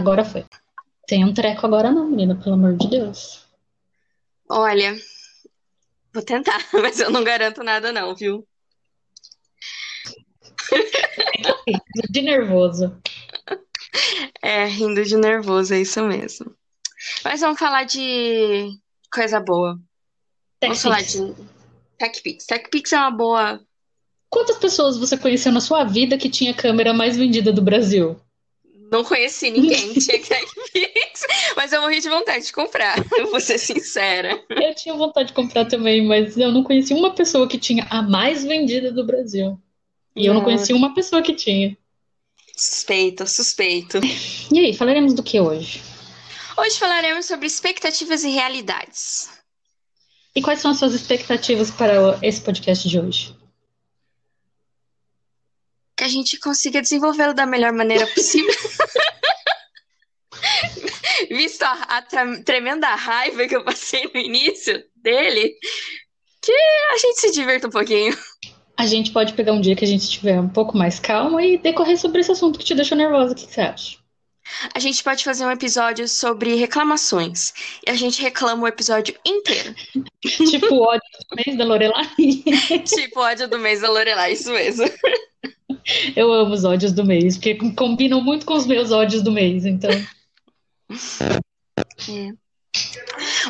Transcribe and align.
Agora 0.00 0.24
foi. 0.24 0.46
Tem 1.06 1.26
um 1.26 1.34
treco 1.34 1.66
agora 1.66 1.90
não, 1.90 2.08
menina, 2.08 2.34
pelo 2.34 2.54
amor 2.54 2.74
de 2.74 2.88
Deus. 2.88 3.44
Olha, 4.48 4.96
vou 6.10 6.22
tentar, 6.22 6.58
mas 6.72 6.98
eu 7.00 7.10
não 7.10 7.22
garanto 7.22 7.62
nada 7.62 7.92
não, 7.92 8.16
viu? 8.16 8.48
De 12.08 12.22
nervoso. 12.22 12.98
É, 14.40 14.64
rindo 14.64 15.04
de 15.04 15.18
nervoso, 15.18 15.74
é 15.74 15.80
isso 15.82 16.02
mesmo. 16.02 16.56
Mas 17.22 17.42
vamos 17.42 17.58
falar 17.58 17.84
de 17.84 18.70
coisa 19.12 19.38
boa. 19.38 19.78
Vamos 20.62 20.80
falar 20.80 21.02
de 21.02 21.34
TechPix. 21.98 22.46
TechPix 22.46 22.92
é 22.94 22.98
uma 22.98 23.10
boa. 23.10 23.60
Quantas 24.30 24.56
pessoas 24.56 24.96
você 24.96 25.18
conheceu 25.18 25.52
na 25.52 25.60
sua 25.60 25.84
vida 25.84 26.16
que 26.16 26.30
tinha 26.30 26.52
a 26.52 26.56
câmera 26.56 26.94
mais 26.94 27.18
vendida 27.18 27.52
do 27.52 27.60
Brasil? 27.60 28.18
Não 28.90 29.04
conheci 29.04 29.50
ninguém 29.50 29.92
que 29.94 30.00
tinha 30.00 30.20
mas 31.56 31.72
eu 31.72 31.82
morri 31.82 32.00
de 32.00 32.08
vontade 32.08 32.46
de 32.46 32.52
comprar, 32.52 32.96
vou 33.30 33.40
ser 33.40 33.58
sincera. 33.58 34.42
Eu 34.48 34.74
tinha 34.74 34.94
vontade 34.94 35.28
de 35.28 35.34
comprar 35.34 35.66
também, 35.66 36.06
mas 36.06 36.36
eu 36.36 36.50
não 36.50 36.62
conheci 36.64 36.94
uma 36.94 37.14
pessoa 37.14 37.46
que 37.46 37.58
tinha 37.58 37.86
a 37.90 38.02
mais 38.02 38.44
vendida 38.44 38.90
do 38.90 39.04
Brasil. 39.04 39.58
E 40.16 40.26
eu 40.26 40.34
Não. 40.34 40.42
conheci 40.42 40.72
uma 40.72 40.94
pessoa 40.94 41.22
que 41.22 41.34
tinha. 41.34 41.76
Suspeito, 42.56 43.26
suspeito. 43.26 44.00
E 44.52 44.58
aí, 44.58 44.74
falaremos 44.74 45.14
do 45.14 45.22
que 45.22 45.40
hoje? 45.40 45.80
Hoje 46.58 46.78
falaremos 46.78 47.26
sobre 47.26 47.46
expectativas 47.46 48.24
e 48.24 48.30
realidades. 48.30 49.30
E 50.34 50.42
quais 50.42 50.60
são 50.60 50.70
as 50.70 50.78
suas 50.78 50.94
expectativas 50.94 51.70
para 51.70 52.18
esse 52.22 52.40
podcast 52.40 52.88
de 52.88 52.98
hoje? 52.98 53.34
Que 56.00 56.04
a 56.04 56.08
gente 56.08 56.38
consiga 56.38 56.80
desenvolvê-lo 56.80 57.34
da 57.34 57.44
melhor 57.44 57.74
maneira 57.74 58.06
possível. 58.06 58.54
Visto 61.28 61.62
a, 61.62 61.72
a 61.72 62.00
tra- 62.00 62.42
tremenda 62.42 62.86
raiva 62.94 63.46
que 63.46 63.54
eu 63.54 63.62
passei 63.62 64.10
no 64.14 64.18
início 64.18 64.82
dele, 64.96 65.54
que 66.40 66.52
a 66.94 66.96
gente 66.96 67.20
se 67.20 67.30
divirta 67.32 67.68
um 67.68 67.70
pouquinho. 67.70 68.16
A 68.78 68.86
gente 68.86 69.10
pode 69.10 69.34
pegar 69.34 69.52
um 69.52 69.60
dia 69.60 69.76
que 69.76 69.84
a 69.84 69.86
gente 69.86 70.04
estiver 70.04 70.40
um 70.40 70.48
pouco 70.48 70.74
mais 70.74 70.98
calma 70.98 71.44
e 71.44 71.58
decorrer 71.58 71.98
sobre 71.98 72.22
esse 72.22 72.32
assunto 72.32 72.58
que 72.58 72.64
te 72.64 72.74
deixou 72.74 72.96
nervosa. 72.96 73.32
O 73.32 73.36
que 73.36 73.46
que 73.46 73.52
você 73.52 73.60
acha? 73.60 73.98
A 74.74 74.78
gente 74.78 75.04
pode 75.04 75.22
fazer 75.22 75.44
um 75.44 75.50
episódio 75.50 76.08
sobre 76.08 76.54
reclamações. 76.54 77.52
E 77.86 77.90
a 77.90 77.94
gente 77.94 78.22
reclama 78.22 78.62
o 78.62 78.66
episódio 78.66 79.14
inteiro. 79.22 79.74
tipo 80.50 80.76
o 80.76 80.80
ódio 80.80 81.02
do 81.28 81.36
mês 81.36 81.58
da 81.58 81.64
Lorelai. 81.66 82.08
tipo 82.88 83.20
ódio 83.20 83.46
do 83.46 83.58
mês 83.58 83.82
da 83.82 83.90
Lorelai, 83.90 84.32
isso 84.32 84.50
mesmo. 84.50 84.86
Eu 86.16 86.32
amo 86.32 86.54
os 86.54 86.64
ódios 86.64 86.92
do 86.92 87.04
mês, 87.04 87.36
porque 87.36 87.54
combinam 87.72 88.20
muito 88.20 88.46
com 88.46 88.54
os 88.54 88.66
meus 88.66 88.90
ódios 88.90 89.22
do 89.22 89.32
mês. 89.32 89.64
Então, 89.66 89.90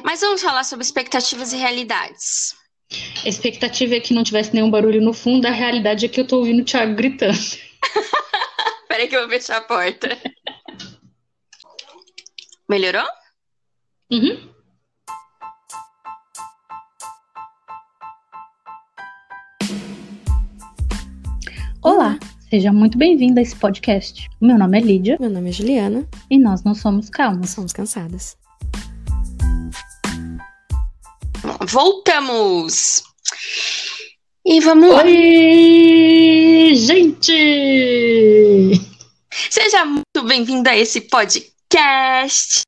Mas 0.05 0.20
vamos 0.20 0.42
falar 0.42 0.64
sobre 0.64 0.84
expectativas 0.84 1.52
e 1.52 1.56
realidades. 1.56 2.55
a 3.24 3.28
expectativa 3.28 3.94
é 3.96 4.00
que 4.00 4.14
não 4.14 4.24
tivesse 4.24 4.55
nenhum 4.55 4.70
barulho 4.70 5.00
no 5.00 5.12
fundo, 5.12 5.46
a 5.46 5.50
realidade 5.50 6.06
é 6.06 6.08
que 6.08 6.20
eu 6.20 6.27
tô 6.27 6.38
ouvindo 6.38 6.61
o 6.62 6.64
Thiago 6.64 6.94
gritando. 6.94 7.38
Peraí 8.88 9.08
que 9.08 9.16
eu 9.16 9.20
vou 9.20 9.30
fechar 9.30 9.58
a 9.58 9.61
porta. 9.62 10.18
Melhorou? 12.68 13.06
Uhum. 14.11 14.48
Olá, 21.83 22.19
seja 22.50 22.70
muito 22.75 22.98
bem-vindo 22.98 23.41
a 23.41 23.42
esse 23.42 23.56
podcast. 23.56 24.28
Meu 24.39 24.59
nome 24.59 24.78
é 24.78 24.83
Lídia 24.83 25.17
Meu 25.19 25.31
nome 25.31 25.48
é 25.48 25.53
Juliana, 25.53 26.06
e 26.28 26.36
nós 26.36 26.62
não 26.62 26.75
somos 26.75 27.09
calmas. 27.09 27.48
somos 27.48 27.73
cansadas. 27.73 28.36
Voltamos! 31.67 33.03
E 34.45 34.61
vamos 34.61 34.90
lá. 34.90 35.05
Oi, 35.05 36.73
gente! 36.74 37.33
Seja 39.48 39.86
muito 39.86 40.23
bem-vindo 40.27 40.69
a 40.69 40.77
esse 40.77 41.01
podcast. 41.01 42.61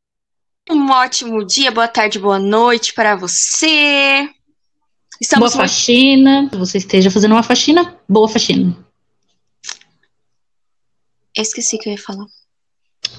Um 0.71 0.89
ótimo 0.89 1.45
dia, 1.45 1.71
boa 1.71 1.87
tarde, 1.87 2.19
boa 2.19 2.39
noite 2.39 2.95
para 2.95 3.15
você. 3.15 4.23
Boa 4.23 4.35
Estamos 5.21 5.55
muito... 5.55 5.69
faxina. 5.69 6.49
Se 6.51 6.57
você 6.57 6.79
esteja 6.79 7.11
fazendo 7.11 7.33
uma 7.33 7.43
faxina, 7.43 7.95
boa 8.09 8.27
faxina. 8.27 8.75
Esqueci 11.37 11.77
o 11.77 11.79
que 11.79 11.89
eu 11.89 11.93
ia 11.93 11.99
falar. 11.99 12.27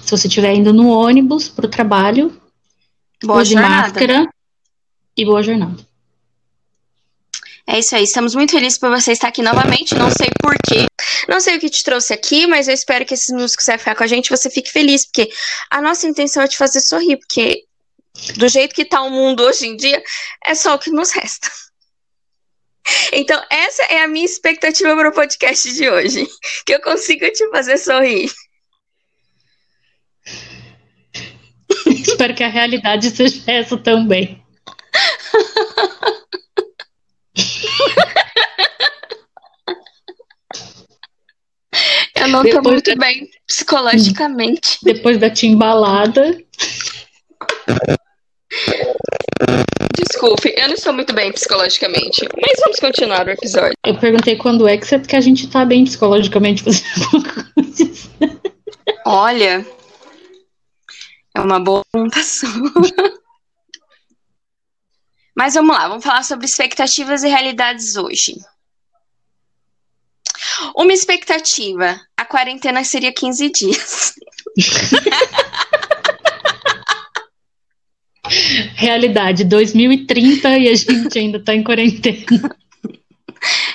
Se 0.02 0.10
você 0.10 0.28
estiver 0.28 0.54
indo 0.54 0.72
no 0.72 0.88
ônibus 0.88 1.48
pro 1.48 1.68
trabalho, 1.68 2.40
Boa 3.22 3.40
use 3.42 3.52
jornada. 3.52 3.88
máscara 3.88 4.28
e 5.16 5.24
boa 5.24 5.42
jornada. 5.42 5.84
É 7.66 7.78
isso 7.78 7.96
aí, 7.96 8.04
estamos 8.04 8.34
muito 8.34 8.50
felizes 8.50 8.78
por 8.78 8.90
você 8.90 9.12
estar 9.12 9.28
aqui 9.28 9.42
novamente. 9.42 9.94
Não 9.94 10.10
sei 10.10 10.28
porquê, 10.40 10.86
não 11.28 11.40
sei 11.40 11.56
o 11.56 11.60
que 11.60 11.70
te 11.70 11.82
trouxe 11.82 12.12
aqui, 12.12 12.46
mas 12.46 12.68
eu 12.68 12.74
espero 12.74 13.06
que 13.06 13.14
esses 13.14 13.30
minutos 13.30 13.56
que 13.56 13.64
você 13.64 13.72
vai 13.72 13.78
ficar 13.78 13.94
com 13.94 14.04
a 14.04 14.06
gente, 14.06 14.28
você 14.30 14.50
fique 14.50 14.70
feliz, 14.70 15.06
porque 15.06 15.30
a 15.70 15.80
nossa 15.80 16.06
intenção 16.06 16.42
é 16.42 16.48
te 16.48 16.58
fazer 16.58 16.80
sorrir, 16.82 17.16
porque 17.16 17.64
do 18.36 18.48
jeito 18.48 18.74
que 18.74 18.84
tá 18.84 19.00
o 19.02 19.10
mundo 19.10 19.42
hoje 19.42 19.66
em 19.66 19.76
dia, 19.76 20.02
é 20.44 20.54
só 20.54 20.74
o 20.74 20.78
que 20.78 20.90
nos 20.90 21.10
resta. 21.10 21.50
Então, 23.12 23.42
essa 23.50 23.82
é 23.84 24.02
a 24.02 24.08
minha 24.08 24.24
expectativa 24.24 24.94
para 24.94 25.08
o 25.08 25.12
podcast 25.12 25.72
de 25.72 25.88
hoje, 25.88 26.26
que 26.66 26.74
eu 26.74 26.80
consiga 26.80 27.30
te 27.30 27.48
fazer 27.50 27.78
sorrir. 27.78 28.30
Espero 31.86 32.34
que 32.34 32.44
a 32.44 32.48
realidade 32.48 33.10
seja 33.10 33.42
essa 33.46 33.76
também. 33.76 34.42
Eu 42.14 42.28
não 42.28 42.42
tô 42.42 42.48
Depois 42.48 42.74
muito 42.74 42.98
bem 42.98 43.30
psicologicamente. 43.46 44.78
Depois 44.82 45.18
da 45.18 45.28
timbalada, 45.28 46.38
Desculpe, 50.24 50.54
eu 50.56 50.68
não 50.68 50.74
estou 50.74 50.92
muito 50.94 51.12
bem 51.12 51.30
psicologicamente, 51.30 52.26
mas 52.40 52.58
vamos 52.60 52.80
continuar 52.80 53.26
o 53.26 53.30
episódio. 53.30 53.74
eu 53.84 53.98
perguntei 53.98 54.36
quando 54.36 54.66
é 54.66 54.78
que, 54.78 54.86
você, 54.86 54.98
que 54.98 55.14
a 55.14 55.20
gente 55.20 55.50
tá 55.50 55.66
bem 55.66 55.84
psicologicamente 55.84 56.62
fazendo 56.62 57.22
coisas. 57.54 58.08
Olha, 59.04 59.66
é 61.34 61.40
uma 61.40 61.60
boa 61.60 61.82
pergunta 61.92 62.22
sua. 62.22 62.48
Mas 65.36 65.52
vamos 65.52 65.76
lá, 65.76 65.88
vamos 65.88 66.04
falar 66.04 66.22
sobre 66.22 66.46
expectativas 66.46 67.22
e 67.22 67.28
realidades 67.28 67.96
hoje. 67.96 68.36
Uma 70.74 70.92
expectativa, 70.92 72.00
a 72.16 72.24
quarentena 72.24 72.82
seria 72.82 73.12
15 73.12 73.50
dias. 73.50 74.14
Realidade, 78.74 79.44
2030 79.44 80.58
e 80.58 80.68
a 80.68 80.74
gente 80.74 81.18
ainda 81.18 81.42
tá 81.42 81.54
em 81.54 81.62
quarentena. 81.62 82.56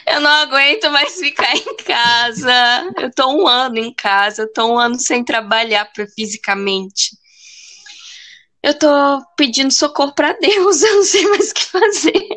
Eu 0.07 0.19
não 0.21 0.31
aguento 0.31 0.89
mais 0.89 1.19
ficar 1.19 1.55
em 1.55 1.75
casa. 1.77 2.91
Eu 2.97 3.11
tô 3.13 3.31
um 3.31 3.47
ano 3.47 3.77
em 3.77 3.93
casa, 3.93 4.41
eu 4.41 4.51
tô 4.51 4.73
um 4.73 4.79
ano 4.79 4.99
sem 4.99 5.23
trabalhar 5.23 5.87
fisicamente. 6.15 7.11
Eu 8.63 8.73
tô 8.73 8.87
pedindo 9.37 9.71
socorro 9.71 10.13
pra 10.15 10.33
Deus, 10.33 10.81
eu 10.83 10.95
não 10.95 11.03
sei 11.03 11.27
mais 11.27 11.51
o 11.51 11.53
que 11.53 11.65
fazer. 11.65 12.27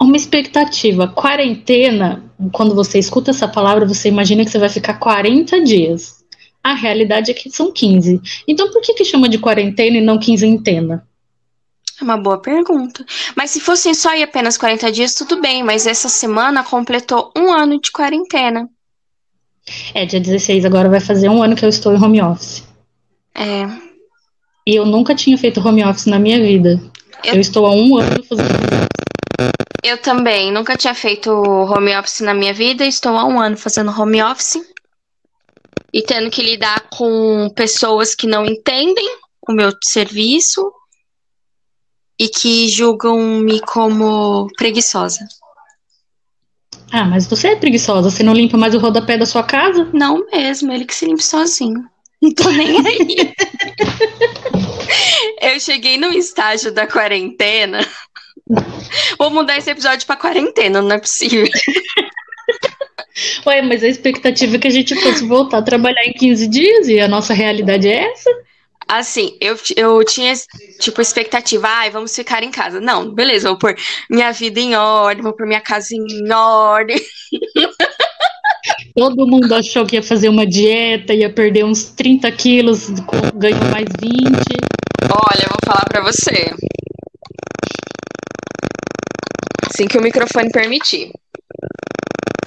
Uma 0.00 0.16
expectativa, 0.16 1.06
quarentena, 1.06 2.24
quando 2.52 2.74
você 2.74 2.98
escuta 2.98 3.30
essa 3.30 3.46
palavra, 3.46 3.86
você 3.86 4.08
imagina 4.08 4.44
que 4.44 4.50
você 4.50 4.58
vai 4.58 4.70
ficar 4.70 4.94
40 4.94 5.62
dias. 5.62 6.21
A 6.62 6.74
realidade 6.74 7.30
é 7.30 7.34
que 7.34 7.50
são 7.50 7.72
15. 7.72 8.20
Então 8.46 8.70
por 8.70 8.80
que 8.82 8.94
que 8.94 9.04
chama 9.04 9.28
de 9.28 9.38
quarentena 9.38 9.96
e 9.98 10.00
não 10.00 10.18
quinzentena? 10.18 11.06
É 12.00 12.04
uma 12.04 12.16
boa 12.16 12.38
pergunta. 12.40 13.04
Mas 13.36 13.50
se 13.50 13.60
fossem 13.60 13.94
só 13.94 14.14
e 14.14 14.22
apenas 14.22 14.56
40 14.56 14.90
dias, 14.92 15.14
tudo 15.14 15.40
bem. 15.40 15.62
Mas 15.62 15.86
essa 15.86 16.08
semana 16.08 16.62
completou 16.64 17.32
um 17.36 17.52
ano 17.52 17.80
de 17.80 17.90
quarentena. 17.92 18.68
É, 19.94 20.04
dia 20.06 20.20
16 20.20 20.64
agora 20.64 20.88
vai 20.88 21.00
fazer 21.00 21.28
um 21.28 21.42
ano 21.42 21.54
que 21.54 21.64
eu 21.64 21.68
estou 21.68 21.92
em 21.94 22.02
home 22.02 22.20
office. 22.22 22.64
É. 23.34 23.64
E 24.66 24.74
eu 24.74 24.84
nunca 24.86 25.14
tinha 25.14 25.36
feito 25.38 25.60
home 25.66 25.84
office 25.84 26.06
na 26.06 26.18
minha 26.18 26.40
vida. 26.40 26.80
Eu- 27.24 27.34
Eu, 27.34 27.40
estou 27.40 27.66
há 27.66 27.72
um 27.72 27.96
ano 27.98 28.22
fazendo 28.24 28.50
home 28.50 28.66
office. 28.66 29.52
Eu 29.84 29.98
também 29.98 30.52
nunca 30.52 30.76
tinha 30.76 30.94
feito 30.94 31.30
home 31.30 31.96
office 31.96 32.20
na 32.20 32.34
minha 32.34 32.52
vida. 32.54 32.84
Estou 32.84 33.16
há 33.16 33.24
um 33.24 33.40
ano 33.40 33.56
fazendo 33.56 33.90
home 33.90 34.22
office. 34.22 34.58
E 35.92 36.02
tendo 36.02 36.30
que 36.30 36.42
lidar 36.42 36.88
com 36.90 37.50
pessoas 37.54 38.14
que 38.14 38.26
não 38.26 38.46
entendem 38.46 39.06
o 39.46 39.52
meu 39.52 39.72
serviço 39.84 40.72
e 42.18 42.28
que 42.28 42.68
julgam-me 42.68 43.60
como 43.60 44.48
preguiçosa. 44.56 45.26
Ah, 46.90 47.04
mas 47.04 47.26
você 47.26 47.48
é 47.48 47.56
preguiçosa, 47.56 48.10
você 48.10 48.22
não 48.22 48.34
limpa 48.34 48.56
mais 48.56 48.74
o 48.74 48.78
rodapé 48.78 49.16
da 49.16 49.26
sua 49.26 49.42
casa? 49.42 49.90
Não 49.92 50.26
mesmo, 50.30 50.72
ele 50.72 50.84
que 50.84 50.94
se 50.94 51.06
limpe 51.06 51.22
sozinho. 51.22 51.82
Não 52.20 52.32
tô 52.32 52.50
nem 52.50 52.76
aí. 52.86 53.34
eu 55.42 55.58
cheguei 55.58 55.96
no 55.98 56.12
estágio 56.12 56.72
da 56.72 56.86
quarentena. 56.86 57.80
Vou 59.18 59.30
mudar 59.30 59.56
esse 59.56 59.70
episódio 59.70 60.06
pra 60.06 60.16
quarentena, 60.16 60.80
não 60.80 60.92
é 60.92 60.98
possível. 60.98 61.46
Ué, 63.46 63.62
mas 63.62 63.82
a 63.82 63.88
expectativa 63.88 64.56
é 64.56 64.58
que 64.58 64.68
a 64.68 64.70
gente 64.70 64.94
fosse 64.96 65.24
voltar 65.24 65.58
a 65.58 65.62
trabalhar 65.62 66.04
em 66.04 66.12
15 66.12 66.46
dias 66.48 66.88
e 66.88 66.98
a 66.98 67.08
nossa 67.08 67.34
realidade 67.34 67.88
é 67.88 68.10
essa? 68.10 68.30
Assim, 68.88 69.36
eu, 69.40 69.56
eu 69.76 70.04
tinha, 70.04 70.34
tipo, 70.78 71.00
expectativa, 71.00 71.66
ai, 71.68 71.90
vamos 71.90 72.14
ficar 72.14 72.42
em 72.42 72.50
casa. 72.50 72.80
Não, 72.80 73.10
beleza, 73.10 73.48
vou 73.48 73.58
pôr 73.58 73.74
minha 74.10 74.32
vida 74.32 74.60
em 74.60 74.74
ordem, 74.74 75.22
vou 75.22 75.32
pôr 75.32 75.46
minha 75.46 75.60
casa 75.60 75.94
em 75.94 76.32
ordem. 76.32 77.00
Todo 78.94 79.26
mundo 79.26 79.54
achou 79.54 79.86
que 79.86 79.96
ia 79.96 80.02
fazer 80.02 80.28
uma 80.28 80.46
dieta, 80.46 81.14
ia 81.14 81.32
perder 81.32 81.64
uns 81.64 81.84
30 81.84 82.30
quilos, 82.32 82.90
ganhou 83.34 83.64
mais 83.70 83.86
20. 84.00 84.12
Olha, 85.10 85.42
eu 85.42 85.48
vou 85.48 85.58
falar 85.64 85.84
pra 85.88 86.02
você. 86.02 86.52
Assim 89.66 89.86
que 89.88 89.96
o 89.96 90.02
microfone 90.02 90.50
permitir. 90.50 91.10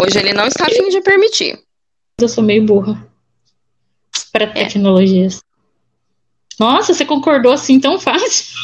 Hoje 0.02 0.20
ele 0.20 0.34
não 0.34 0.48
está 0.48 0.66
afim 0.66 0.90
de 0.90 1.02
permitir. 1.02 1.60
Eu 2.20 2.28
sou 2.28 2.44
meio 2.44 2.64
burra. 2.64 3.08
Para 4.32 4.46
é. 4.46 4.66
tecnologias. 4.66 5.42
Nossa, 6.60 6.94
você 6.94 7.06
concordou 7.06 7.52
assim 7.52 7.80
tão 7.80 8.00
fácil? 8.00 8.56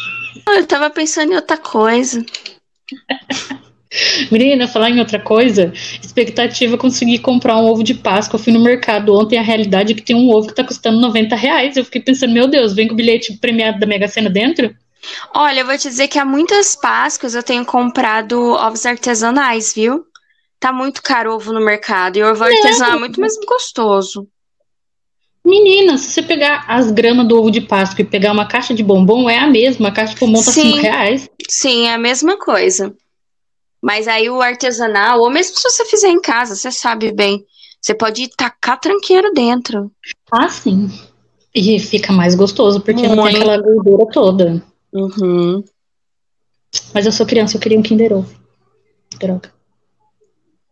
Eu 0.47 0.65
tava 0.65 0.89
pensando 0.89 1.33
em 1.33 1.35
outra 1.35 1.57
coisa. 1.57 2.25
Menina, 4.31 4.69
falar 4.69 4.89
em 4.89 4.99
outra 4.99 5.19
coisa, 5.19 5.73
expectativa 6.01 6.77
conseguir 6.77 7.19
comprar 7.19 7.57
um 7.57 7.65
ovo 7.65 7.83
de 7.83 7.93
Páscoa. 7.93 8.37
Eu 8.37 8.43
fui 8.43 8.53
no 8.53 8.63
mercado 8.63 9.13
ontem, 9.13 9.37
a 9.37 9.41
realidade 9.41 9.91
é 9.91 9.95
que 9.95 10.01
tem 10.01 10.15
um 10.15 10.29
ovo 10.29 10.47
que 10.47 10.55
tá 10.55 10.63
custando 10.63 11.01
90 11.01 11.35
reais. 11.35 11.75
Eu 11.75 11.83
fiquei 11.83 12.01
pensando, 12.01 12.33
meu 12.33 12.47
Deus, 12.47 12.73
vem 12.73 12.87
com 12.87 12.93
o 12.93 12.97
bilhete 12.97 13.37
premiado 13.37 13.79
da 13.79 13.85
Mega 13.85 14.07
Sena 14.07 14.29
dentro? 14.29 14.73
Olha, 15.33 15.59
eu 15.61 15.65
vou 15.65 15.77
te 15.77 15.89
dizer 15.89 16.07
que 16.07 16.19
há 16.19 16.23
muitas 16.23 16.75
Páscoas 16.75 17.35
eu 17.35 17.43
tenho 17.43 17.65
comprado 17.65 18.39
ovos 18.53 18.85
artesanais, 18.85 19.73
viu? 19.73 20.05
Tá 20.61 20.71
muito 20.71 21.01
caro 21.01 21.33
ovo 21.33 21.51
no 21.51 21.59
mercado. 21.59 22.17
E 22.17 22.23
o 22.23 22.31
ovo 22.31 22.43
artesanal 22.43 22.97
é 22.97 22.99
muito 22.99 23.19
mais 23.19 23.35
gostoso. 23.47 24.27
Menina, 25.43 25.97
se 25.97 26.11
você 26.11 26.21
pegar 26.21 26.65
as 26.67 26.91
gramas 26.91 27.27
do 27.27 27.35
ovo 27.35 27.49
de 27.49 27.61
Páscoa 27.61 28.03
e 28.03 28.05
pegar 28.05 28.31
uma 28.31 28.47
caixa 28.47 28.71
de 28.71 28.83
bombom, 28.83 29.27
é 29.27 29.39
a 29.39 29.47
mesma. 29.47 29.89
A 29.89 29.91
caixa 29.91 30.13
de 30.13 30.19
bombom 30.19 30.37
tá 30.43 30.51
5 30.51 30.77
reais. 30.77 31.27
Sim, 31.49 31.87
é 31.87 31.95
a 31.95 31.97
mesma 31.97 32.37
coisa. 32.37 32.95
Mas 33.81 34.07
aí 34.07 34.29
o 34.29 34.39
artesanal, 34.39 35.21
ou 35.21 35.31
mesmo 35.31 35.57
se 35.57 35.63
você 35.63 35.83
fizer 35.83 36.09
em 36.09 36.21
casa, 36.21 36.55
você 36.55 36.71
sabe 36.71 37.11
bem. 37.11 37.43
Você 37.81 37.95
pode 37.95 38.27
tacar 38.37 38.79
tranqueiro 38.79 39.33
dentro. 39.33 39.91
Ah, 40.31 40.47
sim. 40.47 40.91
E 41.55 41.79
fica 41.79 42.13
mais 42.13 42.35
gostoso, 42.35 42.79
porque 42.81 43.01
Muito. 43.01 43.15
não 43.15 43.23
tem 43.23 43.37
aquela 43.37 43.57
gordura 43.57 44.05
toda. 44.13 44.63
Uhum. 44.93 45.63
Mas 46.93 47.07
eu 47.07 47.11
sou 47.11 47.25
criança, 47.25 47.57
eu 47.57 47.61
queria 47.61 47.79
um 47.79 47.81
Kinder 47.81 48.13
Ovo. 48.13 48.31
Droga. 49.19 49.51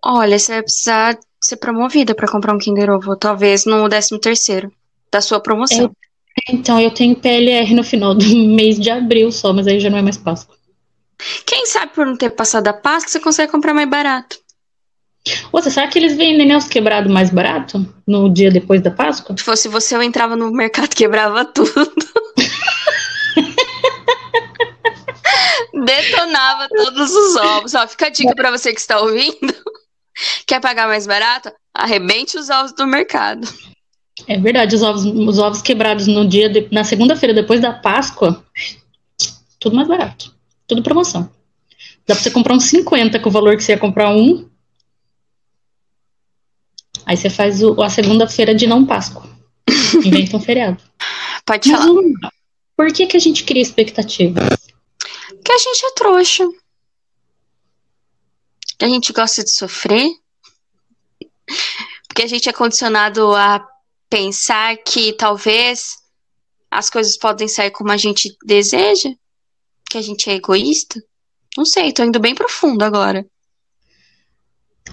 Olha, 0.03 0.39
você 0.39 0.53
vai 0.53 0.63
precisar 0.63 1.19
ser 1.41 1.57
promovida 1.57 2.15
para 2.15 2.27
comprar 2.27 2.53
um 2.53 2.57
Kinder 2.57 2.89
Ovo, 2.89 3.15
talvez 3.15 3.65
no 3.65 3.89
13 3.89 4.19
terceiro 4.19 4.71
da 5.11 5.21
sua 5.21 5.39
promoção. 5.39 5.91
Então, 6.47 6.79
eu 6.79 6.91
tenho 6.91 7.15
PLR 7.15 7.73
no 7.73 7.83
final 7.83 8.13
do 8.13 8.23
mês 8.55 8.79
de 8.79 8.89
abril 8.89 9.31
só, 9.31 9.51
mas 9.51 9.67
aí 9.67 9.79
já 9.79 9.89
não 9.89 9.97
é 9.97 10.01
mais 10.01 10.17
Páscoa. 10.17 10.55
Quem 11.45 11.65
sabe 11.65 11.93
por 11.93 12.05
não 12.05 12.15
ter 12.15 12.29
passado 12.29 12.67
a 12.69 12.73
Páscoa, 12.73 13.11
você 13.11 13.19
consegue 13.19 13.51
comprar 13.51 13.73
mais 13.73 13.89
barato. 13.89 14.37
Você 15.51 15.69
sabe 15.69 15.91
que 15.91 15.99
eles 15.99 16.15
vendem 16.15 16.47
né, 16.47 16.55
os 16.55 16.67
quebrados 16.67 17.11
mais 17.11 17.29
barato 17.29 17.85
no 18.07 18.29
dia 18.29 18.49
depois 18.49 18.81
da 18.81 18.89
Páscoa? 18.89 19.35
Se 19.37 19.43
fosse 19.43 19.67
você, 19.67 19.95
eu 19.95 20.01
entrava 20.01 20.35
no 20.35 20.49
mercado 20.51 20.95
quebrava 20.95 21.43
tudo. 21.43 21.73
Detonava 25.85 26.67
todos 26.69 27.11
os 27.11 27.35
ovos. 27.35 27.75
Ó, 27.75 27.87
fica 27.87 28.07
a 28.07 28.09
dica 28.09 28.35
para 28.35 28.51
você 28.51 28.73
que 28.73 28.79
está 28.79 28.99
ouvindo. 28.99 29.53
Quer 30.45 30.59
pagar 30.59 30.87
mais 30.87 31.05
barato? 31.05 31.51
Arrebente 31.73 32.37
os 32.37 32.49
ovos 32.49 32.73
do 32.73 32.85
mercado. 32.87 33.47
É 34.27 34.37
verdade, 34.37 34.75
os 34.75 34.81
ovos, 34.81 35.05
os 35.05 35.39
ovos 35.39 35.61
quebrados 35.61 36.07
no 36.07 36.27
dia 36.27 36.49
de, 36.49 36.67
na 36.71 36.83
segunda-feira 36.83 37.33
depois 37.33 37.61
da 37.61 37.71
Páscoa, 37.71 38.43
tudo 39.59 39.75
mais 39.75 39.87
barato. 39.87 40.35
Tudo 40.67 40.83
promoção. 40.83 41.29
Dá 42.05 42.15
pra 42.15 42.23
você 42.23 42.31
comprar 42.31 42.53
uns 42.53 42.65
50 42.65 43.19
com 43.19 43.29
o 43.29 43.31
valor 43.31 43.55
que 43.55 43.63
você 43.63 43.73
ia 43.73 43.77
comprar 43.77 44.09
um. 44.09 44.49
Aí 47.05 47.17
você 47.17 47.29
faz 47.29 47.63
o, 47.63 47.81
a 47.81 47.89
segunda-feira 47.89 48.53
de 48.53 48.67
não 48.67 48.85
Páscoa. 48.85 49.27
Inventa 50.03 50.37
um 50.37 50.39
feriado. 50.39 50.81
Pode 51.45 51.69
Mas, 51.69 51.79
falar. 51.79 52.01
Por 52.75 52.93
que, 52.93 53.07
que 53.07 53.17
a 53.17 53.19
gente 53.19 53.43
cria 53.43 53.61
expectativas? 53.61 54.47
Porque 55.29 55.51
a 55.51 55.57
gente 55.57 55.85
é 55.85 55.91
trouxa. 55.91 56.47
A 58.81 58.87
gente 58.87 59.13
gosta 59.13 59.43
de 59.43 59.51
sofrer. 59.51 60.09
Porque 62.07 62.23
a 62.23 62.27
gente 62.27 62.47
é 62.47 62.53
condicionado 62.53 63.35
a 63.35 63.65
pensar 64.09 64.77
que 64.77 65.13
talvez 65.13 65.97
as 66.71 66.89
coisas 66.89 67.17
podem 67.17 67.47
sair 67.47 67.71
como 67.71 67.91
a 67.91 67.97
gente 67.97 68.35
deseja 68.45 69.09
que 69.89 69.97
a 69.97 70.01
gente 70.01 70.29
é 70.29 70.35
egoísta? 70.35 71.01
Não 71.57 71.65
sei, 71.65 71.91
tô 71.91 72.03
indo 72.03 72.19
bem 72.19 72.35
profundo 72.35 72.83
agora. 72.83 73.25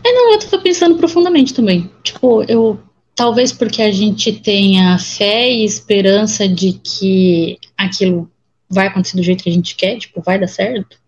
É, 0.02 0.12
não, 0.12 0.32
eu 0.32 0.38
tô 0.38 0.60
pensando 0.60 0.96
profundamente 0.96 1.54
também. 1.54 1.90
Tipo, 2.02 2.42
eu. 2.44 2.80
Talvez 3.14 3.50
porque 3.50 3.80
a 3.80 3.90
gente 3.90 4.30
tenha 4.40 4.98
fé 4.98 5.50
e 5.50 5.64
esperança 5.64 6.46
de 6.46 6.74
que 6.74 7.58
aquilo 7.74 8.30
vai 8.68 8.88
acontecer 8.88 9.16
do 9.16 9.22
jeito 9.22 9.42
que 9.42 9.48
a 9.48 9.52
gente 9.52 9.74
quer, 9.74 9.96
tipo, 9.98 10.20
vai 10.20 10.38
dar 10.38 10.48
certo. 10.48 10.98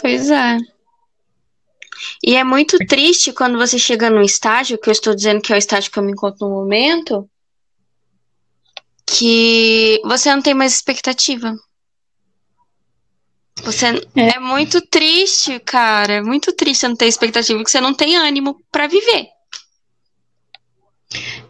Pois 0.00 0.30
é. 0.30 0.58
E 2.24 2.36
é 2.36 2.44
muito 2.44 2.78
triste 2.86 3.32
quando 3.32 3.58
você 3.58 3.78
chega 3.78 4.10
num 4.10 4.22
estágio, 4.22 4.78
que 4.78 4.88
eu 4.88 4.92
estou 4.92 5.14
dizendo 5.14 5.40
que 5.40 5.52
é 5.52 5.56
o 5.56 5.58
estágio 5.58 5.90
que 5.90 5.98
eu 5.98 6.02
me 6.02 6.12
encontro 6.12 6.48
no 6.48 6.54
momento, 6.54 7.28
que 9.06 10.00
você 10.04 10.34
não 10.34 10.42
tem 10.42 10.54
mais 10.54 10.74
expectativa. 10.74 11.54
Você 13.62 13.86
é. 14.16 14.36
é 14.36 14.38
muito 14.38 14.80
triste, 14.80 15.58
cara. 15.60 16.14
É 16.14 16.22
muito 16.22 16.52
triste 16.52 16.86
não 16.86 16.96
ter 16.96 17.06
expectativa, 17.06 17.58
porque 17.58 17.70
você 17.70 17.80
não 17.80 17.94
tem 17.94 18.16
ânimo 18.16 18.60
para 18.70 18.86
viver. 18.86 19.28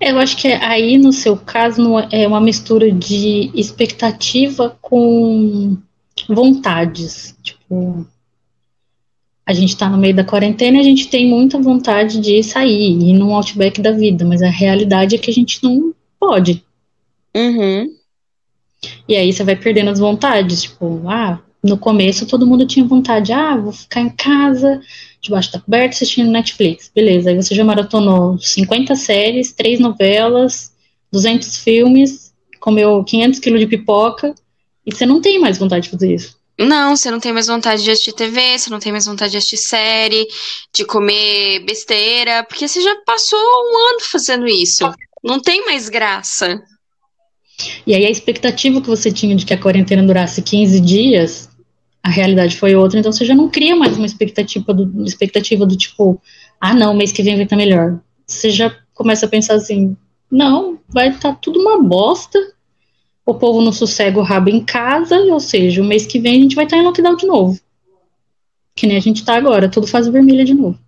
Eu 0.00 0.18
acho 0.18 0.36
que 0.36 0.48
aí, 0.48 0.96
no 0.96 1.12
seu 1.12 1.36
caso, 1.36 1.98
é 2.10 2.26
uma 2.26 2.40
mistura 2.40 2.90
de 2.90 3.50
expectativa 3.54 4.76
com 4.80 5.76
vontades. 6.28 7.36
Tipo, 7.42 8.06
a 9.50 9.52
gente 9.52 9.76
tá 9.76 9.88
no 9.88 9.98
meio 9.98 10.14
da 10.14 10.22
quarentena 10.22 10.78
e 10.78 10.80
a 10.80 10.84
gente 10.84 11.08
tem 11.08 11.28
muita 11.28 11.58
vontade 11.58 12.20
de 12.20 12.40
sair, 12.40 12.96
ir 12.96 13.12
num 13.14 13.34
outback 13.34 13.80
da 13.80 13.90
vida, 13.90 14.24
mas 14.24 14.42
a 14.42 14.48
realidade 14.48 15.16
é 15.16 15.18
que 15.18 15.28
a 15.28 15.34
gente 15.34 15.58
não 15.60 15.92
pode. 16.20 16.64
Uhum. 17.36 17.90
E 19.08 19.16
aí 19.16 19.32
você 19.32 19.42
vai 19.42 19.56
perdendo 19.56 19.90
as 19.90 19.98
vontades, 19.98 20.62
tipo, 20.62 21.02
ah, 21.08 21.40
no 21.64 21.76
começo 21.76 22.26
todo 22.26 22.46
mundo 22.46 22.64
tinha 22.64 22.84
vontade, 22.84 23.32
ah, 23.32 23.56
vou 23.56 23.72
ficar 23.72 24.02
em 24.02 24.10
casa, 24.10 24.80
debaixo 25.20 25.52
da 25.52 25.58
coberta, 25.58 25.96
assistindo 25.96 26.30
Netflix. 26.30 26.88
Beleza, 26.94 27.30
aí 27.30 27.36
você 27.36 27.52
já 27.52 27.64
maratonou 27.64 28.38
50 28.38 28.94
séries, 28.94 29.52
3 29.52 29.80
novelas, 29.80 30.72
200 31.10 31.58
filmes, 31.58 32.32
comeu 32.60 33.02
500 33.02 33.40
quilos 33.40 33.58
de 33.58 33.66
pipoca, 33.66 34.32
e 34.86 34.94
você 34.94 35.04
não 35.04 35.20
tem 35.20 35.40
mais 35.40 35.58
vontade 35.58 35.86
de 35.86 35.90
fazer 35.90 36.14
isso. 36.14 36.39
Não, 36.60 36.94
você 36.94 37.10
não 37.10 37.18
tem 37.18 37.32
mais 37.32 37.46
vontade 37.46 37.82
de 37.82 37.90
assistir 37.90 38.12
TV, 38.12 38.58
você 38.58 38.68
não 38.68 38.78
tem 38.78 38.92
mais 38.92 39.06
vontade 39.06 39.32
de 39.32 39.38
assistir 39.38 39.56
série, 39.56 40.26
de 40.74 40.84
comer 40.84 41.60
besteira, 41.60 42.44
porque 42.44 42.68
você 42.68 42.82
já 42.82 42.94
passou 43.06 43.38
um 43.38 43.90
ano 43.90 44.00
fazendo 44.00 44.46
isso. 44.46 44.84
Não 45.24 45.40
tem 45.40 45.64
mais 45.64 45.88
graça. 45.88 46.60
E 47.86 47.94
aí 47.94 48.04
a 48.04 48.10
expectativa 48.10 48.80
que 48.80 48.88
você 48.88 49.10
tinha 49.10 49.34
de 49.34 49.46
que 49.46 49.54
a 49.54 49.58
quarentena 49.58 50.02
durasse 50.02 50.42
15 50.42 50.80
dias, 50.80 51.48
a 52.02 52.10
realidade 52.10 52.56
foi 52.56 52.74
outra, 52.74 52.98
então 52.98 53.10
você 53.10 53.24
já 53.24 53.34
não 53.34 53.48
cria 53.48 53.74
mais 53.74 53.96
uma 53.96 54.06
expectativa 54.06 54.74
do, 54.74 55.04
expectativa 55.04 55.64
do 55.64 55.76
tipo, 55.76 56.20
ah 56.60 56.74
não, 56.74 56.94
mês 56.94 57.10
que 57.10 57.22
vem 57.22 57.36
vai 57.36 57.44
estar 57.44 57.56
melhor. 57.56 58.00
Você 58.26 58.50
já 58.50 58.74
começa 58.92 59.24
a 59.24 59.28
pensar 59.30 59.54
assim, 59.54 59.96
não, 60.30 60.78
vai 60.88 61.08
estar 61.08 61.34
tudo 61.36 61.58
uma 61.58 61.82
bosta, 61.82 62.38
o 63.24 63.34
povo 63.34 63.60
não 63.60 63.72
sossega 63.72 64.18
o 64.18 64.22
rabo 64.22 64.50
em 64.50 64.64
casa, 64.64 65.16
ou 65.16 65.40
seja, 65.40 65.82
o 65.82 65.84
mês 65.84 66.06
que 66.06 66.18
vem 66.18 66.38
a 66.38 66.42
gente 66.42 66.56
vai 66.56 66.64
estar 66.64 66.76
em 66.76 66.82
lockdown 66.82 67.16
de 67.16 67.26
novo. 67.26 67.60
Que 68.74 68.86
nem 68.86 68.96
a 68.96 69.00
gente 69.00 69.18
está 69.18 69.36
agora, 69.36 69.68
tudo 69.68 69.86
faz 69.86 70.08
vermelha 70.08 70.44
de 70.44 70.54
novo. 70.54 70.78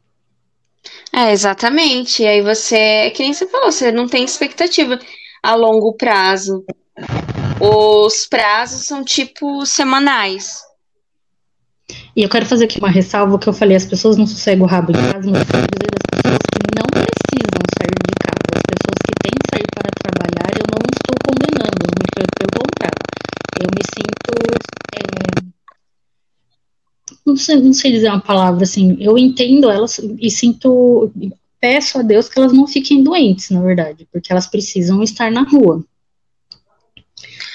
É, 1.15 1.31
exatamente. 1.31 2.23
E 2.23 2.27
aí 2.27 2.41
você, 2.41 3.11
que 3.11 3.23
nem 3.23 3.35
você 3.35 3.47
falou, 3.47 3.71
você 3.71 3.93
não 3.93 4.09
tem 4.09 4.25
expectativa 4.25 4.99
a 5.43 5.55
longo 5.55 5.93
prazo. 5.95 6.65
Os 7.61 8.27
prazos 8.27 8.87
são 8.87 9.05
tipo 9.05 9.65
semanais. 9.67 10.63
E 12.17 12.23
eu 12.23 12.29
quero 12.29 12.47
fazer 12.47 12.65
aqui 12.65 12.79
uma 12.79 12.91
ressalva 12.91 13.39
que 13.39 13.49
eu 13.49 13.53
falei, 13.53 13.77
as 13.77 13.85
pessoas 13.85 14.17
não 14.17 14.27
sossegam 14.27 14.65
o 14.65 14.69
rabo 14.69 14.93
em 14.93 14.95
casa, 14.95 15.31
mas 15.31 15.41
eu 15.41 15.47
quero 15.47 15.67
dizer 15.71 15.91
das 15.93 16.07
pessoas 16.11 16.43
que 16.51 16.63
não 16.79 16.87
precisam 16.89 17.63
sair 17.77 17.97
de 18.09 18.15
casa, 18.25 18.51
as 18.57 18.65
pessoas 18.73 18.99
que 19.07 19.15
têm 19.23 19.33
que 19.33 19.47
sair 19.51 19.67
para 19.75 19.91
trabalhar, 20.01 20.51
eu 20.57 20.67
não 20.73 20.81
estou 20.93 21.13
sei, 27.37 27.57
não 27.57 27.73
sei 27.73 27.93
dizer 27.93 28.09
uma 28.09 28.21
palavra 28.21 28.65
assim, 28.65 28.97
eu 29.01 29.17
entendo 29.17 29.71
elas 29.71 30.01
e 30.19 30.31
sinto, 30.31 31.13
peço 31.61 31.99
a 31.99 32.03
Deus 32.03 32.29
que 32.29 32.39
elas 32.39 32.53
não 32.53 32.67
fiquem 32.67 33.03
doentes, 33.03 33.51
na 33.51 33.61
verdade, 33.63 34.07
porque 34.13 34.33
elas 34.33 34.47
precisam 34.47 35.03
estar 35.03 35.31
na 35.31 35.43
rua. 35.43 35.85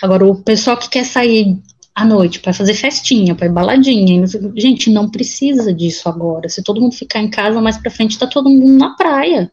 Agora, 0.02 0.26
o 0.26 0.36
pessoal 0.36 0.78
que 0.78 0.90
quer 0.90 1.04
sair 1.04 1.58
à 1.94 2.06
noite 2.06 2.40
para 2.40 2.54
fazer 2.54 2.76
festinha, 2.76 3.34
para 3.36 3.48
ir 3.48 3.52
baladinha, 3.52 4.26
gente, 4.56 4.90
não 4.90 5.10
precisa 5.10 5.74
disso 5.74 6.08
agora. 6.08 6.48
Se 6.48 6.62
todo 6.64 6.80
mundo 6.80 6.96
ficar 6.96 7.20
em 7.20 7.30
casa, 7.30 7.60
mais 7.60 7.78
para 7.78 7.92
frente 7.92 8.20
tá 8.20 8.28
todo 8.28 8.50
mundo 8.50 8.78
na 8.78 8.96
praia. 8.96 9.52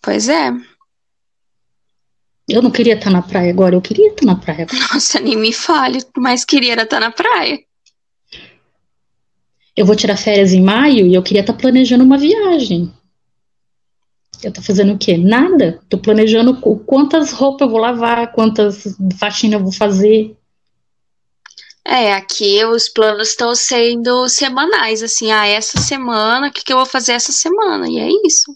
Pois 0.00 0.28
é. 0.28 0.50
Eu 2.48 2.62
não 2.62 2.70
queria 2.70 2.94
estar 2.94 3.10
na 3.10 3.22
praia 3.22 3.50
agora, 3.50 3.76
eu 3.76 3.80
queria 3.80 4.08
estar 4.08 4.26
na 4.26 4.34
praia. 4.34 4.66
Nossa, 4.92 5.20
nem 5.20 5.36
me 5.36 5.52
fale, 5.52 5.98
mas 6.16 6.44
queria 6.44 6.74
estar 6.74 6.98
na 6.98 7.12
praia. 7.12 7.60
Eu 9.80 9.86
vou 9.86 9.96
tirar 9.96 10.18
férias 10.18 10.52
em 10.52 10.60
maio 10.60 11.06
e 11.06 11.14
eu 11.14 11.22
queria 11.22 11.40
estar 11.40 11.54
planejando 11.54 12.04
uma 12.04 12.18
viagem. 12.18 12.92
Eu 14.42 14.52
tô 14.52 14.60
fazendo 14.60 14.92
o 14.92 14.98
quê? 14.98 15.16
Nada. 15.16 15.80
Tô 15.88 15.96
planejando 15.96 16.54
quantas 16.84 17.32
roupas 17.32 17.66
eu 17.66 17.70
vou 17.70 17.80
lavar, 17.80 18.30
quantas 18.32 18.84
faxinas 19.18 19.58
eu 19.58 19.64
vou 19.64 19.72
fazer. 19.72 20.36
É, 21.82 22.12
aqui 22.12 22.62
os 22.66 22.90
planos 22.90 23.30
estão 23.30 23.54
sendo 23.54 24.28
semanais, 24.28 25.02
assim, 25.02 25.32
ah, 25.32 25.46
essa 25.46 25.80
semana, 25.80 26.48
o 26.48 26.52
que, 26.52 26.62
que 26.62 26.74
eu 26.74 26.76
vou 26.76 26.84
fazer 26.84 27.12
essa 27.12 27.32
semana? 27.32 27.88
E 27.88 27.98
é 27.98 28.10
isso. 28.26 28.54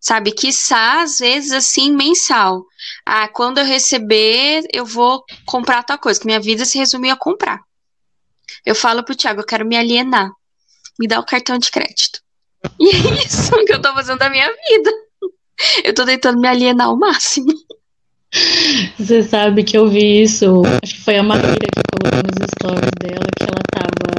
Sabe, 0.00 0.32
quiçá, 0.32 1.02
às 1.02 1.20
vezes, 1.20 1.52
assim, 1.52 1.94
mensal. 1.94 2.64
Ah, 3.06 3.28
quando 3.28 3.58
eu 3.58 3.64
receber, 3.64 4.64
eu 4.72 4.84
vou 4.84 5.22
comprar 5.46 5.84
tal 5.84 6.00
coisa, 6.00 6.18
que 6.18 6.26
minha 6.26 6.40
vida 6.40 6.64
se 6.64 6.78
resumiu 6.78 7.12
a 7.12 7.16
comprar. 7.16 7.60
Eu 8.64 8.74
falo 8.74 9.02
pro 9.02 9.16
Thiago, 9.16 9.40
eu 9.40 9.46
quero 9.46 9.66
me 9.66 9.76
alienar. 9.76 10.30
Me 10.98 11.06
dá 11.06 11.18
o 11.18 11.24
cartão 11.24 11.58
de 11.58 11.70
crédito. 11.70 12.20
E 12.78 12.88
é 12.88 13.24
isso 13.24 13.52
que 13.64 13.72
eu 13.72 13.80
tô 13.80 13.92
fazendo 13.94 14.18
da 14.18 14.30
minha 14.30 14.48
vida. 14.68 14.90
Eu 15.84 15.94
tô 15.94 16.04
tentando 16.04 16.40
me 16.40 16.48
alienar 16.48 16.88
ao 16.88 16.96
máximo. 16.96 17.52
Você 18.98 19.22
sabe 19.22 19.64
que 19.64 19.76
eu 19.76 19.88
vi 19.88 20.22
isso, 20.22 20.62
acho 20.82 20.94
que 20.94 21.00
foi 21.00 21.16
a 21.16 21.22
Maíra 21.22 21.58
que 21.58 21.82
colocou 21.90 22.22
nos 22.22 22.46
stories 22.54 22.90
dela 23.00 23.26
que 23.36 23.42
ela 23.42 23.62
tava 23.72 24.10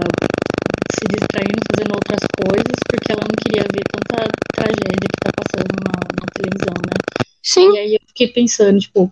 se 0.92 1.08
distraindo 1.08 1.62
fazendo 1.72 1.96
outras 1.96 2.24
coisas 2.44 2.78
porque 2.90 3.12
ela 3.14 3.22
não 3.24 3.36
queria 3.42 3.64
ver 3.72 3.84
tanta 3.88 4.28
tragédia 4.54 5.08
que 5.08 5.20
tá 5.24 5.32
passando 5.40 5.74
na, 5.86 5.96
na 6.20 6.26
televisão, 6.36 6.76
né? 6.86 6.98
Sim. 7.42 7.74
E 7.74 7.80
aí 7.80 7.94
eu 7.94 8.02
fiquei 8.08 8.28
pensando, 8.28 8.80
tipo, 8.80 9.12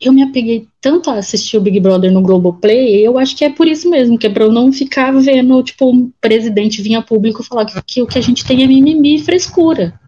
eu 0.00 0.12
me 0.12 0.22
apeguei 0.22 0.66
tanto 0.80 1.10
a 1.10 1.14
assistir 1.14 1.56
o 1.56 1.60
Big 1.60 1.80
Brother 1.80 2.12
no 2.12 2.22
Globoplay, 2.22 3.06
eu 3.06 3.18
acho 3.18 3.36
que 3.36 3.44
é 3.44 3.50
por 3.50 3.66
isso 3.66 3.88
mesmo, 3.88 4.18
que 4.18 4.26
é 4.26 4.30
pra 4.30 4.44
eu 4.44 4.52
não 4.52 4.72
ficar 4.72 5.12
vendo, 5.12 5.62
tipo, 5.62 5.90
um 5.90 6.12
presidente 6.20 6.82
vir 6.82 6.94
a 6.96 7.02
público 7.02 7.42
falar 7.42 7.64
que, 7.64 7.80
que 7.82 8.02
o 8.02 8.06
que 8.06 8.18
a 8.18 8.22
gente 8.22 8.44
tem 8.44 8.62
é 8.62 8.66
mimimi 8.66 9.16
e 9.16 9.22
frescura. 9.22 9.98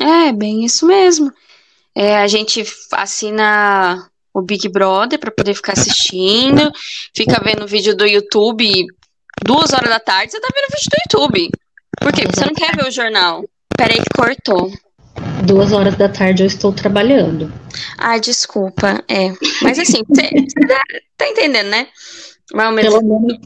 É, 0.00 0.32
bem 0.32 0.64
isso 0.64 0.86
mesmo. 0.86 1.32
É, 1.94 2.16
a 2.16 2.26
gente 2.26 2.64
assina 2.92 4.08
o 4.32 4.42
Big 4.42 4.68
Brother 4.68 5.18
para 5.18 5.30
poder 5.30 5.54
ficar 5.54 5.72
assistindo, 5.72 6.72
fica 7.14 7.40
vendo 7.42 7.66
vídeo 7.66 7.96
do 7.96 8.04
YouTube 8.04 8.86
duas 9.44 9.72
horas 9.72 9.88
da 9.88 9.98
tarde, 9.98 10.32
você 10.32 10.40
tá 10.40 10.48
vendo 10.54 10.66
vídeo 10.70 10.90
do 10.90 11.18
YouTube. 11.18 11.50
Por 12.00 12.12
quê? 12.12 12.22
Porque 12.22 12.36
você 12.36 12.46
não 12.46 12.54
quer 12.54 12.76
ver 12.76 12.88
o 12.88 12.90
jornal. 12.90 13.44
Peraí 13.76 13.98
que 13.98 14.14
cortou 14.14 14.70
duas 15.44 15.72
horas 15.72 15.96
da 15.96 16.08
tarde 16.08 16.42
eu 16.42 16.46
estou 16.46 16.72
trabalhando. 16.72 17.52
Ah, 17.98 18.18
desculpa, 18.18 19.04
é. 19.08 19.32
Mas 19.62 19.78
assim, 19.78 20.02
você 20.08 20.30
tá 21.16 21.28
entendendo, 21.28 21.68
né? 21.68 21.88
Pelo 22.48 23.02
menos, 23.02 23.38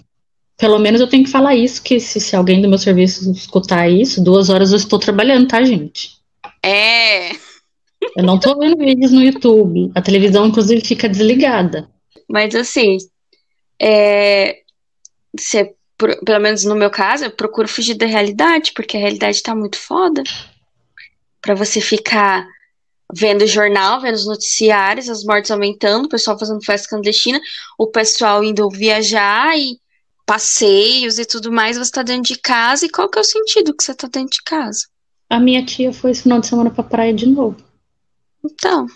pelo 0.57 0.79
menos 0.79 1.01
eu 1.01 1.07
tenho 1.07 1.25
que 1.25 1.31
falar 1.31 1.55
isso, 1.55 1.83
que 1.83 2.01
se, 2.01 2.21
se 2.21 2.35
alguém 2.35 2.61
do 2.61 2.69
meu 2.69 2.79
serviço 2.79 3.31
escutar 3.31 3.89
isso, 3.89 4.23
duas 4.23 4.51
horas 4.51 4.71
eu 4.73 4.77
estou 4.77 4.99
trabalhando, 4.99 5.49
tá, 5.49 5.63
gente? 5.63 6.19
É. 6.65 7.31
Eu 8.17 8.25
não 8.25 8.39
tô 8.39 8.59
vendo 8.59 8.79
vídeos 8.79 9.11
no 9.11 9.23
YouTube. 9.23 9.91
A 9.95 10.03
televisão, 10.03 10.47
inclusive, 10.47 10.81
fica 10.81 11.09
desligada. 11.09 11.89
Mas 12.29 12.55
assim, 12.55 12.99
é, 13.81 14.59
você, 15.37 15.73
pelo 15.97 16.41
menos 16.41 16.65
no 16.65 16.75
meu 16.75 16.91
caso, 16.91 17.25
eu 17.25 17.31
procuro 17.31 17.69
fugir 17.69 17.95
da 17.95 18.07
realidade, 18.07 18.73
porque 18.73 18.97
a 18.97 19.01
realidade 19.01 19.43
tá 19.43 19.55
muito 19.55 19.79
foda 19.79 20.23
para 21.41 21.55
você 21.55 21.81
ficar 21.81 22.47
vendo 23.15 23.47
jornal, 23.47 24.01
vendo 24.01 24.15
os 24.15 24.27
noticiários, 24.27 25.09
as 25.09 25.25
mortes 25.25 25.51
aumentando, 25.51 26.07
o 26.07 26.09
pessoal 26.09 26.39
fazendo 26.39 26.65
festa 26.65 26.89
clandestina, 26.89 27.41
o 27.79 27.87
pessoal 27.87 28.45
indo 28.45 28.69
viajar 28.69 29.59
e 29.59 29.79
passeios 30.27 31.19
e 31.19 31.25
tudo 31.25 31.51
mais, 31.51 31.79
você 31.79 31.91
tá 31.91 32.03
dentro 32.03 32.35
de 32.35 32.39
casa, 32.39 32.85
e 32.85 32.91
qual 32.91 33.09
que 33.09 33.19
é 33.19 33.23
o 33.23 33.25
sentido 33.25 33.75
que 33.75 33.83
você 33.83 33.95
tá 33.95 34.07
dentro 34.09 34.31
de 34.31 34.43
casa? 34.43 34.87
A 35.31 35.41
minha 35.41 35.65
tia 35.65 35.93
foi 35.93 36.11
esse 36.11 36.23
final 36.23 36.39
de 36.39 36.47
semana 36.47 36.71
pra 36.71 36.85
praia 36.85 37.15
de 37.15 37.27
novo. 37.27 37.57
Então. 38.45 38.87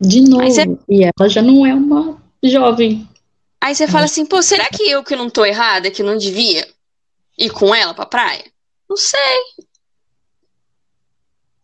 De 0.00 0.20
novo. 0.20 0.44
É... 0.44 0.64
E 0.88 1.04
ela 1.04 1.28
já 1.28 1.42
não 1.42 1.66
é 1.66 1.74
uma 1.74 2.20
jovem. 2.44 3.08
Aí 3.60 3.74
você 3.74 3.86
fala 3.86 4.04
assim, 4.04 4.26
pô, 4.26 4.42
será 4.42 4.68
que 4.68 4.88
eu 4.88 5.04
que 5.04 5.14
não 5.14 5.30
tô 5.30 5.44
errada, 5.44 5.90
que 5.90 6.02
não 6.02 6.16
devia 6.16 6.68
ir 7.38 7.50
com 7.50 7.74
ela 7.74 7.94
pra 7.94 8.06
praia? 8.06 8.44
Não 8.88 8.96
sei. 8.96 9.40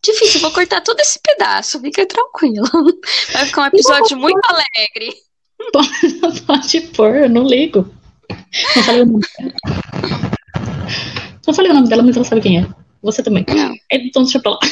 Difícil, 0.03 0.39
vou 0.39 0.51
cortar 0.51 0.81
todo 0.81 0.99
esse 0.99 1.19
pedaço, 1.21 1.79
fica 1.81 2.05
tranquilo. 2.05 2.65
Vai 3.33 3.45
ficar 3.45 3.63
um 3.63 3.65
episódio 3.65 4.15
não, 4.15 4.21
muito 4.23 4.39
pode... 4.39 4.63
alegre. 4.77 5.13
Pode, 5.73 6.41
pode 6.47 6.81
pôr, 6.93 7.15
eu 7.15 7.29
não 7.29 7.43
ligo. 7.43 7.93
Não 8.75 8.83
falei 8.83 9.01
o 9.01 9.05
nome 9.05 9.25
dela. 9.37 9.53
Não 11.45 11.53
falei 11.53 11.71
o 11.71 11.73
nome 11.73 11.89
dela, 11.89 12.03
mas 12.03 12.15
ela 12.15 12.25
sabe 12.25 12.41
quem 12.41 12.59
é. 12.61 12.67
Você 13.01 13.23
também. 13.23 13.45
Não. 13.47 13.75
Então 13.91 14.23
deixa 14.23 14.39
pra 14.39 14.51
lá. 14.51 14.59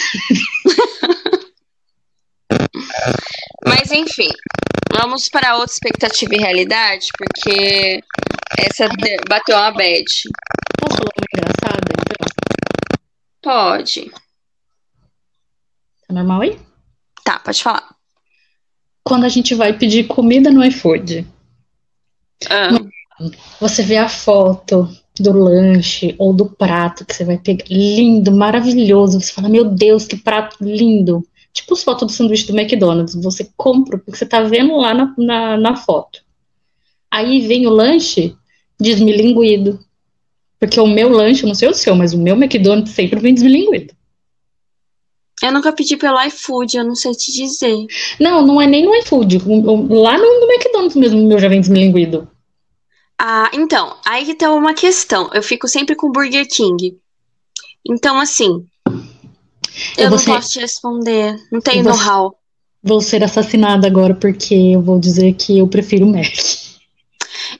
Mas 3.66 3.92
enfim, 3.92 4.30
vamos 4.92 5.28
para 5.30 5.56
outra 5.56 5.74
expectativa 5.74 6.36
e 6.36 6.40
realidade, 6.40 7.08
porque 7.18 8.02
essa 8.58 8.88
bateu 9.28 9.58
uma 9.58 9.72
bad. 9.72 10.06
Posso 10.80 10.98
falar 10.98 11.10
uma 11.18 11.26
engraçada? 11.34 11.82
Então? 13.40 13.52
Pode. 13.54 14.12
Tá 16.08 16.14
normal 16.14 16.42
aí? 16.42 16.60
Tá, 17.24 17.40
pode 17.40 17.62
falar. 17.62 17.96
Quando 19.04 19.26
a 19.26 19.30
gente 19.30 19.54
vai 19.54 19.78
pedir 19.78 20.08
comida 20.08 20.50
no 20.50 20.64
iFood, 20.64 21.28
ah. 22.50 22.70
você 23.60 23.84
vê 23.84 23.98
a 23.98 24.08
foto 24.08 24.90
do 25.20 25.32
lanche 25.32 26.16
ou 26.18 26.34
do 26.34 26.46
prato 26.46 27.06
que 27.06 27.14
você 27.14 27.26
vai 27.26 27.38
pegar, 27.38 27.66
lindo, 27.70 28.32
maravilhoso. 28.32 29.20
Você 29.20 29.34
fala, 29.34 29.50
meu 29.50 29.66
Deus, 29.66 30.06
que 30.06 30.16
prato 30.16 30.58
lindo. 30.62 31.26
Tipo 31.54 31.74
as 31.74 31.84
fotos 31.84 32.08
do 32.08 32.14
sanduíche 32.14 32.48
do 32.48 32.58
McDonald's. 32.58 33.16
Você 33.16 33.50
compra 33.58 33.98
porque 33.98 34.18
você 34.18 34.26
tá 34.26 34.42
vendo 34.42 34.78
lá 34.78 34.94
na, 34.94 35.14
na, 35.18 35.58
na 35.58 35.76
foto. 35.76 36.22
Aí 37.10 37.48
vem 37.48 37.66
o 37.66 37.72
lanche 37.72 38.36
desmilinguido. 38.80 39.80
Porque 40.60 40.80
o 40.80 40.88
meu 40.88 41.10
lanche, 41.10 41.46
não 41.46 41.56
sei 41.56 41.70
o 41.70 41.74
seu, 41.74 41.96
mas 41.96 42.14
o 42.14 42.18
meu 42.18 42.36
McDonald's 42.36 42.94
sempre 42.94 43.20
vem 43.20 43.34
desmilinguido. 43.34 43.94
Eu 45.42 45.52
nunca 45.52 45.72
pedi 45.72 45.96
pelo 45.96 46.20
iFood, 46.24 46.78
eu 46.78 46.84
não 46.84 46.96
sei 46.96 47.12
te 47.14 47.32
dizer. 47.32 47.86
Não, 48.20 48.46
não 48.46 48.60
é 48.60 48.66
nem 48.66 48.86
no 48.86 48.96
iFood. 48.96 49.38
Lá 49.38 50.18
no, 50.18 50.40
no 50.40 50.52
McDonald's 50.52 50.96
mesmo, 50.96 51.28
meu 51.28 51.38
já 51.38 51.48
vem 51.48 51.62
desmilinguido. 51.62 52.28
Ah, 53.20 53.50
então, 53.54 53.96
aí 54.06 54.26
que 54.26 54.36
tem 54.36 54.48
uma 54.48 54.74
questão. 54.74 55.30
Eu 55.34 55.44
fico 55.44 55.68
sempre 55.68 55.96
com 55.96 56.12
Burger 56.12 56.48
King. 56.48 56.98
Então, 57.88 58.20
assim, 58.20 58.66
eu, 59.98 60.06
eu 60.06 60.10
não 60.10 60.18
ser... 60.18 60.32
posso 60.32 60.50
te 60.52 60.60
responder. 60.60 61.36
Não 61.52 61.62
tenho 61.62 61.84
vou... 61.84 61.94
know-how. 61.94 62.36
Vou 62.84 63.02
ser 63.02 63.24
assassinada 63.24 63.88
agora 63.88 64.14
porque 64.14 64.54
eu 64.54 64.82
vou 64.82 65.00
dizer 65.00 65.34
que 65.34 65.58
eu 65.60 65.68
prefiro 65.68 66.06
o 66.06 66.12
Mac. 66.12 66.34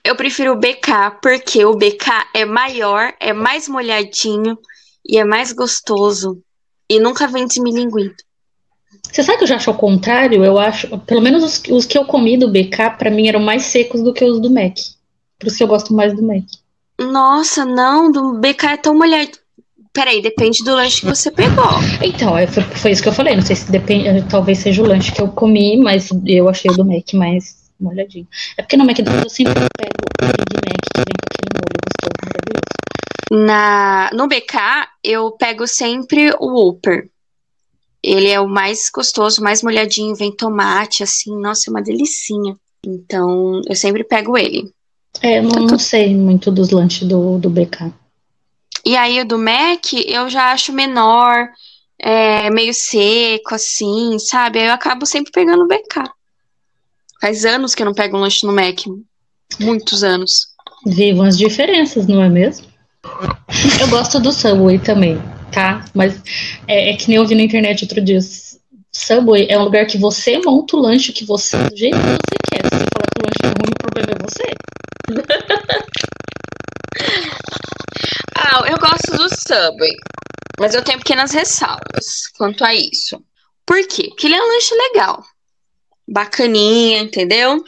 Eu 0.04 0.16
prefiro 0.16 0.52
o 0.52 0.56
BK 0.56 1.18
porque 1.20 1.64
o 1.64 1.76
BK 1.76 2.06
é 2.34 2.44
maior, 2.44 3.12
é 3.20 3.32
mais 3.32 3.68
molhadinho 3.68 4.58
e 5.04 5.18
é 5.18 5.24
mais 5.24 5.52
gostoso. 5.52 6.40
E 6.90 6.98
nunca 6.98 7.26
vem 7.26 7.46
desmilinguido. 7.46 8.16
Você 9.10 9.22
sabe 9.22 9.38
que 9.38 9.44
eu 9.44 9.48
já 9.48 9.56
acho 9.56 9.70
ao 9.70 9.76
contrário? 9.76 10.44
Eu 10.44 10.58
acho, 10.58 10.98
pelo 11.00 11.20
menos 11.20 11.42
os, 11.42 11.62
os 11.70 11.86
que 11.86 11.96
eu 11.96 12.04
comi 12.04 12.36
do 12.36 12.48
BK, 12.48 12.90
para 12.98 13.10
mim 13.10 13.28
eram 13.28 13.40
mais 13.40 13.64
secos 13.64 14.02
do 14.02 14.12
que 14.12 14.24
os 14.24 14.40
do 14.40 14.50
Mac. 14.50 14.76
Por 15.38 15.46
isso 15.46 15.56
que 15.56 15.62
eu 15.62 15.68
gosto 15.68 15.94
mais 15.94 16.14
do 16.14 16.22
Mac. 16.22 16.44
Nossa, 16.98 17.64
não, 17.64 18.10
do 18.10 18.34
BK 18.34 18.66
é 18.66 18.76
tão 18.76 18.96
molhado. 18.96 19.32
Peraí, 19.92 20.20
depende 20.20 20.62
do 20.64 20.74
lanche 20.74 21.00
que 21.00 21.06
você 21.06 21.30
pegou. 21.30 21.64
Então, 22.02 22.34
foi, 22.48 22.62
foi 22.62 22.90
isso 22.90 23.02
que 23.02 23.08
eu 23.08 23.12
falei. 23.12 23.34
Não 23.34 23.42
sei 23.42 23.56
se 23.56 23.70
depende, 23.70 24.22
talvez 24.28 24.58
seja 24.58 24.82
o 24.82 24.86
lanche 24.86 25.12
que 25.12 25.20
eu 25.20 25.28
comi, 25.28 25.76
mas 25.76 26.08
eu 26.26 26.48
achei 26.48 26.70
o 26.70 26.76
do 26.76 26.84
Mac 26.84 27.12
mais 27.14 27.70
molhadinho. 27.80 28.26
É 28.56 28.62
porque 28.62 28.76
no 28.76 28.84
McDonald's 28.84 29.24
eu 29.24 29.30
sempre 29.30 29.54
pego 29.76 30.04
o 30.04 30.26
Big 30.26 30.54
Mac 30.66 30.80
que 30.94 30.98
vem 30.98 31.14
com 31.14 31.26
aquele 31.30 31.52
molho 31.54 31.78
gostoso, 31.86 32.14
maravilhoso. 32.24 32.78
Na, 33.30 34.10
no 34.12 34.26
BK, 34.26 34.88
eu 35.04 35.30
pego 35.32 35.66
sempre 35.66 36.30
o 36.38 36.46
Whopper. 36.46 37.08
Ele 38.02 38.28
é 38.28 38.40
o 38.40 38.48
mais 38.48 38.90
gostoso, 38.94 39.42
mais 39.42 39.62
molhadinho, 39.62 40.14
vem 40.14 40.34
tomate, 40.34 41.02
assim, 41.02 41.36
nossa, 41.38 41.68
é 41.68 41.70
uma 41.70 41.82
delicinha. 41.82 42.56
Então, 42.84 43.60
eu 43.68 43.74
sempre 43.74 44.04
pego 44.04 44.38
ele. 44.38 44.72
É, 45.20 45.40
não, 45.40 45.66
não 45.66 45.78
sei 45.78 46.14
muito 46.14 46.50
dos 46.50 46.70
lanches 46.70 47.06
do, 47.06 47.38
do 47.38 47.50
BK. 47.50 47.92
E 48.84 48.96
aí 48.96 49.20
o 49.20 49.26
do 49.26 49.38
Mac 49.38 49.92
eu 50.06 50.30
já 50.30 50.52
acho 50.52 50.72
menor, 50.72 51.48
é, 51.98 52.48
meio 52.50 52.72
seco, 52.72 53.54
assim, 53.54 54.18
sabe? 54.18 54.60
Aí 54.60 54.66
eu 54.66 54.72
acabo 54.72 55.04
sempre 55.04 55.32
pegando 55.32 55.64
o 55.64 55.68
BK. 55.68 56.08
Faz 57.20 57.44
anos 57.44 57.74
que 57.74 57.82
eu 57.82 57.86
não 57.86 57.94
pego 57.94 58.16
um 58.16 58.20
lanche 58.20 58.46
no 58.46 58.52
Mac. 58.52 58.78
Muitos 59.58 60.04
anos. 60.04 60.48
Vivam 60.86 61.26
as 61.26 61.36
diferenças, 61.36 62.06
não 62.06 62.22
é 62.22 62.28
mesmo? 62.28 62.66
Eu 63.80 63.88
gosto 63.88 64.20
do 64.20 64.32
Subway 64.32 64.78
também, 64.78 65.20
tá? 65.52 65.84
Mas 65.94 66.20
é, 66.66 66.90
é 66.90 66.96
que 66.96 67.08
nem 67.08 67.16
eu 67.16 67.26
vi 67.26 67.34
na 67.34 67.42
internet 67.42 67.84
outro 67.84 68.00
dia. 68.00 68.20
Subway 68.92 69.46
é 69.48 69.58
um 69.58 69.64
lugar 69.64 69.86
que 69.86 69.98
você 69.98 70.38
monta 70.38 70.76
o 70.76 70.80
lanche 70.80 71.12
que 71.12 71.24
você, 71.24 71.56
do 71.56 71.76
jeito 71.76 71.96
que 71.96 72.02
você 72.02 72.36
quer. 72.50 72.64
Se 72.64 72.70
você 72.70 72.84
falar 72.92 73.06
que 73.14 73.20
o 73.20 73.24
lanche 73.24 73.44
é 73.44 73.48
ruim, 73.48 73.70
o 73.70 73.78
problema 73.78 74.12
é 74.12 74.18
você. 74.28 74.48
ah, 78.34 78.62
eu 78.68 78.76
gosto 78.78 79.16
do 79.16 79.28
Subway. 79.28 79.96
Mas 80.58 80.74
eu 80.74 80.82
tenho 80.82 80.98
pequenas 80.98 81.30
ressalvas 81.32 82.26
quanto 82.36 82.64
a 82.64 82.74
isso. 82.74 83.22
Por 83.64 83.86
quê? 83.86 84.08
Porque 84.08 84.26
ele 84.26 84.34
é 84.34 84.42
um 84.42 84.48
lanche 84.48 84.74
legal. 84.74 85.24
Bacaninha, 86.08 87.00
entendeu? 87.00 87.62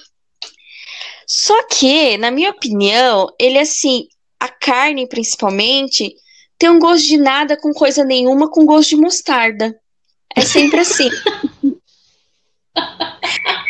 Só 1.26 1.66
que, 1.68 2.18
na 2.18 2.30
minha 2.30 2.50
opinião, 2.50 3.28
ele 3.38 3.58
assim, 3.58 4.08
a 4.40 4.48
carne 4.48 5.06
principalmente, 5.06 6.14
tem 6.58 6.70
um 6.70 6.78
gosto 6.78 7.06
de 7.06 7.18
nada 7.18 7.56
com 7.56 7.72
coisa 7.72 8.02
nenhuma, 8.02 8.50
com 8.50 8.64
gosto 8.64 8.90
de 8.90 8.96
mostarda. 8.96 9.78
É 10.34 10.40
sempre 10.40 10.80
assim. 10.80 11.10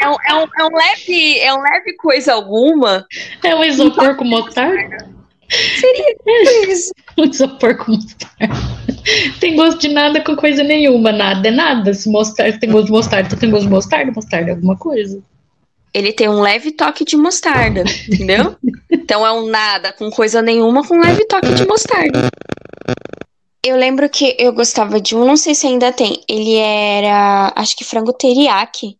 é, 0.01 0.09
um, 0.09 0.17
é, 0.29 0.35
um, 0.35 0.47
é, 0.59 0.65
um 0.65 0.77
leve, 0.77 1.39
é 1.41 1.53
um 1.53 1.61
leve 1.61 1.97
coisa 1.97 2.35
alguma. 2.35 3.05
É 3.45 3.55
um 3.55 3.65
isopor 3.65 4.17
com 4.17 4.25
mostarda? 4.25 5.11
Seria 5.51 6.15
isso. 6.69 6.93
um 7.19 7.25
isopor 7.25 7.77
com 7.77 7.93
mostarda. 7.93 8.55
Tem 9.41 9.57
gosto 9.57 9.81
de 9.81 9.89
nada 9.89 10.23
com 10.23 10.37
coisa 10.37 10.63
nenhuma. 10.63 11.11
Nada 11.11 11.49
é 11.49 11.51
nada. 11.51 11.93
Se 11.95 12.09
mostarda 12.09 12.61
tem 12.61 12.71
gosto 12.71 12.87
de 12.87 12.93
mostarda, 12.93 13.37
tem 13.37 13.51
gosto 13.51 13.65
de 13.65 13.71
mostarda, 13.71 14.13
mostarda 14.13 14.51
é 14.51 14.53
alguma 14.53 14.77
coisa 14.77 15.21
ele 15.93 16.13
tem 16.13 16.29
um 16.29 16.41
leve 16.41 16.73
toque 16.73 17.05
de 17.05 17.17
mostarda, 17.17 17.83
entendeu? 18.09 18.57
Então 18.91 19.27
é 19.27 19.33
um 19.33 19.47
nada 19.47 19.93
com 19.93 20.11
coisa 20.11 20.41
nenhuma 20.41 20.87
com 20.87 20.97
um 20.97 21.01
leve 21.01 21.25
toque 21.27 21.53
de 21.55 21.67
mostarda. 21.67 22.29
Eu 23.65 23.77
lembro 23.77 24.09
que 24.09 24.37
eu 24.39 24.53
gostava 24.53 25.01
de 25.01 25.15
um, 25.15 25.25
não 25.25 25.37
sei 25.37 25.55
se 25.55 25.67
ainda 25.67 25.93
tem. 25.93 26.23
Ele 26.29 26.57
era, 26.57 27.53
acho 27.55 27.77
que 27.77 27.85
frango 27.85 28.13
teriyaki. 28.13 28.97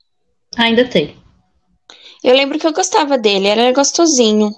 Ainda 0.57 0.87
tem. 0.87 1.17
Eu 2.23 2.35
lembro 2.35 2.59
que 2.59 2.67
eu 2.67 2.73
gostava 2.73 3.17
dele, 3.17 3.47
era 3.47 3.73
gostosinho. 3.73 4.51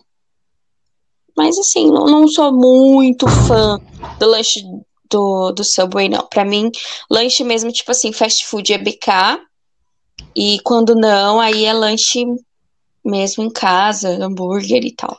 Mas 1.37 1.57
assim, 1.59 1.91
não, 1.91 2.07
não 2.07 2.27
sou 2.27 2.53
muito 2.53 3.29
fã 3.29 3.79
do 4.19 4.27
lanche 4.27 4.61
do, 5.09 5.53
do 5.53 5.62
Subway, 5.62 6.09
não. 6.09 6.27
Pra 6.27 6.45
mim, 6.45 6.71
lanche 7.09 7.45
mesmo, 7.45 7.71
tipo 7.71 7.91
assim, 7.93 8.12
fast 8.12 8.47
food 8.47 8.73
é 8.73 8.79
BK 8.79 9.41
e 10.35 10.59
quando 10.64 10.95
não, 10.95 11.41
aí 11.41 11.64
é 11.64 11.73
lanche 11.73 12.25
mesmo 13.05 13.45
em 13.45 13.50
casa, 13.50 14.09
hambúrguer 14.09 14.85
e 14.85 14.95
tal. 14.95 15.19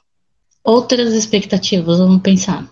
Outras 0.64 1.14
expectativas, 1.14 2.00
vamos 2.00 2.22
pensar. 2.22 2.68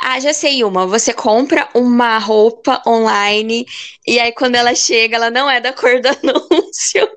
Ah, 0.00 0.18
já 0.18 0.32
sei 0.32 0.64
uma. 0.64 0.86
Você 0.86 1.12
compra 1.12 1.68
uma 1.74 2.18
roupa 2.18 2.82
online 2.86 3.66
e 4.06 4.18
aí 4.18 4.32
quando 4.32 4.54
ela 4.54 4.74
chega, 4.74 5.16
ela 5.16 5.30
não 5.30 5.50
é 5.50 5.60
da 5.60 5.72
cor 5.72 6.00
do 6.00 6.08
anúncio. 6.22 7.08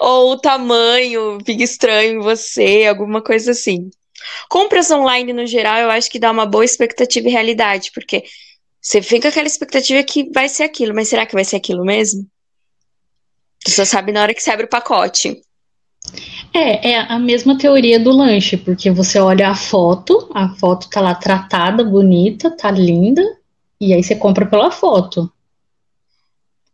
Ou 0.00 0.32
o 0.32 0.38
tamanho 0.38 1.38
fica 1.44 1.62
estranho 1.62 2.14
em 2.14 2.22
você, 2.22 2.86
alguma 2.88 3.22
coisa 3.22 3.52
assim. 3.52 3.90
Compras 4.48 4.90
online 4.90 5.32
no 5.32 5.46
geral, 5.46 5.78
eu 5.78 5.90
acho 5.90 6.10
que 6.10 6.18
dá 6.18 6.30
uma 6.30 6.46
boa 6.46 6.64
expectativa 6.64 7.28
e 7.28 7.32
realidade, 7.32 7.90
porque 7.94 8.24
você 8.88 9.02
fica 9.02 9.20
com 9.20 9.28
aquela 9.28 9.46
expectativa 9.46 10.02
que 10.02 10.30
vai 10.32 10.48
ser 10.48 10.62
aquilo, 10.62 10.94
mas 10.94 11.08
será 11.08 11.26
que 11.26 11.34
vai 11.34 11.44
ser 11.44 11.56
aquilo 11.56 11.84
mesmo? 11.84 12.26
Você 13.62 13.74
só 13.74 13.84
sabe 13.84 14.12
na 14.12 14.22
hora 14.22 14.32
que 14.32 14.40
você 14.40 14.50
abre 14.50 14.64
o 14.64 14.70
pacote. 14.70 15.42
É, 16.54 16.92
é 16.92 16.98
a 17.00 17.18
mesma 17.18 17.58
teoria 17.58 18.00
do 18.00 18.10
lanche, 18.10 18.56
porque 18.56 18.90
você 18.90 19.18
olha 19.18 19.50
a 19.50 19.54
foto, 19.54 20.30
a 20.32 20.48
foto 20.54 20.88
tá 20.88 21.02
lá 21.02 21.14
tratada, 21.14 21.84
bonita, 21.84 22.50
tá 22.50 22.70
linda, 22.70 23.22
e 23.78 23.92
aí 23.92 24.02
você 24.02 24.16
compra 24.16 24.46
pela 24.46 24.70
foto. 24.70 25.30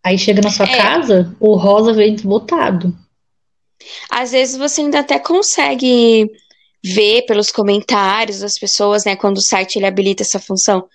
Aí 0.01 0.17
chega 0.17 0.41
na 0.41 0.51
sua 0.51 0.67
é. 0.67 0.77
casa, 0.77 1.35
o 1.41 1.57
rosa 1.57 1.93
vem 1.93 2.15
desbotado. 2.15 2.97
Às 4.09 4.31
vezes 4.31 4.57
você 4.57 4.83
ainda 4.83 5.01
até 5.01 5.19
consegue 5.19 6.31
ver 6.81 7.23
pelos 7.23 7.51
comentários 7.51 8.39
das 8.39 8.57
pessoas, 8.57 9.05
né, 9.05 9.17
quando 9.17 9.39
o 9.39 9.45
site 9.45 9.81
ele 9.81 9.87
habilita 9.87 10.23
essa 10.23 10.39
função 10.39 10.89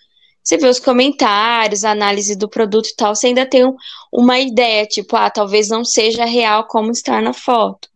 você 0.50 0.58
vê 0.58 0.68
os 0.68 0.80
comentários, 0.80 1.84
a 1.84 1.92
análise 1.92 2.36
do 2.36 2.50
produto 2.50 2.88
e 2.88 2.96
tal, 2.96 3.14
você 3.14 3.28
ainda 3.28 3.46
tem 3.46 3.64
um, 3.64 3.76
uma 4.12 4.40
ideia, 4.40 4.84
tipo, 4.84 5.16
ah, 5.16 5.30
talvez 5.30 5.70
não 5.70 5.86
seja 5.86 6.26
real 6.26 6.66
como 6.66 6.90
está 6.90 7.22
na 7.22 7.34
foto. 7.34 7.88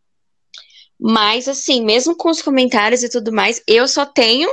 Mas, 0.99 1.47
assim, 1.47 1.83
mesmo 1.83 2.15
com 2.15 2.29
os 2.29 2.43
comentários 2.43 3.01
e 3.01 3.09
tudo 3.09 3.33
mais, 3.33 3.59
eu 3.67 3.87
só 3.87 4.05
tenho 4.05 4.47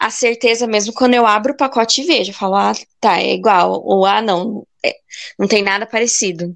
a 0.00 0.10
certeza 0.10 0.66
mesmo 0.66 0.92
quando 0.92 1.14
eu 1.14 1.24
abro 1.24 1.52
o 1.52 1.56
pacote 1.56 2.00
e 2.00 2.04
vejo. 2.04 2.32
Eu 2.32 2.34
falo, 2.34 2.56
ah, 2.56 2.72
tá, 3.00 3.20
é 3.20 3.34
igual. 3.34 3.80
Ou, 3.84 4.04
ah, 4.04 4.20
não, 4.20 4.66
é, 4.84 4.96
não 5.38 5.46
tem 5.46 5.62
nada 5.62 5.86
parecido. 5.86 6.52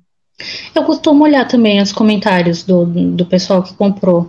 Eu 0.74 0.82
costumo 0.82 1.22
olhar 1.22 1.46
também 1.46 1.80
os 1.80 1.92
comentários 1.92 2.64
do, 2.64 2.84
do 2.84 3.24
pessoal 3.26 3.62
que 3.62 3.74
comprou. 3.74 4.28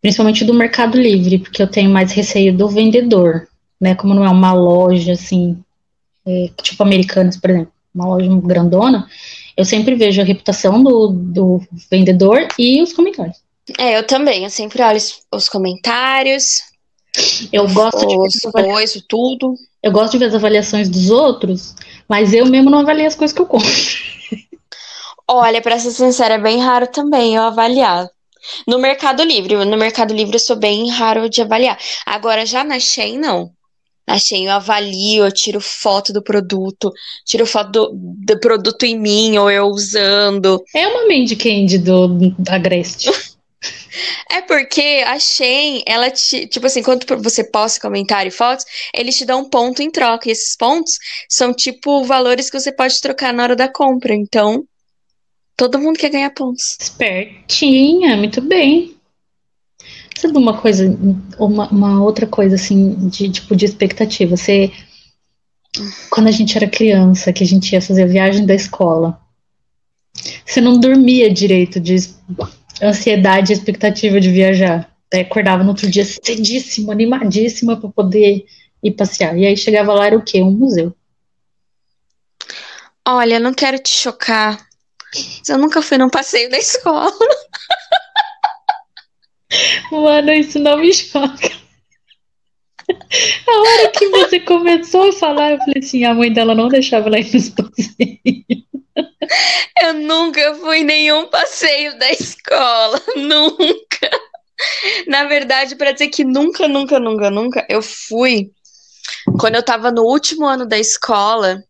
Principalmente 0.00 0.46
do 0.46 0.54
Mercado 0.54 0.98
Livre, 0.98 1.40
porque 1.40 1.62
eu 1.62 1.70
tenho 1.70 1.90
mais 1.90 2.10
receio 2.10 2.56
do 2.56 2.70
vendedor 2.70 3.46
né? 3.84 3.94
Como 3.94 4.14
não 4.14 4.24
é 4.24 4.30
uma 4.30 4.54
loja 4.54 5.12
assim, 5.12 5.62
é, 6.26 6.50
tipo 6.62 6.82
Americanas, 6.82 7.36
por 7.36 7.50
exemplo, 7.50 7.72
uma 7.94 8.08
loja 8.08 8.28
grandona, 8.42 9.08
eu 9.56 9.64
sempre 9.64 9.94
vejo 9.94 10.20
a 10.20 10.24
reputação 10.24 10.82
do, 10.82 11.08
do 11.08 11.60
vendedor 11.90 12.48
e 12.58 12.82
os 12.82 12.92
comentários. 12.92 13.36
É, 13.78 13.96
eu 13.96 14.06
também, 14.06 14.44
eu 14.44 14.50
sempre 14.50 14.82
olho 14.82 14.96
os, 14.96 15.22
os 15.32 15.48
comentários. 15.48 16.62
Eu 17.52 17.68
gosto 17.68 18.04
os, 18.04 18.32
de 18.32 18.50
ver 18.52 18.72
os 18.72 19.04
tudo. 19.08 19.54
Eu 19.82 19.92
gosto 19.92 20.12
de 20.12 20.18
ver 20.18 20.26
as 20.26 20.34
avaliações 20.34 20.88
dos 20.88 21.10
outros, 21.10 21.74
mas 22.08 22.32
eu 22.32 22.46
mesmo 22.46 22.70
não 22.70 22.80
avalio 22.80 23.06
as 23.06 23.14
coisas 23.14 23.34
que 23.34 23.40
eu 23.40 23.46
compro. 23.46 23.70
Olha, 25.28 25.62
pra 25.62 25.78
ser 25.78 25.92
sincera, 25.92 26.34
é 26.34 26.38
bem 26.38 26.58
raro 26.58 26.86
também 26.86 27.36
eu 27.36 27.42
avaliar. 27.42 28.08
No 28.66 28.78
Mercado 28.78 29.22
Livre, 29.22 29.64
no 29.64 29.76
Mercado 29.76 30.12
Livre 30.12 30.36
eu 30.36 30.40
sou 30.40 30.56
bem 30.56 30.90
raro 30.90 31.30
de 31.30 31.40
avaliar. 31.40 31.78
Agora, 32.04 32.44
já 32.44 32.62
na 32.62 32.78
Shein, 32.78 33.18
não. 33.18 33.50
Achei, 34.06 34.46
eu 34.46 34.52
avalio, 34.52 35.24
eu 35.24 35.32
tiro 35.32 35.60
foto 35.60 36.12
do 36.12 36.22
produto, 36.22 36.92
tiro 37.24 37.46
foto 37.46 37.70
do, 37.70 37.90
do 37.94 38.38
produto 38.38 38.84
em 38.84 38.98
mim, 38.98 39.38
ou 39.38 39.50
eu 39.50 39.64
usando. 39.66 40.62
É 40.74 40.86
uma 40.86 41.08
Mandy 41.08 41.36
Candy 41.36 41.78
do, 41.78 42.30
da 42.38 42.58
Grest. 42.58 43.08
é 44.30 44.40
porque 44.42 45.02
a 45.06 45.18
Shein, 45.18 45.82
ela 45.86 46.10
te, 46.10 46.46
tipo 46.46 46.66
assim, 46.66 46.82
quando 46.82 47.04
você 47.22 47.44
posta 47.44 47.80
comentário 47.80 48.28
e 48.28 48.32
fotos, 48.32 48.64
eles 48.94 49.16
te 49.16 49.24
dão 49.24 49.42
um 49.42 49.48
ponto 49.48 49.82
em 49.82 49.90
troca, 49.90 50.28
e 50.28 50.32
esses 50.32 50.56
pontos 50.56 50.94
são 51.28 51.52
tipo 51.52 52.04
valores 52.04 52.50
que 52.50 52.58
você 52.58 52.72
pode 52.72 53.00
trocar 53.00 53.32
na 53.32 53.42
hora 53.42 53.56
da 53.56 53.68
compra, 53.68 54.14
então 54.14 54.64
todo 55.56 55.78
mundo 55.78 55.98
quer 55.98 56.10
ganhar 56.10 56.30
pontos. 56.30 56.76
Espertinha, 56.80 58.16
muito 58.16 58.40
bem. 58.40 58.93
Sabe 60.18 60.38
uma 60.38 60.60
coisa, 60.60 60.96
uma, 61.38 61.68
uma 61.68 62.02
outra 62.02 62.26
coisa 62.26 62.54
assim, 62.54 63.08
de 63.08 63.30
tipo 63.30 63.54
de 63.56 63.64
expectativa? 63.64 64.36
Você, 64.36 64.72
quando 66.10 66.28
a 66.28 66.30
gente 66.30 66.56
era 66.56 66.68
criança, 66.68 67.32
que 67.32 67.42
a 67.42 67.46
gente 67.46 67.72
ia 67.72 67.82
fazer 67.82 68.04
a 68.04 68.06
viagem 68.06 68.46
da 68.46 68.54
escola, 68.54 69.20
você 70.46 70.60
não 70.60 70.78
dormia 70.78 71.32
direito 71.32 71.80
de 71.80 71.96
ansiedade 72.80 73.52
e 73.52 73.56
expectativa 73.56 74.20
de 74.20 74.30
viajar. 74.30 74.90
Aí 75.12 75.20
acordava 75.20 75.62
no 75.62 75.70
outro 75.70 75.88
dia 75.90 76.04
cedíssimo, 76.04 76.90
animadíssima 76.90 77.76
para 77.76 77.88
poder 77.88 78.44
ir 78.82 78.90
passear. 78.92 79.36
E 79.36 79.46
aí 79.46 79.56
chegava 79.56 79.92
lá, 79.92 80.06
era 80.06 80.16
o 80.16 80.24
quê? 80.24 80.42
Um 80.42 80.50
museu. 80.50 80.94
Olha, 83.06 83.38
não 83.38 83.52
quero 83.52 83.78
te 83.78 83.90
chocar. 83.90 84.66
Eu 85.48 85.58
nunca 85.58 85.82
fui 85.82 85.98
num 85.98 86.10
passeio 86.10 86.50
da 86.50 86.58
escola. 86.58 87.12
Mano, 89.90 90.32
isso 90.32 90.58
não 90.58 90.78
me 90.78 90.92
choca. 90.92 91.64
A 93.46 93.60
hora 93.60 93.90
que 93.90 94.08
você 94.08 94.40
começou 94.40 95.08
a 95.08 95.12
falar, 95.12 95.52
eu 95.52 95.58
falei 95.58 95.78
assim: 95.78 96.04
a 96.04 96.14
mãe 96.14 96.32
dela 96.32 96.54
não 96.54 96.68
deixava 96.68 97.08
ela 97.08 97.18
ir 97.18 97.32
nos 97.32 97.48
passeios. 97.50 98.64
Eu 99.80 99.94
nunca 99.94 100.54
fui 100.54 100.78
em 100.78 100.84
nenhum 100.84 101.28
passeio 101.28 101.98
da 101.98 102.10
escola. 102.10 103.00
Nunca. 103.16 104.10
Na 105.06 105.24
verdade, 105.24 105.76
para 105.76 105.92
dizer 105.92 106.08
que 106.08 106.24
nunca, 106.24 106.68
nunca, 106.68 107.00
nunca, 107.00 107.30
nunca, 107.30 107.66
eu 107.68 107.82
fui 107.82 108.52
quando 109.38 109.56
eu 109.56 109.62
tava 109.62 109.90
no 109.90 110.02
último 110.02 110.46
ano 110.46 110.64
da 110.66 110.78
escola. 110.78 111.62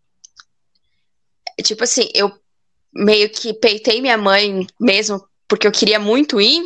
Tipo 1.62 1.84
assim, 1.84 2.08
eu 2.14 2.30
meio 2.92 3.30
que 3.30 3.54
peitei 3.54 4.00
minha 4.00 4.18
mãe 4.18 4.66
mesmo, 4.78 5.26
porque 5.48 5.66
eu 5.66 5.72
queria 5.72 5.98
muito 5.98 6.40
ir. 6.40 6.62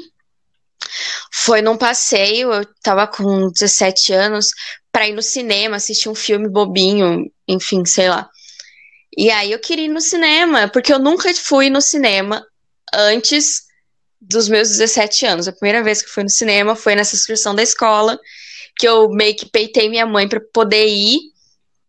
Foi 1.33 1.63
num 1.63 1.77
passeio, 1.77 2.53
eu 2.53 2.65
tava 2.83 3.07
com 3.07 3.51
17 3.51 4.13
anos, 4.13 4.49
pra 4.93 5.09
ir 5.09 5.13
no 5.13 5.23
cinema, 5.23 5.77
assistir 5.77 6.09
um 6.09 6.15
filme 6.15 6.49
bobinho, 6.49 7.25
enfim, 7.47 7.85
sei 7.85 8.09
lá. 8.09 8.29
E 9.17 9.31
aí 9.31 9.53
eu 9.53 9.59
queria 9.59 9.87
ir 9.87 9.89
no 9.89 10.01
cinema, 10.01 10.69
porque 10.69 10.93
eu 10.93 10.99
nunca 10.99 11.33
fui 11.35 11.71
no 11.71 11.81
cinema 11.81 12.45
antes 12.95 13.63
dos 14.21 14.49
meus 14.49 14.69
17 14.69 15.27
anos. 15.27 15.49
A 15.49 15.53
primeira 15.53 15.83
vez 15.83 16.03
que 16.03 16.11
fui 16.11 16.23
no 16.23 16.31
cinema 16.31 16.75
foi 16.75 16.95
nessa 16.95 17.15
excursão 17.15 17.55
da 17.55 17.63
escola, 17.63 18.19
que 18.77 18.87
eu 18.87 19.09
meio 19.11 19.37
que 19.37 19.51
peitei 19.51 19.89
minha 19.89 20.07
mãe 20.07 20.29
para 20.29 20.41
poder 20.53 20.87
ir. 20.87 21.19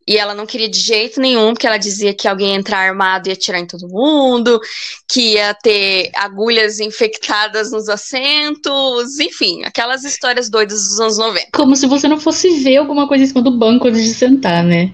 E 0.10 0.18
ela 0.18 0.34
não 0.34 0.48
queria 0.48 0.68
de 0.68 0.80
jeito 0.80 1.22
nenhum, 1.22 1.54
porque 1.54 1.68
ela 1.68 1.78
dizia 1.78 2.16
que 2.16 2.28
alguém 2.28 2.54
ia 2.54 2.56
entrar 2.56 2.80
armado 2.80 3.28
e 3.28 3.30
ia 3.30 3.36
atirar 3.36 3.60
em 3.60 3.68
todo 3.68 3.88
mundo, 3.88 4.60
que 5.08 5.34
ia 5.34 5.54
ter 5.54 6.10
agulhas 6.16 6.80
infectadas 6.80 7.72
nos 7.72 7.88
assentos, 7.88 9.20
enfim, 9.20 9.64
aquelas 9.64 10.04
histórias 10.04 10.50
doidas 10.50 10.80
dos 10.80 11.00
anos 11.00 11.20
90. 11.20 11.50
Como 11.54 11.76
se 11.76 11.86
você 11.86 12.08
não 12.08 12.20
fosse 12.20 12.50
ver 12.64 12.78
alguma 12.78 13.08
coisa 13.08 13.24
em 13.24 13.28
cima 13.28 13.44
do 13.44 13.56
banco 13.56 13.88
antes 13.88 14.04
de 14.04 14.16
sentar, 14.16 14.64
né? 14.64 14.92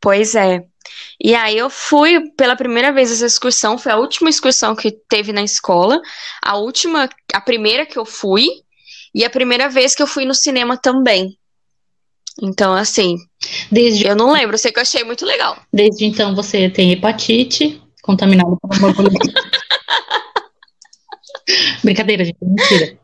Pois 0.00 0.34
é. 0.34 0.64
E 1.22 1.34
aí 1.34 1.58
eu 1.58 1.68
fui 1.68 2.30
pela 2.34 2.56
primeira 2.56 2.90
vez 2.90 3.12
essa 3.12 3.26
excursão, 3.26 3.76
foi 3.76 3.92
a 3.92 3.98
última 3.98 4.30
excursão 4.30 4.74
que 4.74 4.90
teve 4.90 5.34
na 5.34 5.42
escola, 5.42 6.00
a 6.42 6.56
última, 6.56 7.10
a 7.34 7.40
primeira 7.42 7.84
que 7.84 7.98
eu 7.98 8.06
fui, 8.06 8.46
e 9.14 9.22
a 9.22 9.28
primeira 9.28 9.68
vez 9.68 9.94
que 9.94 10.02
eu 10.02 10.06
fui 10.06 10.24
no 10.24 10.34
cinema 10.34 10.78
também. 10.78 11.36
Então, 12.42 12.72
assim, 12.74 13.16
Desde, 13.70 14.06
eu 14.06 14.16
não 14.16 14.32
lembro, 14.32 14.54
eu 14.54 14.58
sei 14.58 14.72
que 14.72 14.78
eu 14.78 14.82
achei 14.82 15.04
muito 15.04 15.24
legal. 15.24 15.56
desde 15.72 16.04
então 16.04 16.34
você 16.34 16.68
tem 16.68 16.92
hepatite, 16.92 17.80
contaminado 18.02 18.58
por. 18.60 18.70
Brincadeira, 21.82 22.24
gente, 22.24 22.36
mentira. 22.42 22.98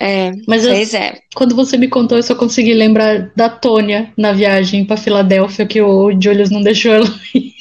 É, 0.00 0.32
Mas 0.48 0.64
eu- 0.64 0.72
é. 0.72 1.20
quando 1.34 1.54
você 1.54 1.76
me 1.76 1.86
contou, 1.88 2.18
eu 2.18 2.22
só 2.24 2.34
consegui 2.34 2.74
lembrar 2.74 3.30
da 3.36 3.48
Tônia 3.48 4.12
na 4.18 4.32
viagem 4.32 4.84
pra 4.84 4.96
Filadélfia, 4.96 5.64
que 5.64 5.80
o 5.80 6.10
Julius 6.20 6.50
não 6.50 6.60
deixou 6.60 6.92
ela 6.92 7.06
ir. 7.34 7.52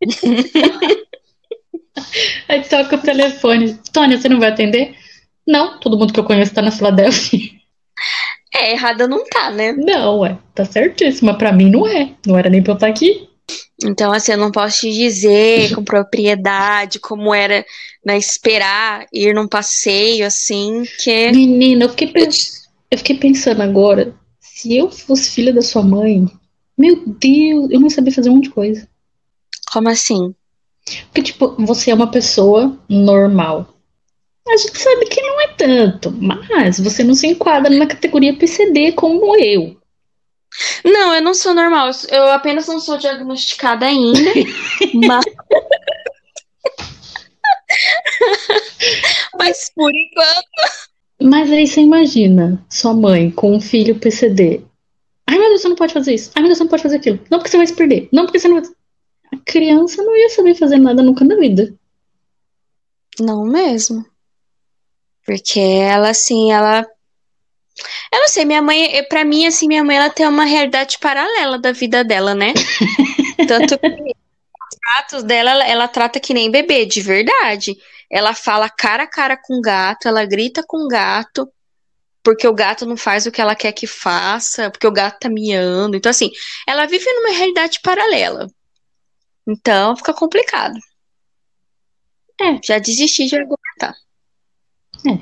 Aí 2.48 2.62
toca 2.62 2.94
o 2.96 3.02
telefone. 3.02 3.76
Tônia, 3.92 4.18
você 4.20 4.28
não 4.28 4.38
vai 4.38 4.50
atender? 4.50 4.94
Não, 5.46 5.78
todo 5.80 5.98
mundo 5.98 6.12
que 6.12 6.20
eu 6.20 6.24
conheço 6.24 6.54
tá 6.54 6.62
na 6.62 6.70
Filadélfia. 6.70 7.57
É, 8.54 8.72
errada 8.72 9.06
não 9.06 9.24
tá, 9.28 9.50
né? 9.50 9.72
Não, 9.72 10.20
ué, 10.20 10.38
tá 10.54 10.64
certíssima. 10.64 11.36
Pra 11.36 11.52
mim 11.52 11.70
não 11.70 11.86
é. 11.86 12.14
Não 12.26 12.38
era 12.38 12.48
nem 12.48 12.62
pra 12.62 12.72
eu 12.72 12.74
estar 12.74 12.88
aqui. 12.88 13.28
Então, 13.84 14.12
assim, 14.12 14.32
eu 14.32 14.38
não 14.38 14.50
posso 14.50 14.80
te 14.80 14.92
dizer 14.92 15.74
com 15.74 15.84
propriedade 15.84 16.98
como 16.98 17.32
era 17.32 17.64
né, 18.04 18.18
esperar 18.18 19.06
ir 19.12 19.34
num 19.34 19.46
passeio, 19.46 20.26
assim, 20.26 20.82
que. 21.02 21.30
Menina, 21.30 21.84
eu 21.84 21.88
fiquei, 21.90 22.08
pens- 22.08 22.68
eu 22.90 22.98
fiquei 22.98 23.16
pensando 23.16 23.62
agora, 23.62 24.14
se 24.40 24.76
eu 24.76 24.90
fosse 24.90 25.30
filha 25.30 25.52
da 25.52 25.62
sua 25.62 25.82
mãe, 25.82 26.26
meu 26.76 27.02
Deus, 27.06 27.70
eu 27.70 27.78
não 27.80 27.88
sabia 27.88 28.12
fazer 28.12 28.30
um 28.30 28.34
monte 28.34 28.44
de 28.44 28.50
coisa. 28.50 28.88
Como 29.72 29.88
assim? 29.88 30.34
Porque, 31.04 31.22
tipo, 31.22 31.54
você 31.58 31.90
é 31.90 31.94
uma 31.94 32.10
pessoa 32.10 32.76
normal. 32.88 33.74
A 34.48 34.56
gente 34.56 34.78
sabe 34.78 35.04
que 35.06 35.17
é 35.17 35.17
tanto, 35.58 36.10
mas 36.12 36.78
você 36.78 37.04
não 37.04 37.14
se 37.14 37.26
enquadra 37.26 37.68
na 37.74 37.86
categoria 37.86 38.36
PCD 38.36 38.92
como 38.92 39.36
eu. 39.36 39.76
Não, 40.84 41.14
eu 41.14 41.20
não 41.20 41.34
sou 41.34 41.52
normal. 41.54 41.90
Eu 42.08 42.30
apenas 42.30 42.66
não 42.66 42.80
sou 42.80 42.96
diagnosticada 42.96 43.86
ainda. 43.86 44.18
mas... 45.06 45.24
mas 49.38 49.70
por 49.74 49.94
enquanto. 49.94 50.88
Mas 51.20 51.52
aí 51.52 51.66
você 51.66 51.80
imagina 51.80 52.64
sua 52.70 52.94
mãe 52.94 53.30
com 53.30 53.54
um 53.54 53.60
filho 53.60 53.98
PCD. 53.98 54.62
Ai, 55.26 55.38
meu 55.38 55.48
Deus, 55.48 55.60
você 55.60 55.68
não 55.68 55.76
pode 55.76 55.92
fazer 55.92 56.14
isso. 56.14 56.30
Ai, 56.34 56.42
meu 56.42 56.48
Deus, 56.48 56.58
você 56.58 56.64
não 56.64 56.70
pode 56.70 56.82
fazer 56.82 56.96
aquilo. 56.96 57.20
Não, 57.30 57.38
porque 57.38 57.50
você 57.50 57.56
vai 57.56 57.66
se 57.66 57.74
perder. 57.74 58.08
Não, 58.12 58.24
porque 58.24 58.38
você 58.38 58.48
não 58.48 58.60
vai. 58.60 58.70
A 59.32 59.36
criança 59.44 60.02
não 60.02 60.16
ia 60.16 60.30
saber 60.30 60.54
fazer 60.54 60.78
nada 60.78 61.02
nunca 61.02 61.24
na 61.24 61.36
vida. 61.36 61.74
Não 63.20 63.44
mesmo. 63.44 64.06
Porque 65.28 65.60
ela, 65.60 66.08
assim, 66.08 66.50
ela. 66.50 66.86
Eu 68.10 68.20
não 68.20 68.28
sei, 68.28 68.46
minha 68.46 68.62
mãe, 68.62 69.04
pra 69.10 69.26
mim, 69.26 69.46
assim, 69.46 69.68
minha 69.68 69.84
mãe, 69.84 69.98
ela 69.98 70.08
tem 70.08 70.26
uma 70.26 70.46
realidade 70.46 70.98
paralela 70.98 71.58
da 71.58 71.70
vida 71.70 72.02
dela, 72.02 72.34
né? 72.34 72.54
Tanto 73.46 73.78
que 73.78 73.86
os 73.86 74.78
gatos 74.96 75.22
dela, 75.22 75.50
ela, 75.50 75.64
ela 75.66 75.88
trata 75.88 76.18
que 76.18 76.32
nem 76.32 76.50
bebê, 76.50 76.86
de 76.86 77.02
verdade. 77.02 77.76
Ela 78.10 78.32
fala 78.32 78.70
cara 78.70 79.02
a 79.02 79.06
cara 79.06 79.36
com 79.36 79.58
o 79.58 79.60
gato, 79.60 80.08
ela 80.08 80.24
grita 80.24 80.64
com 80.66 80.78
o 80.86 80.88
gato, 80.88 81.46
porque 82.22 82.48
o 82.48 82.54
gato 82.54 82.86
não 82.86 82.96
faz 82.96 83.26
o 83.26 83.30
que 83.30 83.42
ela 83.42 83.54
quer 83.54 83.72
que 83.72 83.86
faça, 83.86 84.70
porque 84.70 84.86
o 84.86 84.92
gato 84.92 85.18
tá 85.20 85.28
miando. 85.28 85.94
Então, 85.94 86.08
assim, 86.08 86.30
ela 86.66 86.86
vive 86.86 87.04
numa 87.12 87.36
realidade 87.36 87.80
paralela. 87.82 88.46
Então, 89.46 89.94
fica 89.94 90.14
complicado. 90.14 90.78
É. 92.40 92.58
Já 92.64 92.78
desisti 92.78 93.26
de 93.26 93.36
argumentar. 93.36 93.94
É. 95.06 95.18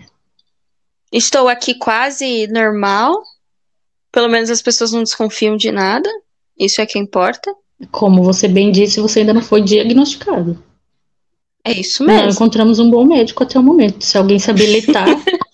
Estou 1.13 1.49
aqui 1.49 1.75
quase 1.75 2.47
normal. 2.49 3.23
Pelo 4.13 4.29
menos 4.29 4.51
as 4.51 4.63
pessoas 4.63 4.93
não 4.93 5.03
desconfiam 5.03 5.57
de 5.57 5.71
nada. 5.71 6.09
Isso 6.59 6.81
é 6.81 6.87
que 6.87 6.99
importa. 6.99 7.55
Como 7.91 8.23
você 8.23 8.49
bem 8.49 8.73
disse, 8.73 9.01
você 9.01 9.21
ainda 9.21 9.35
não 9.35 9.43
foi 9.43 9.63
diagnosticado. 9.63 10.63
É 11.65 11.73
isso 11.73 12.05
Não, 12.05 12.15
mesmo. 12.15 12.31
encontramos 12.31 12.79
um 12.79 12.89
bom 12.91 13.05
médico 13.05 13.43
até 13.43 13.59
o 13.59 13.63
momento. 13.63 14.05
Se 14.05 14.17
alguém 14.17 14.39
se 14.39 14.51
habilitar, 14.51 15.07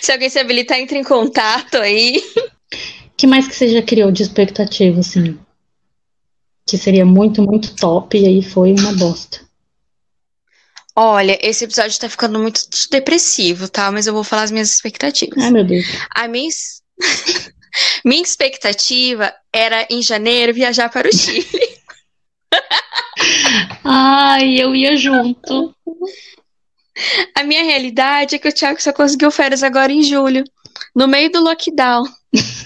Se 0.00 0.12
alguém 0.12 0.28
se 0.30 0.38
habilitar, 0.38 0.78
entre 0.78 0.98
em 0.98 1.04
contato 1.04 1.76
aí. 1.76 2.22
que 3.16 3.26
mais 3.26 3.46
que 3.46 3.54
você 3.54 3.68
já 3.68 3.82
criou 3.82 4.10
de 4.10 4.22
expectativa, 4.22 5.00
assim? 5.00 5.38
Que 6.66 6.76
seria 6.76 7.04
muito, 7.06 7.42
muito 7.42 7.74
top, 7.76 8.18
e 8.18 8.26
aí 8.26 8.42
foi 8.42 8.72
uma 8.72 8.92
bosta. 8.94 9.40
Olha, 11.00 11.38
esse 11.40 11.62
episódio 11.62 11.96
tá 11.96 12.08
ficando 12.08 12.40
muito 12.40 12.60
depressivo, 12.90 13.68
tá? 13.68 13.88
Mas 13.92 14.08
eu 14.08 14.12
vou 14.12 14.24
falar 14.24 14.42
as 14.42 14.50
minhas 14.50 14.68
expectativas. 14.68 15.44
Ai, 15.44 15.52
meu 15.52 15.62
Deus. 15.62 15.86
A 16.12 16.26
minha, 16.26 16.50
minha 18.04 18.20
expectativa 18.20 19.32
era, 19.54 19.86
em 19.88 20.02
janeiro, 20.02 20.52
viajar 20.52 20.88
para 20.88 21.08
o 21.08 21.12
Chile. 21.16 21.46
Ai, 23.84 24.60
eu 24.60 24.74
ia 24.74 24.96
junto. 24.96 25.72
A 27.36 27.44
minha 27.44 27.62
realidade 27.62 28.34
é 28.34 28.38
que 28.40 28.48
o 28.48 28.52
Thiago 28.52 28.82
só 28.82 28.92
conseguiu 28.92 29.30
férias 29.30 29.62
agora 29.62 29.92
em 29.92 30.02
julho, 30.02 30.42
no 30.96 31.06
meio 31.06 31.30
do 31.30 31.40
lockdown. 31.40 32.02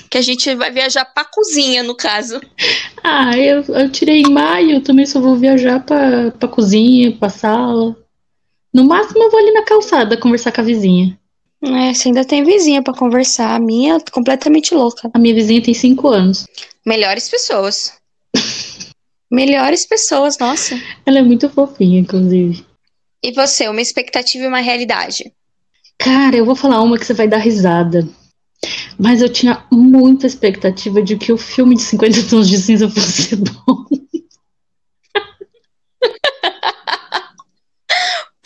Que 0.09 0.17
a 0.17 0.23
gente 0.23 0.55
vai 0.55 0.71
viajar 0.71 1.05
pra 1.05 1.27
cozinha, 1.27 1.83
no 1.83 1.95
caso. 1.95 2.41
Ah, 3.05 3.37
eu, 3.37 3.63
eu 3.63 3.91
tirei 3.91 4.23
em 4.23 4.31
maio, 4.31 4.81
também 4.81 5.05
só 5.05 5.21
vou 5.21 5.37
viajar 5.37 5.81
pra, 5.81 6.31
pra 6.31 6.49
cozinha, 6.49 7.13
pra 7.13 7.29
sala. 7.29 8.02
No 8.73 8.85
máximo 8.85 9.23
eu 9.23 9.31
vou 9.31 9.39
ali 9.39 9.53
na 9.53 9.65
calçada 9.65 10.17
conversar 10.17 10.53
com 10.53 10.61
a 10.61 10.65
vizinha. 10.65 11.19
É, 11.63 11.95
você 11.95 12.09
ainda 12.09 12.25
tem 12.25 12.43
vizinha 12.43 12.83
pra 12.83 12.95
conversar. 12.95 13.55
A 13.55 13.59
minha 13.59 13.97
é 13.97 14.11
completamente 14.11 14.75
louca. 14.75 15.11
A 15.13 15.19
minha 15.19 15.35
vizinha 15.35 15.63
tem 15.63 15.75
cinco 15.75 16.09
anos. 16.09 16.47
Melhores 16.85 17.29
pessoas. 17.29 17.93
Melhores 19.31 19.87
pessoas, 19.87 20.37
nossa. 20.39 20.81
Ela 21.07 21.21
é 21.21 21.23
muito 21.23 21.49
fofinha, 21.49 22.01
inclusive. 22.01 22.65
E 23.23 23.33
você, 23.33 23.69
uma 23.69 23.81
expectativa 23.81 24.45
e 24.45 24.49
uma 24.49 24.61
realidade? 24.61 25.33
Cara, 25.99 26.37
eu 26.37 26.45
vou 26.45 26.57
falar 26.57 26.83
uma 26.83 26.99
que 26.99 27.07
você 27.07 27.15
vai 27.15 27.29
dar 27.29 27.39
risada. 27.39 28.09
Mas 28.99 29.23
eu 29.23 29.29
tinha 29.29 29.65
muita 29.71 30.27
expectativa 30.27 31.01
de 31.01 31.17
que 31.17 31.33
o 31.33 31.39
filme 31.39 31.77
de 31.77 31.83
50 31.83 32.23
tons 32.29 32.49
de 32.49 32.59
cinza 32.59 32.89
fosse 32.89 33.37
bom. 33.39 33.87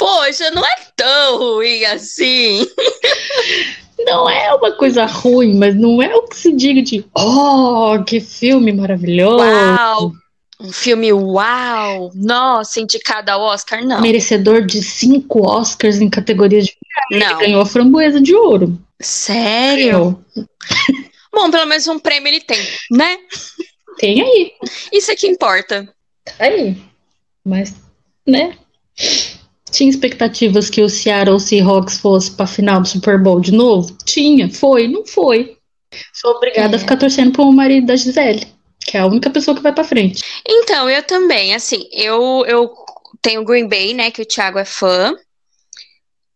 Poxa, 0.06 0.52
não 0.52 0.64
é 0.64 0.76
tão 0.94 1.38
ruim 1.38 1.84
assim. 1.84 2.64
Não 3.98 4.28
é 4.28 4.54
uma 4.54 4.72
coisa 4.72 5.06
ruim, 5.06 5.56
mas 5.56 5.74
não 5.74 6.02
é 6.02 6.14
o 6.14 6.22
que 6.24 6.36
se 6.36 6.52
diga 6.52 6.82
de 6.82 7.02
oh, 7.14 8.04
que 8.06 8.20
filme 8.20 8.70
maravilhoso. 8.70 9.38
Uau! 9.42 10.12
Um 10.60 10.70
filme 10.70 11.10
uau! 11.14 12.12
Nossa, 12.14 12.78
indicado 12.78 13.30
ao 13.30 13.40
Oscar? 13.40 13.82
Não. 13.82 14.02
Merecedor 14.02 14.66
de 14.66 14.82
cinco 14.82 15.48
Oscars 15.48 15.98
em 15.98 16.10
categorias 16.10 16.66
de 16.66 16.76
Não. 17.10 17.38
ganhou 17.38 17.62
a 17.62 17.66
framboesa 17.66 18.20
de 18.20 18.34
ouro. 18.34 18.78
Sério? 19.00 20.22
Bom, 21.32 21.50
pelo 21.50 21.66
menos 21.66 21.88
um 21.88 21.98
prêmio 21.98 22.28
ele 22.28 22.42
tem, 22.42 22.60
né? 22.90 23.16
Tem 23.98 24.20
aí, 24.20 24.52
Isso 24.92 25.10
é 25.10 25.16
que 25.16 25.26
importa. 25.26 25.88
tá 26.22 26.32
aí. 26.44 26.76
Mas, 27.42 27.74
né? 28.26 28.56
Tinha 29.76 29.90
expectativas 29.90 30.70
que 30.70 30.80
o 30.80 30.88
Seattle 30.88 31.38
Seahawks 31.38 31.98
fosse 31.98 32.30
pra 32.30 32.46
final 32.46 32.80
do 32.80 32.88
Super 32.88 33.22
Bowl 33.22 33.38
de 33.40 33.52
novo? 33.52 33.94
Tinha, 34.06 34.50
foi, 34.50 34.88
não 34.88 35.04
foi. 35.04 35.58
Sou 36.14 36.30
obrigada 36.30 36.74
É. 36.74 36.76
a 36.76 36.78
ficar 36.78 36.96
torcendo 36.96 37.30
pro 37.32 37.52
marido 37.52 37.86
da 37.88 37.94
Gisele, 37.94 38.46
que 38.80 38.96
é 38.96 39.00
a 39.00 39.06
única 39.06 39.28
pessoa 39.28 39.54
que 39.54 39.62
vai 39.62 39.74
pra 39.74 39.84
frente. 39.84 40.22
Então, 40.48 40.88
eu 40.88 41.02
também, 41.02 41.54
assim, 41.54 41.86
eu, 41.92 42.42
eu 42.46 42.72
tenho 43.20 43.44
Green 43.44 43.68
Bay, 43.68 43.92
né, 43.92 44.10
que 44.10 44.22
o 44.22 44.26
Thiago 44.26 44.58
é 44.58 44.64
fã. 44.64 45.14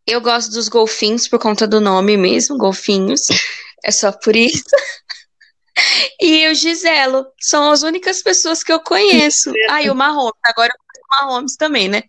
Eu 0.06 0.20
gosto 0.20 0.50
dos 0.52 0.68
golfinhos 0.68 1.26
por 1.26 1.38
conta 1.38 1.66
do 1.66 1.80
nome 1.80 2.18
mesmo, 2.18 2.58
golfinhos. 2.58 3.22
É 3.82 3.90
só 3.90 4.12
por 4.12 4.36
isso. 4.36 4.62
E 6.20 6.46
o 6.48 6.54
Giselo. 6.54 7.24
São 7.40 7.70
as 7.70 7.82
únicas 7.82 8.22
pessoas 8.22 8.62
que 8.62 8.70
eu 8.70 8.78
conheço. 8.80 9.50
Ah, 9.70 9.82
e 9.82 9.88
o 9.88 9.94
Mahomes. 9.94 10.34
Agora 10.44 10.70
eu 10.70 10.76
conheço 10.78 11.06
o 11.06 11.24
Mahomes 11.26 11.56
também, 11.56 11.88
né? 11.88 12.02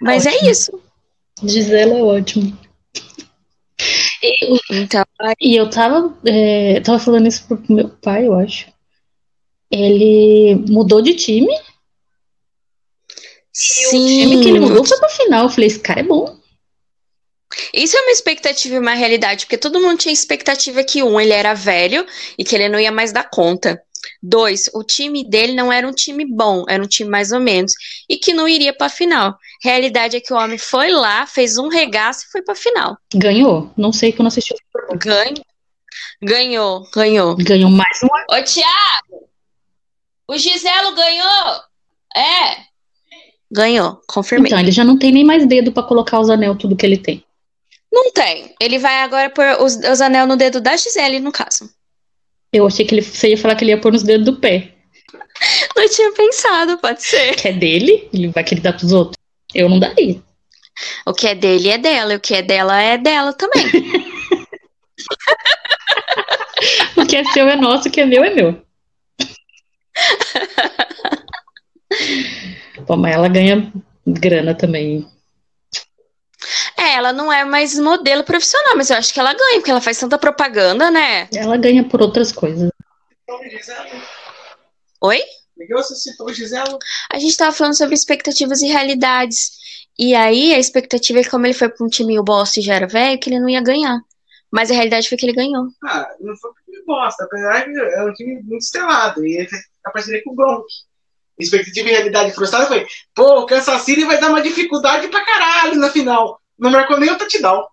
Mas 0.00 0.26
é 0.26 0.30
Ótimo. 0.30 0.46
é 0.46 0.50
isso. 0.50 0.80
Gisela 1.42 1.98
é 1.98 2.02
ótimo. 2.02 2.58
E, 4.22 4.58
Então, 4.70 5.04
e 5.40 5.56
eu 5.56 5.68
tava, 5.68 6.16
é, 6.24 6.80
tava 6.80 6.98
falando 6.98 7.26
isso 7.26 7.46
pro 7.46 7.62
meu 7.68 7.88
pai, 7.88 8.26
eu 8.26 8.34
acho. 8.34 8.66
Ele 9.70 10.54
mudou 10.68 11.02
de 11.02 11.14
time. 11.14 11.52
E 13.56 13.86
o 13.86 13.90
time 13.90 14.42
que 14.42 14.48
ele 14.48 14.58
sim. 14.58 14.66
mudou 14.66 14.84
foi 14.84 14.98
pra 14.98 15.08
final. 15.08 15.44
Eu 15.44 15.50
falei, 15.50 15.66
esse 15.66 15.80
cara 15.80 16.00
é 16.00 16.04
bom. 16.04 16.36
Isso 17.72 17.96
é 17.96 18.00
uma 18.00 18.10
expectativa 18.10 18.74
e 18.74 18.78
uma 18.78 18.94
realidade, 18.94 19.46
porque 19.46 19.58
todo 19.58 19.80
mundo 19.80 19.98
tinha 19.98 20.12
expectativa 20.12 20.82
que, 20.82 21.02
um, 21.02 21.20
ele 21.20 21.32
era 21.32 21.54
velho 21.54 22.04
e 22.36 22.44
que 22.44 22.54
ele 22.54 22.68
não 22.68 22.80
ia 22.80 22.90
mais 22.90 23.12
dar 23.12 23.28
conta. 23.30 23.80
Dois, 24.22 24.70
o 24.74 24.82
time 24.82 25.28
dele 25.28 25.52
não 25.52 25.72
era 25.72 25.86
um 25.86 25.92
time 25.92 26.24
bom, 26.24 26.64
era 26.68 26.82
um 26.82 26.86
time 26.86 27.08
mais 27.08 27.32
ou 27.32 27.40
menos, 27.40 27.72
e 28.08 28.16
que 28.16 28.32
não 28.32 28.48
iria 28.48 28.72
pra 28.72 28.88
final. 28.88 29.36
Realidade 29.62 30.16
é 30.16 30.20
que 30.20 30.32
o 30.32 30.36
homem 30.36 30.58
foi 30.58 30.90
lá, 30.90 31.26
fez 31.26 31.58
um 31.58 31.68
regaço 31.68 32.24
e 32.26 32.30
foi 32.30 32.42
pra 32.42 32.54
final. 32.54 32.96
Ganhou. 33.14 33.70
Não 33.76 33.92
sei 33.92 34.12
que 34.12 34.20
eu 34.20 34.24
não 34.24 34.28
assisti. 34.28 34.54
o 34.54 34.88
Bowl. 34.88 34.98
Ganhou. 34.98 35.44
Ganhou, 36.22 36.90
ganhou. 36.92 37.36
Ganhou 37.36 37.70
mais 37.70 37.98
um 38.02 38.06
Ô, 38.06 38.42
Thiago! 38.42 39.28
O 40.28 40.38
Giselo 40.38 40.94
ganhou! 40.94 41.60
É! 42.16 42.64
Ganhou, 43.50 44.00
confirmei. 44.08 44.48
Então, 44.48 44.58
ele 44.58 44.72
já 44.72 44.82
não 44.82 44.98
tem 44.98 45.12
nem 45.12 45.24
mais 45.24 45.46
dedo 45.46 45.70
pra 45.70 45.82
colocar 45.82 46.18
os 46.18 46.30
anel, 46.30 46.56
tudo 46.56 46.76
que 46.76 46.84
ele 46.84 46.98
tem. 46.98 47.24
Não 47.92 48.10
tem. 48.10 48.54
Ele 48.60 48.78
vai 48.78 49.02
agora 49.02 49.30
pôr 49.30 49.62
os, 49.62 49.76
os 49.76 50.00
anel 50.00 50.26
no 50.26 50.36
dedo 50.36 50.60
da 50.60 50.76
Gisele, 50.76 51.20
no 51.20 51.30
caso. 51.30 51.70
Eu 52.54 52.68
achei 52.68 52.86
que 52.86 52.94
ele, 52.94 53.02
você 53.02 53.30
ia 53.30 53.36
falar 53.36 53.56
que 53.56 53.64
ele 53.64 53.72
ia 53.72 53.80
pôr 53.80 53.92
nos 53.92 54.04
dedos 54.04 54.24
do 54.24 54.36
pé. 54.36 54.70
Não 55.76 55.88
tinha 55.88 56.12
pensado, 56.12 56.78
pode 56.78 57.02
ser. 57.02 57.34
Que 57.34 57.48
é 57.48 57.52
dele, 57.52 58.08
ele 58.14 58.28
vai 58.28 58.44
querer 58.44 58.60
dar 58.60 58.74
pros 58.74 58.92
outros. 58.92 59.16
Eu 59.52 59.68
não 59.68 59.80
daria. 59.80 60.22
O 61.04 61.12
que 61.12 61.26
é 61.26 61.34
dele 61.34 61.68
é 61.68 61.78
dela, 61.78 62.12
e 62.12 62.16
o 62.16 62.20
que 62.20 62.32
é 62.32 62.42
dela 62.42 62.80
é 62.80 62.96
dela 62.96 63.32
também. 63.32 63.64
O 66.96 67.04
que 67.04 67.16
é 67.16 67.24
seu 67.24 67.48
é 67.48 67.56
nosso, 67.56 67.88
o 67.88 67.90
que 67.90 68.00
é 68.00 68.06
meu 68.06 68.22
é 68.24 68.32
meu. 68.32 68.64
Pô, 72.86 72.96
mas 72.96 73.14
ela 73.14 73.28
ganha 73.28 73.70
grana 74.06 74.54
também. 74.54 75.06
É, 76.84 76.96
ela 76.96 77.14
não 77.14 77.32
é 77.32 77.44
mais 77.46 77.78
modelo 77.78 78.22
profissional, 78.22 78.76
mas 78.76 78.90
eu 78.90 78.96
acho 78.98 79.12
que 79.12 79.18
ela 79.18 79.32
ganha, 79.32 79.54
porque 79.54 79.70
ela 79.70 79.80
faz 79.80 79.98
tanta 79.98 80.18
propaganda, 80.18 80.90
né? 80.90 81.26
Ela 81.34 81.56
ganha 81.56 81.82
por 81.82 82.02
outras 82.02 82.30
coisas. 82.30 82.70
Oi? 85.00 85.22
Por 85.56 85.66
que 85.66 85.72
você 85.72 85.94
citou 85.94 86.26
o 86.26 86.32
Giselo? 86.32 86.78
A 87.10 87.18
gente 87.18 87.36
tava 87.38 87.52
falando 87.52 87.76
sobre 87.76 87.94
expectativas 87.94 88.60
e 88.60 88.66
realidades. 88.66 89.52
E 89.98 90.14
aí, 90.14 90.52
a 90.52 90.58
expectativa 90.58 91.20
é 91.20 91.22
que, 91.22 91.30
como 91.30 91.46
ele 91.46 91.54
foi 91.54 91.70
pra 91.70 91.86
um 91.86 91.88
time 91.88 92.20
bosta 92.22 92.60
e 92.60 92.62
já 92.62 92.74
era 92.74 92.86
velho, 92.86 93.18
que 93.18 93.30
ele 93.30 93.40
não 93.40 93.48
ia 93.48 93.62
ganhar. 93.62 93.98
Mas 94.50 94.70
a 94.70 94.74
realidade 94.74 95.08
foi 95.08 95.16
que 95.16 95.24
ele 95.24 95.32
ganhou. 95.32 95.68
Ah, 95.84 96.06
não 96.20 96.36
foi 96.36 96.52
porque 96.52 96.70
ele 96.70 96.84
bosta, 96.84 97.24
apesar 97.24 97.64
que 97.64 97.78
é 97.78 98.02
um 98.02 98.12
time 98.12 98.42
muito 98.42 98.62
estrelado. 98.62 99.24
E 99.24 99.38
ele 99.38 99.48
fez 99.48 99.62
a 99.84 99.90
parceria 99.90 100.22
com 100.22 100.32
o 100.32 100.34
Gronk. 100.34 100.66
Expectativa 101.38 101.88
e 101.88 101.92
realidade 101.92 102.32
frustrada 102.32 102.66
foi: 102.66 102.86
pô, 103.14 103.40
o 103.40 103.46
Kansas 103.46 103.82
City 103.82 104.04
vai 104.04 104.20
dar 104.20 104.28
uma 104.28 104.42
dificuldade 104.42 105.08
pra 105.08 105.24
caralho 105.24 105.76
na 105.76 105.90
final. 105.90 106.40
Não 106.58 106.70
marcou 106.70 106.98
nem 106.98 107.10
o 107.10 107.18
touchdown. 107.18 107.64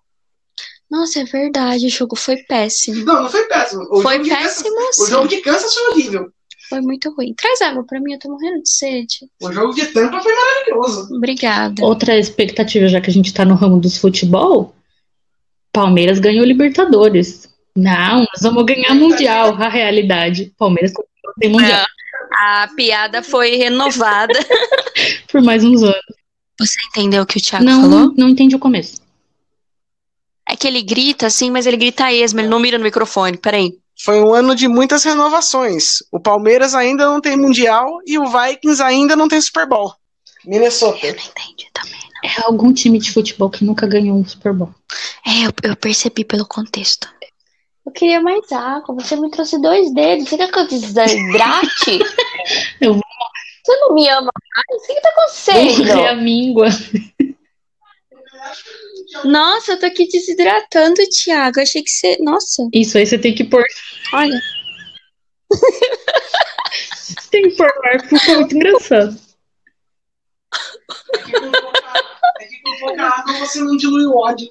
Nossa, 0.90 1.20
é 1.20 1.24
verdade, 1.24 1.86
o 1.86 1.90
jogo 1.90 2.14
foi 2.16 2.36
péssimo. 2.44 3.04
Não, 3.04 3.22
não 3.22 3.30
foi 3.30 3.44
péssimo. 3.46 3.82
O 3.90 4.02
Foi 4.02 4.18
de 4.18 4.28
Kansas- 4.28 4.62
péssimo, 4.62 4.76
O 4.78 4.92
sim. 4.92 5.10
jogo 5.10 5.28
de 5.28 5.36
Kansas 5.40 5.74
foi 5.74 5.88
horrível. 5.90 6.30
Foi 6.68 6.80
muito 6.80 7.10
ruim. 7.14 7.34
Traz 7.34 7.60
água 7.62 7.84
pra 7.86 7.98
mim, 8.00 8.12
eu 8.12 8.18
tô 8.18 8.28
morrendo 8.30 8.62
de 8.62 8.68
sede. 8.70 9.26
O 9.42 9.50
jogo 9.52 9.74
de 9.74 9.86
Tampa 9.86 10.20
foi 10.20 10.32
maravilhoso. 10.34 11.14
Obrigada. 11.14 11.82
Outra 11.84 12.18
expectativa, 12.18 12.88
já 12.88 13.00
que 13.00 13.08
a 13.10 13.12
gente 13.12 13.32
tá 13.32 13.44
no 13.44 13.54
ramo 13.54 13.78
dos 13.80 13.96
futebol, 13.98 14.74
Palmeiras 15.72 16.18
ganhou 16.18 16.44
Libertadores. 16.44 17.48
Não, 17.76 18.18
nós 18.20 18.42
vamos 18.42 18.64
ganhar 18.66 18.94
Mundial, 18.94 19.54
a 19.54 19.68
realidade. 19.68 20.52
Palmeiras 20.58 20.92
continua 20.92 21.32
sem 21.42 21.50
Mundial 21.50 21.86
A 22.38 22.68
piada 22.76 23.22
foi 23.22 23.56
renovada. 23.56 24.34
por 25.32 25.40
mais 25.42 25.64
uns 25.64 25.82
anos. 25.82 26.00
Você 26.66 26.78
entendeu 26.88 27.22
o 27.22 27.26
que 27.26 27.38
o 27.38 27.40
Thiago 27.40 27.64
Não, 27.64 27.82
falou? 27.82 28.14
não 28.16 28.28
entendi 28.28 28.54
o 28.54 28.58
começo. 28.58 29.00
É 30.48 30.56
que 30.56 30.66
ele 30.66 30.82
grita 30.82 31.26
assim, 31.26 31.50
mas 31.50 31.66
ele 31.66 31.76
grita 31.76 32.04
a 32.04 32.12
esmo, 32.12 32.40
ele 32.40 32.48
não 32.48 32.58
mira 32.60 32.78
no 32.78 32.84
microfone. 32.84 33.36
Peraí. 33.36 33.72
Foi 34.04 34.20
um 34.20 34.34
ano 34.34 34.54
de 34.54 34.66
muitas 34.68 35.04
renovações. 35.04 36.02
O 36.10 36.18
Palmeiras 36.18 36.74
ainda 36.74 37.06
não 37.06 37.20
tem 37.20 37.36
Mundial 37.36 38.00
e 38.06 38.18
o 38.18 38.26
Vikings 38.26 38.82
ainda 38.82 39.14
não 39.14 39.28
tem 39.28 39.40
Super 39.40 39.66
Bowl. 39.66 39.94
Minnesota. 40.44 41.06
Eu 41.06 41.14
não 41.14 41.22
entendi 41.22 41.66
também. 41.72 42.00
É 42.24 42.42
algum 42.44 42.72
time 42.72 42.98
de 42.98 43.12
futebol 43.12 43.50
que 43.50 43.64
nunca 43.64 43.86
ganhou 43.86 44.16
um 44.16 44.26
Super 44.26 44.52
Bowl. 44.52 44.74
É, 45.26 45.46
eu, 45.46 45.70
eu 45.70 45.76
percebi 45.76 46.24
pelo 46.24 46.46
contexto. 46.46 47.08
Eu 47.84 47.92
queria 47.92 48.20
mais 48.20 48.50
água. 48.52 48.94
Você 48.96 49.16
me 49.16 49.30
trouxe 49.30 49.60
dois 49.60 49.92
dedos. 49.92 50.28
Você 50.28 50.36
quer 50.36 50.50
que 50.50 50.58
eu 50.58 50.68
desidrate? 50.68 51.98
Eu 52.80 52.94
vou 52.94 53.02
Você 53.64 53.76
não 53.76 53.94
me 53.94 54.08
ama 54.08 54.30
mais? 54.54 54.82
O 54.82 54.86
que, 54.86 54.94
que 54.94 55.00
tá 55.00 55.10
morrer 55.10 55.18
a 55.18 56.10
acontecendo? 56.10 56.22
míngua. 56.22 56.68
Nossa, 59.24 59.72
eu 59.72 59.80
tô 59.80 59.86
aqui 59.86 60.08
desidratando, 60.08 61.00
Thiago. 61.08 61.60
Achei 61.60 61.82
que 61.82 61.90
você. 61.90 62.16
Nossa, 62.20 62.68
Isso 62.72 62.98
aí 62.98 63.06
você 63.06 63.18
tem 63.18 63.34
que 63.34 63.44
pôr. 63.44 63.64
olha. 64.14 64.40
Tem 67.30 67.42
que 67.48 67.56
pôr 67.56 67.70
porque 68.08 68.30
é 68.30 68.36
muito 68.36 68.54
engraçado. 68.56 69.18
É 72.40 72.46
que 72.46 72.60
com 72.62 72.78
pouca 72.80 73.02
água 73.02 73.38
você 73.38 73.60
não 73.60 73.76
dilui 73.76 74.04
o 74.06 74.16
ódio. 74.16 74.48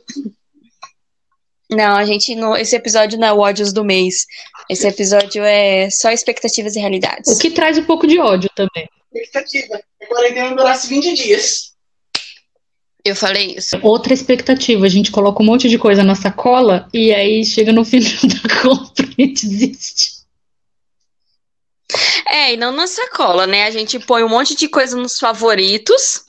Não, 1.70 1.96
a 1.96 2.06
gente 2.06 2.36
não. 2.36 2.56
Esse 2.58 2.76
episódio 2.76 3.20
não 3.20 3.28
é 3.28 3.34
o 3.34 3.38
ódios 3.40 3.72
do 3.72 3.84
mês. 3.84 4.26
Esse 4.72 4.88
episódio 4.88 5.44
é 5.44 5.90
só 5.90 6.12
expectativas 6.12 6.78
e 6.78 6.80
realidades. 6.80 7.30
O 7.30 7.38
que 7.38 7.52
traz 7.52 7.78
um 7.78 7.84
pouco 7.84 8.08
de 8.08 8.18
ódio 8.18 8.50
também. 8.56 8.88
Expectativa. 9.14 9.82
A 10.02 10.06
quarentena 10.06 10.56
durasse 10.56 10.88
20 10.88 11.14
dias. 11.14 11.74
Eu 13.04 13.14
falei 13.14 13.56
isso. 13.58 13.78
Outra 13.82 14.14
expectativa, 14.14 14.86
a 14.86 14.90
gente 14.90 15.12
coloca 15.12 15.44
um 15.44 15.46
monte 15.46 15.68
de 15.68 15.78
coisa 15.78 16.06
na 16.06 16.16
sacola 16.16 16.88
e 16.94 17.14
aí 17.14 17.44
chega 17.44 17.74
no 17.74 17.84
final 17.86 18.14
da 18.24 18.62
compra 18.62 19.10
e 19.18 19.28
desiste. 19.28 20.22
É, 22.26 22.54
e 22.54 22.58
não 22.58 22.72
na 22.72 22.88
sacola, 22.88 23.46
né? 23.46 23.66
A 23.66 23.72
gente 23.72 24.00
põe 24.00 24.24
um 24.24 24.30
monte 24.30 24.56
de 24.56 24.70
coisa 24.70 24.96
nos 24.96 25.20
favoritos 25.20 26.22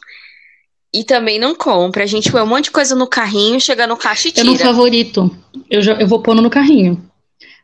e 0.93 1.05
também 1.05 1.39
não 1.39 1.55
compra. 1.55 2.03
A 2.03 2.09
gente 2.09 2.33
põe 2.33 2.43
um 2.43 2.47
monte 2.47 2.65
de 2.65 2.71
coisa 2.73 2.97
no 2.97 3.07
carrinho, 3.07 3.61
chega 3.61 3.87
no 3.87 3.97
caixa 3.97 4.27
e 4.27 4.33
Eu 4.35 4.45
no 4.45 4.53
tira. 4.55 4.65
favorito, 4.65 5.31
eu, 5.71 5.81
já, 5.81 5.93
eu 5.93 6.09
vou 6.09 6.21
pondo 6.21 6.43
no 6.43 6.51
carrinho. 6.51 7.12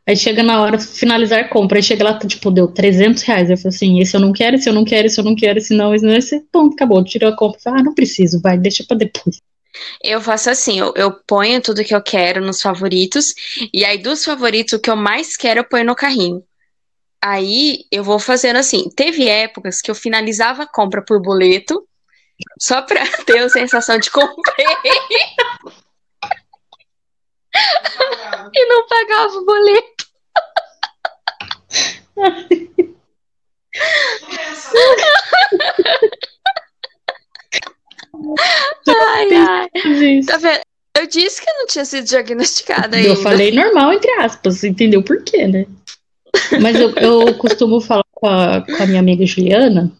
Aí 0.09 0.17
chega 0.17 0.43
na 0.43 0.63
hora, 0.63 0.79
finalizar 0.79 1.51
compra. 1.51 1.77
Aí 1.79 1.83
chega 1.83 2.03
lá, 2.03 2.19
tipo, 2.19 2.51
deu 2.51 2.67
300 2.67 3.23
reais. 3.25 3.51
Eu 3.51 3.59
falo 3.59 3.69
assim, 3.69 4.01
esse 4.01 4.17
eu 4.17 4.21
não 4.21 4.33
quero, 4.33 4.57
esse 4.57 4.67
eu 4.67 4.73
não 4.73 4.83
quero, 4.83 5.07
esse 5.07 5.21
eu 5.21 5.25
não 5.25 5.37
quero, 5.37 5.59
esse 5.59 5.75
não, 5.75 5.95
esse 5.95 6.07
não, 6.07 6.17
esse 6.17 6.41
ponto, 6.51 6.73
acabou. 6.73 7.05
Tirou 7.05 7.31
a 7.31 7.37
compra. 7.37 7.61
Falo, 7.61 7.77
ah, 7.81 7.83
não 7.83 7.95
preciso, 7.95 8.41
vai, 8.41 8.57
deixa 8.57 8.83
pra 8.89 8.97
depois. 8.97 9.43
Eu 10.03 10.19
faço 10.23 10.49
assim, 10.49 10.79
eu, 10.79 10.95
eu 10.97 11.13
ponho 11.27 11.61
tudo 11.61 11.85
que 11.85 11.95
eu 11.95 12.03
quero 12.03 12.41
nos 12.41 12.63
favoritos, 12.63 13.35
e 13.73 13.85
aí 13.85 13.99
dos 13.99 14.25
favoritos, 14.25 14.73
o 14.73 14.81
que 14.81 14.89
eu 14.89 14.97
mais 14.97 15.37
quero, 15.37 15.61
eu 15.61 15.65
ponho 15.65 15.85
no 15.85 15.95
carrinho. 15.95 16.43
Aí 17.23 17.85
eu 17.93 18.03
vou 18.03 18.19
fazendo 18.19 18.57
assim. 18.57 18.89
Teve 18.97 19.29
épocas 19.29 19.83
que 19.83 19.91
eu 19.91 19.95
finalizava 19.95 20.63
a 20.63 20.67
compra 20.67 21.05
por 21.05 21.21
boleto, 21.21 21.87
só 22.59 22.81
pra 22.81 23.05
ter 23.27 23.41
a 23.41 23.49
sensação 23.51 23.99
de 23.99 24.11
comprei 24.11 24.67
e 28.55 28.67
não 28.69 28.87
pagava 28.87 29.37
o 29.37 29.45
boleto. 29.45 29.98
Ai, 38.89 39.35
ai. 39.35 39.69
Tá 40.25 40.37
vendo? 40.39 40.61
Eu 40.99 41.07
disse 41.07 41.41
que 41.41 41.49
eu 41.49 41.55
não 41.55 41.67
tinha 41.67 41.85
sido 41.85 42.05
diagnosticada 42.05 42.97
ainda. 42.97 43.09
Eu 43.09 43.17
falei 43.17 43.53
normal, 43.53 43.93
entre 43.93 44.11
aspas, 44.15 44.65
entendeu 44.65 45.03
por 45.03 45.23
quê, 45.23 45.47
né? 45.47 45.65
Mas 46.61 46.79
eu, 46.81 46.91
eu 46.97 47.35
costumo 47.35 47.81
falar 47.81 48.05
com 48.11 48.27
a, 48.27 48.63
com 48.63 48.83
a 48.83 48.87
minha 48.87 48.99
amiga 48.99 49.25
Juliana, 49.25 49.93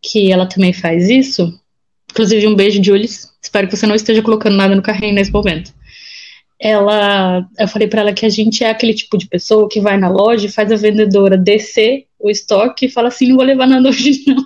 que 0.00 0.30
ela 0.30 0.46
também 0.46 0.72
faz 0.72 1.10
isso. 1.10 1.58
Inclusive, 2.10 2.46
um 2.46 2.54
beijo, 2.54 2.82
Jules. 2.82 3.32
Espero 3.42 3.66
que 3.66 3.76
você 3.76 3.86
não 3.86 3.96
esteja 3.96 4.22
colocando 4.22 4.56
nada 4.56 4.76
no 4.76 4.82
carrinho 4.82 5.14
nesse 5.14 5.32
momento. 5.32 5.72
Ela, 6.64 7.44
eu 7.58 7.66
falei 7.66 7.88
pra 7.88 8.02
ela 8.02 8.12
que 8.12 8.24
a 8.24 8.28
gente 8.28 8.62
é 8.62 8.70
aquele 8.70 8.94
tipo 8.94 9.18
de 9.18 9.26
pessoa 9.26 9.68
que 9.68 9.80
vai 9.80 9.96
na 9.96 10.08
loja 10.08 10.46
e 10.46 10.52
faz 10.52 10.70
a 10.70 10.76
vendedora 10.76 11.36
descer 11.36 12.06
o 12.20 12.30
estoque 12.30 12.86
e 12.86 12.88
fala 12.88 13.08
assim: 13.08 13.28
não 13.28 13.36
vou 13.36 13.44
levar 13.44 13.66
nada 13.66 13.88
hoje, 13.88 14.22
não. 14.28 14.44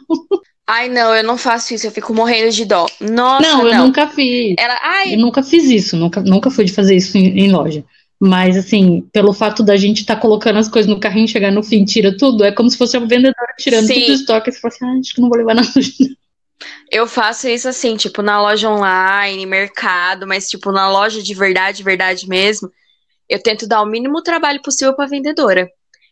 Ai, 0.66 0.88
não, 0.88 1.14
eu 1.14 1.22
não 1.22 1.37
faço 1.37 1.74
isso, 1.74 1.87
eu 1.87 1.92
fico 1.92 2.14
morrendo 2.14 2.50
de 2.50 2.64
dó. 2.64 2.87
Nossa, 3.00 3.46
não, 3.46 3.64
não. 3.64 3.68
eu 3.68 3.79
nunca 3.85 4.09
fiz. 4.09 4.55
Ela, 4.59 4.79
ai, 4.83 5.14
Eu 5.14 5.18
nunca 5.18 5.42
fiz 5.42 5.64
isso, 5.64 5.96
nunca, 5.96 6.22
nunca 6.22 6.50
fui 6.50 6.64
de 6.64 6.72
fazer 6.72 6.96
isso 6.96 7.18
em, 7.18 7.38
em 7.38 7.52
loja. 7.52 7.85
Mas, 8.18 8.57
assim, 8.57 9.07
pelo 9.12 9.35
fato 9.35 9.62
da 9.62 9.76
gente 9.76 10.00
estar 10.00 10.16
colocando 10.16 10.59
as 10.59 10.68
coisas 10.68 10.90
no 10.90 10.98
carrinho, 10.98 11.29
chegar 11.29 11.52
no 11.52 11.62
fim, 11.62 11.85
tira 11.85 12.16
tudo, 12.16 12.42
é 12.44 12.50
como 12.50 12.70
se 12.70 12.79
fosse 12.79 12.96
uma 12.96 13.07
vendedora 13.07 13.55
tirando 13.59 13.87
Sim. 13.87 13.94
tudo 13.94 14.07
do 14.07 14.12
estoque. 14.14 14.48
E 14.48 14.52
você 14.52 14.59
fala 14.59 14.74
assim, 14.74 14.87
ah, 14.87 14.98
acho 14.98 15.14
que 15.14 15.20
não 15.20 15.29
vou 15.29 15.37
levar 15.37 15.55
nada. 15.55 15.68
Eu 16.90 17.07
faço 17.07 17.49
isso 17.49 17.69
assim, 17.69 17.97
tipo, 17.97 18.23
na 18.23 18.40
loja 18.40 18.71
online, 18.71 19.45
mercado, 19.47 20.27
mas, 20.27 20.49
tipo, 20.49 20.73
na 20.73 20.90
loja 20.90 21.23
de 21.23 21.35
verdade, 21.35 21.83
verdade 21.83 22.29
mesmo, 22.29 22.71
eu 23.29 23.42
tento 23.42 23.66
dar 23.66 23.83
o 23.83 23.87
mínimo 23.87 24.23
trabalho 24.23 24.62
possível 24.62 24.95
pra 24.95 25.07
vendedora. 25.07 25.69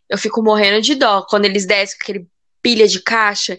Eu 0.08 0.18
fico 0.18 0.42
morrendo 0.42 0.82
de 0.82 0.94
dó 0.94 1.22
quando 1.28 1.44
eles 1.44 1.66
descem 1.66 1.96
com 1.96 2.02
aquele 2.02 2.26
pilha 2.62 2.86
de 2.86 3.00
caixa, 3.00 3.58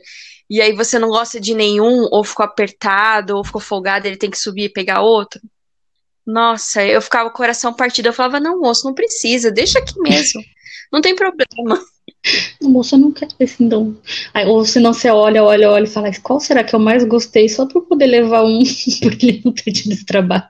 e 0.50 0.62
aí 0.62 0.74
você 0.74 1.00
não 1.00 1.10
gosta 1.10 1.40
de 1.40 1.54
nenhum, 1.56 2.08
ou 2.12 2.24
ficou 2.24 2.46
apertado, 2.46 3.36
ou 3.36 3.44
ficou 3.44 3.62
folgado, 3.62 4.08
ele 4.08 4.18
tem 4.18 4.30
que 4.30 4.38
subir 4.38 4.66
e 4.66 4.70
pegar 4.70 5.02
outro. 5.02 5.42
Nossa, 6.26 6.84
eu 6.84 7.02
ficava 7.02 7.30
com 7.30 7.36
o 7.36 7.38
coração 7.38 7.74
partido. 7.74 8.08
Eu 8.08 8.14
falava, 8.14 8.40
não, 8.40 8.60
moço, 8.60 8.86
não 8.86 8.94
precisa, 8.94 9.52
deixa 9.52 9.80
aqui 9.80 10.00
mesmo. 10.00 10.42
Não 10.92 11.02
tem 11.02 11.16
problema. 11.16 11.84
Moça, 12.62 12.96
eu 12.96 13.00
não 13.00 13.12
quero 13.12 13.32
esse 13.40 13.64
então. 13.64 13.96
Aí, 14.34 14.46
ou 14.46 14.66
se 14.66 14.80
não, 14.80 14.94
você 14.94 15.10
olha, 15.10 15.44
olha, 15.44 15.70
olha 15.70 15.84
e 15.84 15.88
fala, 15.88 16.12
qual 16.22 16.40
será 16.40 16.64
que 16.64 16.76
eu 16.76 16.80
mais 16.80 17.04
gostei? 17.04 17.48
Só 17.48 17.66
pra 17.66 17.80
eu 17.80 17.84
poder 17.84 18.08
levar 18.08 18.44
um, 18.44 18.60
porque 19.02 19.26
ele 19.26 19.42
não 19.46 19.52
ter 19.52 19.72
tido 19.72 19.94
esse 19.94 20.06
trabalho. 20.06 20.44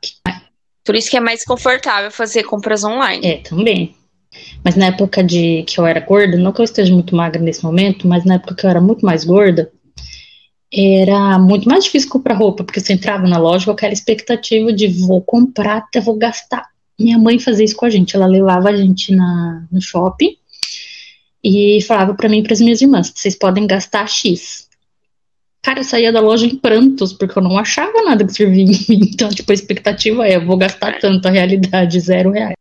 Por 0.83 0.95
isso 0.95 1.09
que 1.09 1.17
é 1.17 1.19
mais 1.19 1.43
confortável 1.43 2.11
fazer 2.11 2.43
compras 2.43 2.83
online. 2.83 3.25
É, 3.25 3.37
também. 3.37 3.95
Mas 4.63 4.75
na 4.75 4.87
época 4.87 5.23
de 5.23 5.63
que 5.63 5.79
eu 5.79 5.85
era 5.85 5.99
gorda, 5.99 6.37
não 6.37 6.51
que 6.51 6.61
eu 6.61 6.65
esteja 6.65 6.93
muito 6.93 7.15
magra 7.15 7.41
nesse 7.41 7.63
momento, 7.63 8.07
mas 8.07 8.23
na 8.25 8.35
época 8.35 8.55
que 8.55 8.65
eu 8.65 8.69
era 8.69 8.81
muito 8.81 9.05
mais 9.05 9.23
gorda, 9.23 9.71
era 10.71 11.39
muito 11.39 11.67
mais 11.67 11.85
difícil 11.85 12.09
comprar 12.09 12.35
roupa, 12.35 12.63
porque 12.63 12.79
você 12.79 12.93
entrava 12.93 13.27
na 13.27 13.37
loja 13.37 13.65
com 13.65 13.71
aquela 13.71 13.93
expectativa 13.93 14.73
de 14.73 14.87
vou 14.87 15.21
comprar, 15.21 15.77
até 15.77 16.01
vou 16.01 16.17
gastar. 16.17 16.67
Minha 16.99 17.17
mãe 17.17 17.39
fazia 17.39 17.65
isso 17.65 17.75
com 17.75 17.85
a 17.85 17.89
gente, 17.89 18.15
ela 18.15 18.25
levava 18.25 18.69
a 18.69 18.75
gente 18.75 19.13
na, 19.15 19.65
no 19.71 19.81
shopping 19.81 20.35
e 21.45 21.79
falava 21.83 22.15
pra 22.15 22.27
mim 22.27 22.39
e 22.39 22.43
pras 22.43 22.59
minhas 22.59 22.81
irmãs, 22.81 23.13
vocês 23.15 23.35
podem 23.35 23.67
gastar 23.67 24.07
X. 24.07 24.67
Cara, 25.61 25.81
eu 25.81 25.83
saía 25.83 26.11
da 26.11 26.19
loja 26.19 26.47
em 26.47 26.55
prantos, 26.55 27.13
porque 27.13 27.37
eu 27.37 27.43
não 27.43 27.55
achava 27.55 28.01
nada 28.03 28.25
que 28.25 28.33
servia 28.33 28.63
em 28.63 28.67
mim. 28.67 29.09
Então, 29.13 29.29
tipo, 29.29 29.51
a 29.51 29.53
expectativa 29.53 30.27
é, 30.27 30.37
eu 30.37 30.45
vou 30.45 30.57
gastar 30.57 30.99
tanto, 30.99 31.27
a 31.27 31.31
realidade, 31.31 31.99
zero 31.99 32.31
reais. 32.31 32.55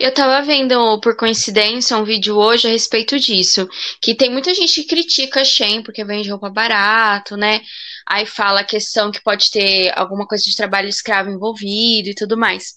Eu 0.00 0.12
tava 0.12 0.44
vendo, 0.44 1.00
por 1.00 1.16
coincidência, 1.16 1.96
um 1.96 2.04
vídeo 2.04 2.36
hoje 2.36 2.66
a 2.66 2.70
respeito 2.70 3.18
disso. 3.20 3.68
Que 4.02 4.14
tem 4.14 4.30
muita 4.30 4.52
gente 4.52 4.82
que 4.82 4.88
critica 4.88 5.40
a 5.40 5.44
Shein 5.44 5.82
porque 5.82 6.04
vende 6.04 6.30
roupa 6.30 6.50
barato, 6.50 7.36
né? 7.36 7.60
Aí 8.08 8.26
fala 8.26 8.60
a 8.60 8.64
questão 8.64 9.12
que 9.12 9.22
pode 9.22 9.50
ter 9.50 9.92
alguma 9.96 10.26
coisa 10.26 10.42
de 10.42 10.56
trabalho 10.56 10.88
escravo 10.88 11.30
envolvido 11.30 12.08
e 12.08 12.14
tudo 12.14 12.36
mais. 12.36 12.74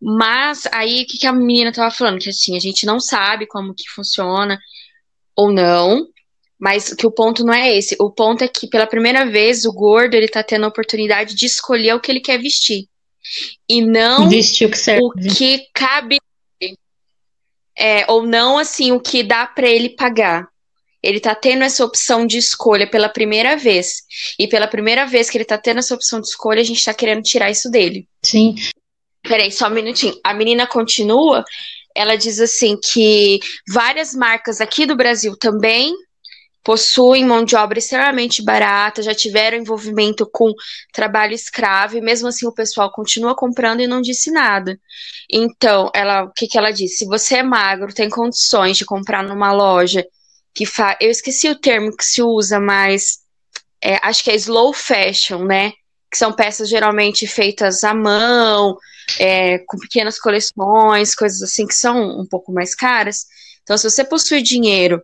Mas 0.00 0.66
aí 0.72 1.02
o 1.02 1.06
que, 1.06 1.18
que 1.18 1.26
a 1.26 1.32
menina 1.32 1.72
tava 1.72 1.90
falando? 1.90 2.20
Que 2.20 2.30
assim, 2.30 2.56
a 2.56 2.60
gente 2.60 2.86
não 2.86 3.00
sabe 3.00 3.46
como 3.46 3.74
que 3.74 3.88
funciona 3.90 4.58
ou 5.36 5.52
não. 5.52 6.06
Mas 6.58 6.92
que 6.92 7.06
o 7.06 7.10
ponto 7.10 7.44
não 7.44 7.54
é 7.54 7.76
esse. 7.76 7.96
O 8.00 8.10
ponto 8.10 8.42
é 8.42 8.48
que 8.48 8.66
pela 8.68 8.86
primeira 8.86 9.24
vez 9.24 9.64
o 9.64 9.72
gordo 9.72 10.14
ele 10.14 10.28
tá 10.28 10.42
tendo 10.42 10.64
a 10.64 10.68
oportunidade 10.68 11.34
de 11.34 11.46
escolher 11.46 11.94
o 11.94 12.00
que 12.00 12.10
ele 12.10 12.20
quer 12.20 12.38
vestir. 12.38 12.86
E 13.68 13.80
não 13.80 14.28
Vestir 14.28 14.66
o 14.66 14.70
que 14.70 14.78
serve. 14.78 15.02
o 15.02 15.10
que 15.12 15.66
cabe 15.72 16.18
é, 17.78 18.10
ou 18.10 18.26
não 18.26 18.58
assim 18.58 18.90
o 18.90 18.98
que 18.98 19.22
dá 19.22 19.46
para 19.46 19.68
ele 19.68 19.90
pagar. 19.90 20.48
Ele 21.00 21.20
tá 21.20 21.32
tendo 21.32 21.62
essa 21.62 21.84
opção 21.84 22.26
de 22.26 22.38
escolha 22.38 22.90
pela 22.90 23.08
primeira 23.08 23.56
vez. 23.56 24.02
E 24.36 24.48
pela 24.48 24.66
primeira 24.66 25.06
vez 25.06 25.30
que 25.30 25.38
ele 25.38 25.44
tá 25.44 25.56
tendo 25.56 25.78
essa 25.78 25.94
opção 25.94 26.20
de 26.20 26.26
escolha, 26.26 26.60
a 26.60 26.64
gente 26.64 26.84
tá 26.84 26.92
querendo 26.92 27.22
tirar 27.22 27.50
isso 27.50 27.70
dele. 27.70 28.08
Sim, 28.24 28.56
Peraí, 29.28 29.52
só 29.52 29.68
um 29.68 29.70
minutinho. 29.70 30.18
A 30.24 30.32
menina 30.32 30.66
continua, 30.66 31.44
ela 31.94 32.16
diz 32.16 32.40
assim 32.40 32.78
que 32.80 33.38
várias 33.68 34.14
marcas 34.14 34.60
aqui 34.60 34.86
do 34.86 34.96
Brasil 34.96 35.36
também 35.38 35.94
possuem 36.64 37.24
mão 37.24 37.44
de 37.44 37.56
obra 37.56 37.78
extremamente 37.78 38.42
barata, 38.42 39.02
já 39.02 39.14
tiveram 39.14 39.56
envolvimento 39.56 40.28
com 40.30 40.52
trabalho 40.92 41.32
escravo, 41.32 41.96
e 41.96 42.00
mesmo 42.00 42.28
assim 42.28 42.46
o 42.46 42.52
pessoal 42.52 42.90
continua 42.90 43.34
comprando 43.34 43.80
e 43.80 43.86
não 43.86 44.02
disse 44.02 44.30
nada. 44.30 44.78
Então, 45.30 45.90
ela, 45.94 46.24
o 46.24 46.32
que, 46.32 46.46
que 46.46 46.58
ela 46.58 46.70
disse? 46.70 46.98
Se 46.98 47.06
você 47.06 47.36
é 47.36 47.42
magro, 47.42 47.94
tem 47.94 48.10
condições 48.10 48.76
de 48.76 48.84
comprar 48.84 49.22
numa 49.22 49.52
loja 49.52 50.04
que 50.54 50.66
faz. 50.66 50.96
Eu 51.00 51.10
esqueci 51.10 51.48
o 51.48 51.58
termo 51.58 51.96
que 51.96 52.04
se 52.04 52.22
usa, 52.22 52.60
mas 52.60 53.18
é, 53.82 53.98
acho 54.02 54.22
que 54.22 54.30
é 54.30 54.34
slow 54.34 54.72
fashion, 54.72 55.44
né? 55.44 55.72
Que 56.10 56.18
são 56.18 56.32
peças 56.32 56.68
geralmente 56.68 57.26
feitas 57.26 57.84
à 57.84 57.94
mão, 57.94 58.76
é, 59.18 59.58
com 59.58 59.78
pequenas 59.78 60.18
coleções, 60.18 61.14
coisas 61.14 61.42
assim 61.42 61.66
que 61.66 61.74
são 61.74 62.20
um 62.20 62.26
pouco 62.26 62.52
mais 62.52 62.74
caras. 62.74 63.26
Então, 63.62 63.76
se 63.76 63.88
você 63.88 64.04
possui 64.04 64.42
dinheiro 64.42 65.02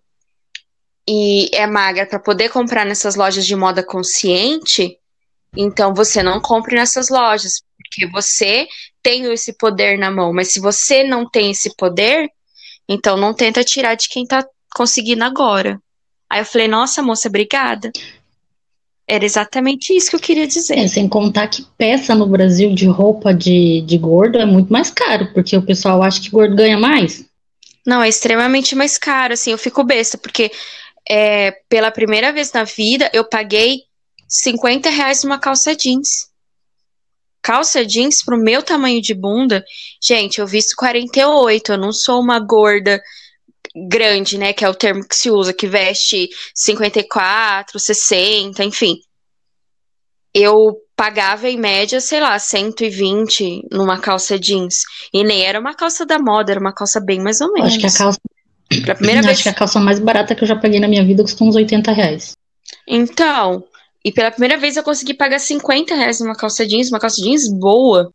e 1.08 1.50
é 1.54 1.66
magra 1.66 2.06
para 2.06 2.18
poder 2.18 2.48
comprar 2.50 2.84
nessas 2.84 3.14
lojas 3.14 3.46
de 3.46 3.54
moda 3.54 3.82
consciente, 3.82 4.98
então 5.56 5.94
você 5.94 6.22
não 6.22 6.40
compre 6.40 6.74
nessas 6.74 7.08
lojas, 7.08 7.62
porque 7.76 8.10
você 8.10 8.66
tem 9.02 9.30
esse 9.32 9.52
poder 9.56 9.98
na 9.98 10.10
mão. 10.10 10.32
Mas 10.32 10.52
se 10.52 10.60
você 10.60 11.04
não 11.04 11.28
tem 11.28 11.50
esse 11.50 11.74
poder, 11.76 12.28
então 12.88 13.16
não 13.16 13.34
tenta 13.34 13.62
tirar 13.62 13.94
de 13.94 14.08
quem 14.08 14.26
tá 14.26 14.44
conseguindo 14.74 15.24
agora. 15.24 15.78
Aí 16.28 16.40
eu 16.40 16.44
falei, 16.46 16.66
nossa, 16.66 17.02
moça, 17.02 17.28
obrigada. 17.28 17.92
Era 19.06 19.24
exatamente 19.24 19.94
isso 19.94 20.10
que 20.10 20.16
eu 20.16 20.20
queria 20.20 20.46
dizer. 20.46 20.78
É, 20.78 20.88
sem 20.88 21.08
contar 21.08 21.48
que 21.48 21.64
peça 21.76 22.14
no 22.14 22.26
Brasil 22.26 22.74
de 22.74 22.86
roupa 22.86 23.34
de, 23.34 23.82
de 23.82 23.98
gordo 23.98 24.38
é 24.38 24.46
muito 24.46 24.72
mais 24.72 24.90
caro, 24.90 25.30
porque 25.34 25.56
o 25.56 25.62
pessoal 25.62 26.02
acha 26.02 26.20
que 26.20 26.30
gordo 26.30 26.56
ganha 26.56 26.78
mais. 26.78 27.24
Não, 27.86 28.02
é 28.02 28.08
extremamente 28.08 28.74
mais 28.74 28.96
caro, 28.96 29.34
assim, 29.34 29.50
eu 29.50 29.58
fico 29.58 29.84
besta, 29.84 30.16
porque 30.16 30.50
é, 31.08 31.50
pela 31.68 31.90
primeira 31.90 32.32
vez 32.32 32.50
na 32.52 32.64
vida 32.64 33.10
eu 33.12 33.24
paguei 33.24 33.82
50 34.26 34.88
reais 34.88 35.22
numa 35.22 35.38
calça 35.38 35.76
jeans. 35.76 36.30
Calça 37.42 37.84
jeans 37.84 38.24
pro 38.24 38.38
meu 38.38 38.62
tamanho 38.62 39.02
de 39.02 39.12
bunda, 39.12 39.62
gente, 40.02 40.40
eu 40.40 40.46
visto 40.46 40.74
48, 40.76 41.72
eu 41.72 41.78
não 41.78 41.92
sou 41.92 42.20
uma 42.20 42.40
gorda 42.40 43.02
grande, 43.74 44.38
né, 44.38 44.52
que 44.52 44.64
é 44.64 44.68
o 44.68 44.74
termo 44.74 45.06
que 45.06 45.16
se 45.16 45.30
usa, 45.30 45.52
que 45.52 45.66
veste 45.66 46.28
54, 46.54 47.78
60, 47.78 48.64
enfim. 48.64 48.98
Eu 50.32 50.76
pagava 50.96 51.48
em 51.48 51.56
média, 51.56 52.00
sei 52.00 52.20
lá, 52.20 52.38
120 52.38 53.68
numa 53.70 53.98
calça 53.98 54.38
jeans. 54.38 54.82
E 55.12 55.24
nem 55.24 55.42
era 55.42 55.58
uma 55.58 55.74
calça 55.74 56.06
da 56.06 56.18
moda, 56.18 56.52
era 56.52 56.60
uma 56.60 56.72
calça 56.72 57.00
bem 57.00 57.20
mais 57.20 57.40
ou 57.40 57.52
menos. 57.52 57.70
Acho 57.70 57.78
que 57.78 57.86
a 57.86 57.92
calça, 57.92 58.18
Pela 58.68 58.94
primeira 58.94 59.20
acho 59.20 59.28
vez. 59.28 59.42
que 59.42 59.48
a 59.48 59.54
calça 59.54 59.80
mais 59.80 59.98
barata 59.98 60.34
que 60.34 60.42
eu 60.42 60.48
já 60.48 60.56
paguei 60.56 60.80
na 60.80 60.88
minha 60.88 61.04
vida 61.04 61.22
custou 61.22 61.48
uns 61.48 61.56
80 61.56 61.92
reais. 61.92 62.32
Então, 62.86 63.64
e 64.04 64.12
pela 64.12 64.30
primeira 64.30 64.56
vez 64.56 64.76
eu 64.76 64.82
consegui 64.82 65.14
pagar 65.14 65.38
50 65.38 65.94
reais 65.94 66.20
numa 66.20 66.36
calça 66.36 66.66
jeans, 66.66 66.90
uma 66.90 67.00
calça 67.00 67.20
jeans 67.22 67.48
boa. 67.48 68.10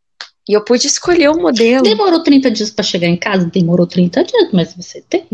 E 0.47 0.53
eu 0.53 0.63
pude 0.63 0.87
escolher 0.87 1.29
o 1.29 1.39
modelo. 1.39 1.83
Demorou 1.83 2.23
30 2.23 2.49
dias 2.49 2.71
pra 2.71 2.83
chegar 2.83 3.07
em 3.07 3.17
casa? 3.17 3.45
Demorou 3.45 3.85
30 3.85 4.23
dias, 4.23 4.49
mas 4.51 4.73
você 4.73 5.01
tem. 5.07 5.27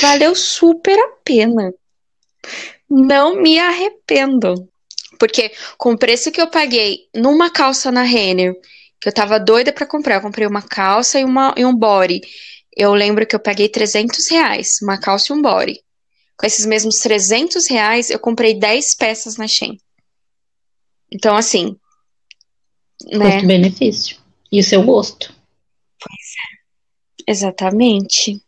Valeu 0.00 0.34
super 0.34 0.98
a 0.98 1.08
pena. 1.24 1.72
Não 2.88 3.40
me 3.40 3.58
arrependo. 3.58 4.68
Porque 5.18 5.52
com 5.78 5.92
o 5.92 5.98
preço 5.98 6.32
que 6.32 6.40
eu 6.40 6.48
paguei 6.48 7.08
numa 7.14 7.50
calça 7.50 7.92
na 7.92 8.02
Renner, 8.02 8.54
que 9.00 9.08
eu 9.08 9.12
tava 9.12 9.38
doida 9.38 9.72
pra 9.72 9.86
comprar, 9.86 10.16
eu 10.16 10.20
comprei 10.20 10.46
uma 10.46 10.62
calça 10.62 11.18
e, 11.20 11.24
uma, 11.24 11.54
e 11.56 11.64
um 11.64 11.74
body. 11.74 12.20
Eu 12.76 12.94
lembro 12.94 13.26
que 13.26 13.36
eu 13.36 13.40
paguei 13.40 13.68
300 13.68 14.30
reais, 14.30 14.78
uma 14.82 14.98
calça 14.98 15.32
e 15.32 15.36
um 15.36 15.42
body. 15.42 15.80
Com 16.36 16.46
esses 16.46 16.66
mesmos 16.66 16.98
300 16.98 17.68
reais, 17.68 18.10
eu 18.10 18.18
comprei 18.18 18.54
10 18.54 18.96
peças 18.96 19.36
na 19.36 19.46
Shein. 19.46 19.78
Então, 21.10 21.36
assim, 21.36 21.76
né? 23.10 23.32
Custo-benefício. 23.32 24.16
E 24.50 24.60
o 24.60 24.64
seu 24.64 24.82
gosto. 24.82 25.34
Exatamente. 27.26 28.40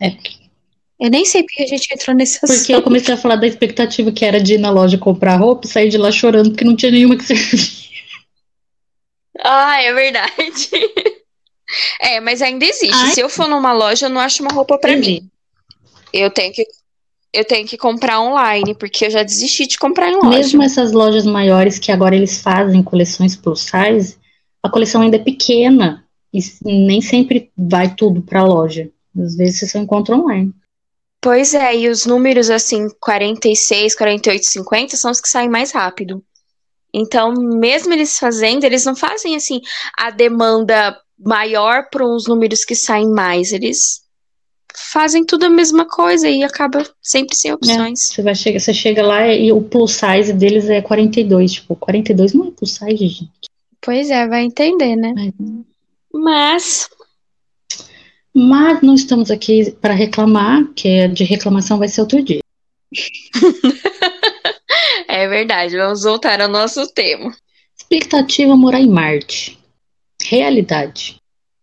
É, 0.00 0.16
Eu 0.98 1.10
nem 1.10 1.24
sei 1.24 1.42
porque 1.42 1.62
a 1.62 1.66
gente 1.66 1.92
entrou 1.92 2.16
nesse 2.16 2.38
assunto. 2.42 2.58
porque 2.58 2.74
eu 2.74 2.82
comecei 2.82 3.14
a 3.14 3.18
falar 3.18 3.36
da 3.36 3.46
expectativa 3.46 4.10
que 4.12 4.24
era 4.24 4.40
de 4.40 4.54
ir 4.54 4.58
na 4.58 4.70
loja 4.70 4.96
comprar 4.98 5.36
roupa 5.36 5.66
e 5.66 5.70
sair 5.70 5.88
de 5.88 5.98
lá 5.98 6.10
chorando 6.10 6.50
porque 6.50 6.64
não 6.64 6.76
tinha 6.76 6.90
nenhuma 6.92 7.16
que 7.16 7.24
servia. 7.24 7.80
Ah, 9.42 9.82
é 9.82 9.92
verdade. 9.92 10.68
É, 12.00 12.18
mas 12.18 12.42
ainda 12.42 12.64
existe. 12.64 12.92
Ai. 12.96 13.12
Se 13.14 13.20
eu 13.20 13.28
for 13.28 13.46
numa 13.48 13.72
loja, 13.72 14.06
eu 14.06 14.10
não 14.10 14.20
acho 14.20 14.42
uma 14.42 14.52
roupa 14.52 14.76
pra 14.76 14.90
Entendi. 14.90 15.20
mim. 15.20 15.30
Eu 16.12 16.28
tenho 16.28 16.52
que 16.52 16.66
eu 17.32 17.44
tenho 17.44 17.64
que 17.64 17.78
comprar 17.78 18.20
online, 18.20 18.74
porque 18.74 19.06
eu 19.06 19.10
já 19.12 19.22
desisti 19.22 19.68
de 19.68 19.78
comprar 19.78 20.08
em 20.10 20.16
loja. 20.16 20.30
Mesmo 20.30 20.64
essas 20.64 20.90
lojas 20.90 21.24
maiores 21.24 21.78
que 21.78 21.92
agora 21.92 22.16
eles 22.16 22.42
fazem 22.42 22.82
coleções 22.82 23.36
plus 23.36 23.60
size, 23.60 24.16
a 24.60 24.68
coleção 24.68 25.00
ainda 25.00 25.14
é 25.14 25.20
pequena 25.20 26.04
e 26.34 26.40
nem 26.64 27.00
sempre 27.00 27.52
vai 27.56 27.94
tudo 27.94 28.20
pra 28.20 28.42
loja. 28.42 28.90
Às 29.18 29.36
vezes 29.36 29.58
você 29.58 29.66
só 29.66 29.78
encontra 29.78 30.16
online. 30.16 30.52
Pois 31.20 31.52
é, 31.52 31.76
e 31.76 31.88
os 31.88 32.06
números 32.06 32.48
assim, 32.48 32.88
46, 32.98 33.94
48, 33.94 34.42
50 34.42 34.96
são 34.96 35.10
os 35.10 35.20
que 35.20 35.28
saem 35.28 35.50
mais 35.50 35.70
rápido. 35.72 36.24
Então, 36.92 37.32
mesmo 37.34 37.92
eles 37.92 38.18
fazendo, 38.18 38.64
eles 38.64 38.84
não 38.84 38.96
fazem 38.96 39.36
assim 39.36 39.60
a 39.96 40.10
demanda 40.10 40.98
maior 41.18 41.88
para 41.90 42.06
uns 42.06 42.26
números 42.26 42.64
que 42.64 42.74
saem 42.74 43.08
mais. 43.08 43.52
Eles 43.52 44.02
fazem 44.74 45.24
tudo 45.24 45.44
a 45.44 45.50
mesma 45.50 45.86
coisa 45.86 46.28
e 46.28 46.42
acaba 46.42 46.84
sempre 47.02 47.36
sem 47.36 47.52
opções. 47.52 48.08
Você 48.08 48.22
vai 48.22 48.34
chegar, 48.34 48.60
você 48.60 48.72
chega 48.72 49.06
lá 49.06 49.26
e 49.28 49.52
o 49.52 49.60
plus 49.60 49.92
size 49.92 50.32
deles 50.32 50.68
é 50.68 50.80
42, 50.80 51.52
tipo, 51.52 51.76
42 51.76 52.32
não 52.32 52.48
é 52.48 52.50
plus 52.50 52.74
size, 52.74 53.08
gente. 53.08 53.50
Pois 53.80 54.10
é, 54.10 54.26
vai 54.26 54.44
entender, 54.44 54.96
né? 54.96 55.32
Mas 56.12 56.88
Mas 58.34 58.82
não 58.82 58.94
estamos 58.94 59.30
aqui 59.30 59.70
para 59.80 59.94
reclamar, 59.94 60.64
que 60.74 60.88
é 60.88 61.08
de 61.08 61.24
reclamação 61.24 61.78
vai 61.78 61.88
ser 61.88 62.02
outro 62.02 62.22
dia. 62.22 62.40
é 65.08 65.28
verdade, 65.28 65.76
vamos 65.76 66.02
voltar 66.02 66.40
ao 66.40 66.48
nosso 66.48 66.86
tema. 66.92 67.34
Expectativa 67.78 68.56
morar 68.56 68.80
em 68.80 68.88
Marte. 68.88 69.58
Realidade. 70.22 71.20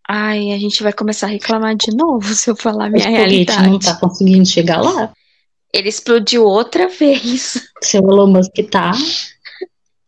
Ai, 0.07 0.51
a 0.51 0.57
gente 0.57 0.81
vai 0.81 0.93
começar 0.93 1.27
a 1.27 1.29
reclamar 1.29 1.75
de 1.75 1.95
novo 1.95 2.27
se 2.33 2.49
eu 2.49 2.55
falar 2.55 2.89
minha 2.89 3.07
realidade. 3.07 3.69
não 3.69 3.79
tá 3.79 3.95
conseguindo 3.95 4.45
chegar 4.45 4.81
lá. 4.81 5.13
Ele 5.73 5.89
explodiu 5.89 6.43
outra 6.43 6.87
vez. 6.87 7.69
Seu 7.83 8.01
Elon 8.01 8.27
Musk 8.27 8.53
tá 8.71 8.93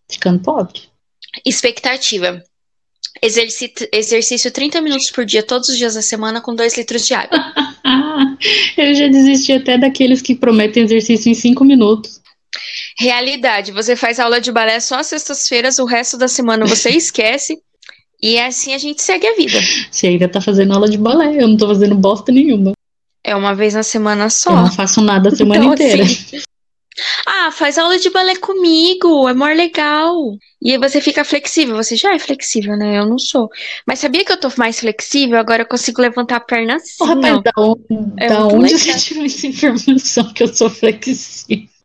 ficando 0.09 0.41
pobre. 0.41 0.81
Expectativa. 1.45 2.41
Exerci 3.21 3.73
exercício 3.91 4.49
30 4.51 4.81
minutos 4.81 5.09
por 5.11 5.25
dia, 5.25 5.43
todos 5.43 5.69
os 5.69 5.77
dias 5.77 5.95
da 5.95 6.01
semana, 6.01 6.39
com 6.41 6.55
2 6.55 6.77
litros 6.77 7.05
de 7.05 7.13
água. 7.13 7.37
Eu 8.77 8.93
já 8.95 9.07
desisti 9.07 9.51
até 9.53 9.77
daqueles 9.77 10.21
que 10.21 10.33
prometem 10.35 10.83
exercício 10.83 11.29
em 11.29 11.33
cinco 11.33 11.65
minutos. 11.65 12.21
Realidade, 12.97 13.71
você 13.71 13.95
faz 13.95 14.19
aula 14.19 14.39
de 14.41 14.51
balé 14.51 14.79
só 14.79 14.99
às 14.99 15.07
sextas-feiras, 15.07 15.79
o 15.79 15.85
resto 15.85 16.17
da 16.17 16.27
semana 16.27 16.65
você 16.65 16.89
esquece. 16.95 17.57
E 18.21 18.37
assim 18.37 18.73
a 18.73 18.77
gente 18.77 19.01
segue 19.01 19.25
a 19.27 19.35
vida. 19.35 19.59
Você 19.91 20.07
ainda 20.07 20.27
tá 20.27 20.41
fazendo 20.41 20.73
aula 20.73 20.89
de 20.89 20.97
balé, 20.97 21.41
eu 21.41 21.47
não 21.47 21.55
tô 21.55 21.67
fazendo 21.67 21.95
bosta 21.95 22.31
nenhuma. 22.31 22.73
É 23.23 23.35
uma 23.35 23.53
vez 23.53 23.73
na 23.73 23.83
semana 23.83 24.25
Eu 24.25 24.29
só. 24.29 24.51
não 24.53 24.71
faço 24.71 25.01
nada 25.01 25.29
a 25.29 25.31
semana 25.35 25.61
Então, 25.61 25.73
inteira. 25.73 26.03
assim, 26.03 26.41
Ah, 27.25 27.51
faz 27.51 27.77
aula 27.77 27.97
de 27.97 28.09
balé 28.09 28.35
comigo, 28.35 29.27
é 29.27 29.33
mó 29.33 29.45
legal. 29.47 30.15
E 30.61 30.71
aí 30.71 30.77
você 30.77 30.99
fica 30.99 31.23
flexível. 31.23 31.75
Você 31.75 31.95
já 31.95 32.13
é 32.13 32.19
flexível, 32.19 32.75
né? 32.75 32.97
Eu 32.97 33.05
não 33.05 33.17
sou. 33.17 33.49
Mas 33.85 33.99
sabia 33.99 34.25
que 34.25 34.31
eu 34.31 34.39
tô 34.39 34.49
mais 34.57 34.79
flexível? 34.79 35.37
Agora 35.39 35.63
eu 35.63 35.67
consigo 35.67 36.01
levantar 36.01 36.37
a 36.37 36.41
perna 36.41 36.75
assim, 36.75 37.03
Ô, 37.03 37.05
rapaz, 37.05 37.37
ó. 37.37 37.41
da 37.41 37.51
onde, 37.57 37.83
É 38.17 38.27
da 38.27 38.47
onde 38.47 38.77
você 38.77 38.97
tirou 38.97 39.25
essa 39.25 39.47
informação 39.47 40.33
que 40.33 40.43
eu 40.43 40.53
sou 40.53 40.69
flexível? 40.69 41.67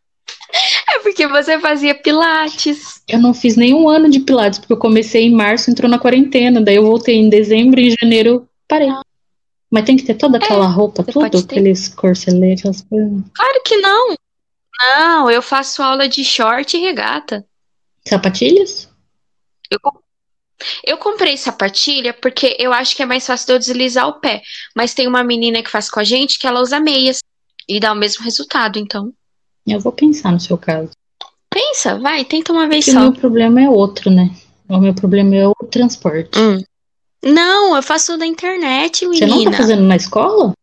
É 0.89 0.99
porque 0.99 1.27
você 1.27 1.59
fazia 1.59 1.93
pilates. 1.93 3.01
Eu 3.07 3.19
não 3.19 3.33
fiz 3.33 3.57
nenhum 3.57 3.89
ano 3.89 4.09
de 4.09 4.19
Pilates, 4.19 4.57
porque 4.57 4.71
eu 4.71 4.77
comecei 4.77 5.23
em 5.23 5.31
março, 5.33 5.69
entrou 5.69 5.89
na 5.89 5.99
quarentena. 5.99 6.61
Daí 6.61 6.75
eu 6.75 6.85
voltei 6.85 7.15
em 7.15 7.29
dezembro 7.29 7.79
e 7.79 7.89
em 7.89 7.95
janeiro 8.01 8.47
parei. 8.67 8.89
Mas 9.69 9.83
tem 9.83 9.97
que 9.97 10.03
ter 10.03 10.13
toda 10.13 10.37
aquela 10.37 10.67
roupa, 10.67 11.03
você 11.03 11.11
tudo, 11.11 11.37
aqueles 11.37 11.89
corseletes, 11.89 12.59
aquelas 12.59 12.81
coisas. 12.83 13.23
Claro 13.33 13.61
que 13.65 13.77
não. 13.77 14.15
Não, 14.79 15.29
eu 15.29 15.41
faço 15.41 15.81
aula 15.81 16.07
de 16.07 16.23
short 16.23 16.75
e 16.75 16.81
regata. 16.81 17.45
Sapatilhas? 18.07 18.89
Eu, 19.69 19.79
eu 20.83 20.97
comprei 20.97 21.37
sapatilha 21.37 22.13
porque 22.13 22.55
eu 22.59 22.71
acho 22.73 22.95
que 22.95 23.01
é 23.03 23.05
mais 23.05 23.25
fácil 23.25 23.47
de 23.47 23.53
eu 23.53 23.59
deslizar 23.59 24.07
o 24.07 24.19
pé. 24.19 24.41
Mas 24.75 24.93
tem 24.93 25.07
uma 25.07 25.23
menina 25.23 25.63
que 25.63 25.69
faz 25.69 25.89
com 25.89 25.99
a 25.99 26.03
gente 26.03 26.37
que 26.39 26.45
ela 26.47 26.61
usa 26.61 26.79
meias. 26.79 27.19
E 27.67 27.79
dá 27.79 27.93
o 27.93 27.95
mesmo 27.95 28.23
resultado, 28.23 28.77
então. 28.77 29.11
Eu 29.65 29.79
vou 29.79 29.91
pensar 29.91 30.31
no 30.31 30.39
seu 30.39 30.55
caso. 30.57 30.91
Pensa, 31.49 31.97
vai, 31.97 32.23
tenta 32.23 32.51
uma 32.53 32.67
vez 32.67 32.85
Porque 32.85 32.97
o 32.97 33.01
só. 33.01 33.09
meu 33.09 33.19
problema 33.19 33.61
é 33.61 33.69
outro, 33.69 34.11
né? 34.11 34.29
O 34.69 34.77
meu 34.77 34.93
problema 34.93 35.35
é 35.35 35.47
o 35.47 35.53
transporte. 35.71 36.37
Hum. 36.37 36.61
Não, 37.23 37.75
eu 37.75 37.81
faço 37.81 38.15
na 38.17 38.27
internet, 38.27 39.05
Você 39.07 39.25
não 39.25 39.37
menina. 39.37 39.51
tá 39.51 39.57
fazendo 39.57 39.81
na 39.81 39.95
escola? 39.95 40.53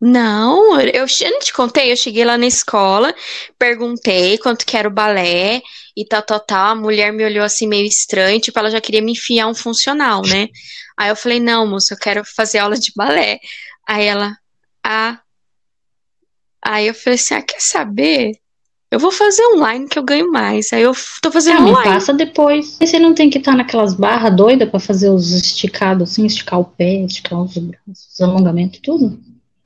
Não, 0.00 0.80
eu, 0.80 1.06
eu 1.20 1.30
não 1.32 1.40
te 1.40 1.52
contei, 1.52 1.90
eu 1.90 1.96
cheguei 1.96 2.24
lá 2.24 2.38
na 2.38 2.46
escola, 2.46 3.12
perguntei 3.58 4.38
quanto 4.38 4.64
que 4.64 4.76
era 4.76 4.86
o 4.86 4.92
balé 4.92 5.60
e 5.96 6.04
tal, 6.06 6.22
tal, 6.22 6.38
tal. 6.38 6.70
A 6.70 6.74
mulher 6.74 7.12
me 7.12 7.24
olhou 7.24 7.44
assim 7.44 7.66
meio 7.66 7.84
estranho, 7.86 8.40
tipo, 8.40 8.56
ela 8.58 8.70
já 8.70 8.80
queria 8.80 9.02
me 9.02 9.12
enfiar 9.12 9.48
um 9.48 9.54
funcional, 9.54 10.22
né? 10.22 10.48
Aí 10.96 11.08
eu 11.08 11.16
falei, 11.16 11.40
não, 11.40 11.66
moça, 11.66 11.94
eu 11.94 11.98
quero 11.98 12.24
fazer 12.24 12.58
aula 12.58 12.76
de 12.76 12.92
balé. 12.94 13.38
Aí 13.88 14.04
ela, 14.06 14.36
ah. 14.84 15.20
Aí 16.64 16.86
eu 16.86 16.94
falei 16.94 17.14
assim, 17.18 17.34
ah, 17.34 17.42
quer 17.42 17.60
saber? 17.60 18.32
Eu 18.90 18.98
vou 18.98 19.12
fazer 19.12 19.44
online 19.54 19.86
que 19.88 19.98
eu 19.98 20.02
ganho 20.02 20.30
mais. 20.30 20.72
Aí 20.72 20.82
eu 20.82 20.92
tô 21.20 21.30
fazendo 21.30 21.58
Ah, 21.60 21.66
online. 21.66 21.84
passa 21.84 22.14
depois. 22.14 22.78
Mas 22.80 22.90
você 22.90 22.98
não 22.98 23.14
tem 23.14 23.28
que 23.28 23.38
estar 23.38 23.54
naquelas 23.54 23.94
barras 23.94 24.34
doidas 24.34 24.68
pra 24.68 24.80
fazer 24.80 25.10
os 25.10 25.30
esticados, 25.32 26.10
assim, 26.10 26.24
esticar 26.24 26.58
o 26.58 26.64
pé, 26.64 27.04
esticar 27.04 27.40
os 27.40 27.56
braços, 27.56 28.14
os 28.14 28.20
alongamentos, 28.20 28.80
tudo? 28.82 29.20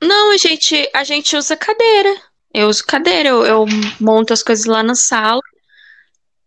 Não, 0.05 0.31
a 0.31 0.37
gente, 0.37 0.89
a 0.93 1.03
gente 1.03 1.35
usa 1.35 1.55
cadeira. 1.55 2.13
Eu 2.53 2.67
uso 2.67 2.85
cadeira, 2.85 3.29
eu, 3.29 3.45
eu 3.45 3.65
monto 3.99 4.33
as 4.33 4.43
coisas 4.43 4.65
lá 4.65 4.83
na 4.83 4.93
sala, 4.95 5.41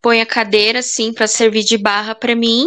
ponho 0.00 0.22
a 0.22 0.26
cadeira 0.26 0.78
assim 0.80 1.12
pra 1.12 1.26
servir 1.26 1.64
de 1.64 1.76
barra 1.76 2.14
pra 2.14 2.36
mim, 2.36 2.66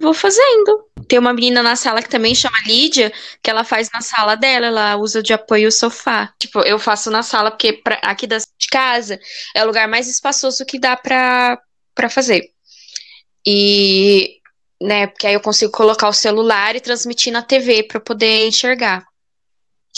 vou 0.00 0.14
fazendo. 0.14 0.84
Tem 1.08 1.18
uma 1.18 1.32
menina 1.34 1.62
na 1.62 1.76
sala 1.76 2.02
que 2.02 2.10
também 2.10 2.34
chama 2.34 2.58
Lídia, 2.66 3.12
que 3.42 3.50
ela 3.50 3.64
faz 3.64 3.88
na 3.92 4.00
sala 4.02 4.36
dela, 4.36 4.66
ela 4.66 4.96
usa 4.96 5.22
de 5.22 5.32
apoio 5.32 5.68
o 5.68 5.72
sofá. 5.72 6.32
Tipo, 6.38 6.60
eu 6.60 6.78
faço 6.78 7.10
na 7.10 7.22
sala 7.22 7.50
porque 7.50 7.74
pra- 7.74 8.00
aqui 8.02 8.26
da, 8.26 8.38
de 8.38 8.68
casa 8.70 9.18
é 9.56 9.62
o 9.64 9.66
lugar 9.66 9.88
mais 9.88 10.08
espaçoso 10.08 10.66
que 10.66 10.78
dá 10.78 10.96
pra, 10.96 11.58
pra 11.94 12.10
fazer. 12.10 12.42
E, 13.46 14.38
né, 14.82 15.06
porque 15.06 15.26
aí 15.26 15.34
eu 15.34 15.40
consigo 15.40 15.72
colocar 15.72 16.08
o 16.08 16.12
celular 16.12 16.76
e 16.76 16.80
transmitir 16.80 17.32
na 17.32 17.42
TV 17.42 17.88
eu 17.94 18.00
poder 18.00 18.46
enxergar 18.46 19.07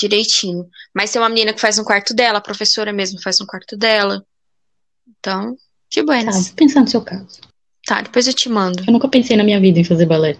direitinho. 0.01 0.67
Mas 0.95 1.11
tem 1.13 1.21
uma 1.21 1.29
menina 1.29 1.53
que 1.53 1.61
faz 1.61 1.77
no 1.79 1.85
quarto 1.85 2.15
dela, 2.15 2.39
a 2.39 2.43
professora 2.43 2.93
mesmo 2.93 3.21
faz 3.23 3.39
no 3.39 3.47
quarto 3.47 3.77
dela. 3.77 4.25
Então, 5.19 5.55
de 5.91 6.01
Tá, 6.01 6.07
buenas. 6.07 6.47
vou 6.49 6.57
pensar 6.57 6.81
no 6.81 6.89
seu 6.89 7.01
caso. 7.03 7.41
Tá, 7.87 8.01
depois 8.03 8.27
eu 8.27 8.35
te 8.35 8.49
mando. 8.49 8.85
Eu 8.87 8.93
nunca 8.93 9.09
pensei 9.09 9.37
na 9.37 9.45
minha 9.45 9.61
vida 9.61 9.79
em 9.81 9.85
fazer 9.85 10.07
balé. 10.07 10.37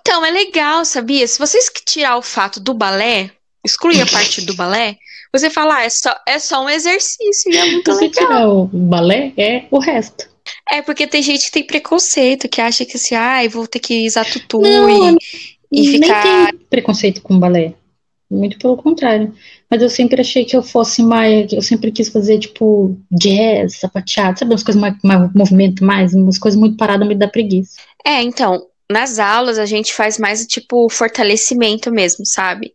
Então, 0.00 0.24
é 0.24 0.30
legal, 0.30 0.84
sabia? 0.84 1.26
Se 1.26 1.38
vocês 1.38 1.68
que 1.68 1.84
tirar 1.84 2.16
o 2.16 2.22
fato 2.22 2.60
do 2.60 2.74
balé, 2.74 3.30
excluir 3.64 4.00
a 4.02 4.06
parte 4.06 4.40
do 4.42 4.54
balé, 4.54 4.96
você 5.32 5.50
fala, 5.50 5.76
ah, 5.78 5.84
é 5.84 5.90
só, 5.90 6.14
é 6.26 6.38
só 6.38 6.64
um 6.64 6.68
exercício 6.68 7.52
e 7.52 7.56
é 7.56 7.64
muito 7.72 7.90
você 7.92 8.04
legal. 8.06 8.26
tirar 8.26 8.48
o 8.48 8.66
balé, 8.66 9.32
é 9.36 9.66
o 9.70 9.78
resto. 9.78 10.28
É 10.70 10.82
porque 10.82 11.06
tem 11.06 11.22
gente 11.22 11.46
que 11.46 11.50
tem 11.52 11.66
preconceito, 11.66 12.48
que 12.48 12.60
acha 12.60 12.84
que 12.84 12.96
assim, 12.96 13.14
ai, 13.14 13.48
vou 13.48 13.66
ter 13.66 13.78
que 13.80 14.06
usar 14.06 14.24
tutu 14.24 14.60
Não, 14.60 15.10
e, 15.10 15.18
e 15.72 15.82
Nem 15.98 16.02
ficar. 16.02 16.22
tenho 16.22 16.58
preconceito 16.68 17.22
com 17.22 17.38
balé. 17.38 17.74
Muito 18.30 18.58
pelo 18.58 18.76
contrário. 18.76 19.34
Mas 19.70 19.82
eu 19.82 19.90
sempre 19.90 20.20
achei 20.20 20.44
que 20.44 20.56
eu 20.56 20.62
fosse 20.62 21.02
mais. 21.02 21.52
Eu 21.52 21.62
sempre 21.62 21.92
quis 21.92 22.08
fazer, 22.08 22.38
tipo, 22.38 22.98
jazz, 23.10 23.76
sapateado, 23.78 24.38
sabe? 24.38 24.50
Umas 24.50 24.62
coisas 24.62 24.80
mais, 24.80 24.96
mais 25.02 25.32
movimento 25.34 25.84
mais, 25.84 26.14
umas 26.14 26.38
coisas 26.38 26.58
muito 26.58 26.76
paradas 26.76 27.06
me 27.06 27.14
dá 27.14 27.28
preguiça. 27.28 27.76
É, 28.04 28.22
então, 28.22 28.66
nas 28.90 29.18
aulas 29.18 29.58
a 29.58 29.66
gente 29.66 29.92
faz 29.94 30.18
mais 30.18 30.46
tipo 30.46 30.88
fortalecimento 30.88 31.90
mesmo, 31.90 32.24
sabe? 32.26 32.72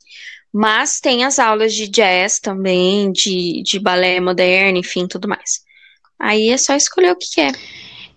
Mas 0.51 0.99
tem 0.99 1.23
as 1.23 1.37
aulas 1.37 1.73
de 1.73 1.87
jazz 1.87 2.39
também, 2.39 3.11
de, 3.11 3.61
de 3.63 3.79
balé 3.79 4.19
moderno, 4.19 4.79
enfim, 4.79 5.07
tudo 5.07 5.27
mais. 5.27 5.61
Aí 6.19 6.49
é 6.49 6.57
só 6.57 6.75
escolher 6.75 7.11
o 7.11 7.15
que 7.15 7.27
quer. 7.35 7.53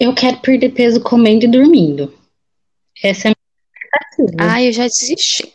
Eu 0.01 0.15
quero 0.15 0.39
perder 0.39 0.71
peso 0.71 1.01
comendo 1.01 1.45
e 1.45 1.49
dormindo. 1.49 2.13
Essa 3.03 3.29
é 3.29 3.31
a 3.31 3.35
minha 3.35 4.27
expectativa. 4.27 4.53
Ah, 4.53 4.63
eu 4.63 4.73
já 4.73 4.85
desisti. 4.85 5.53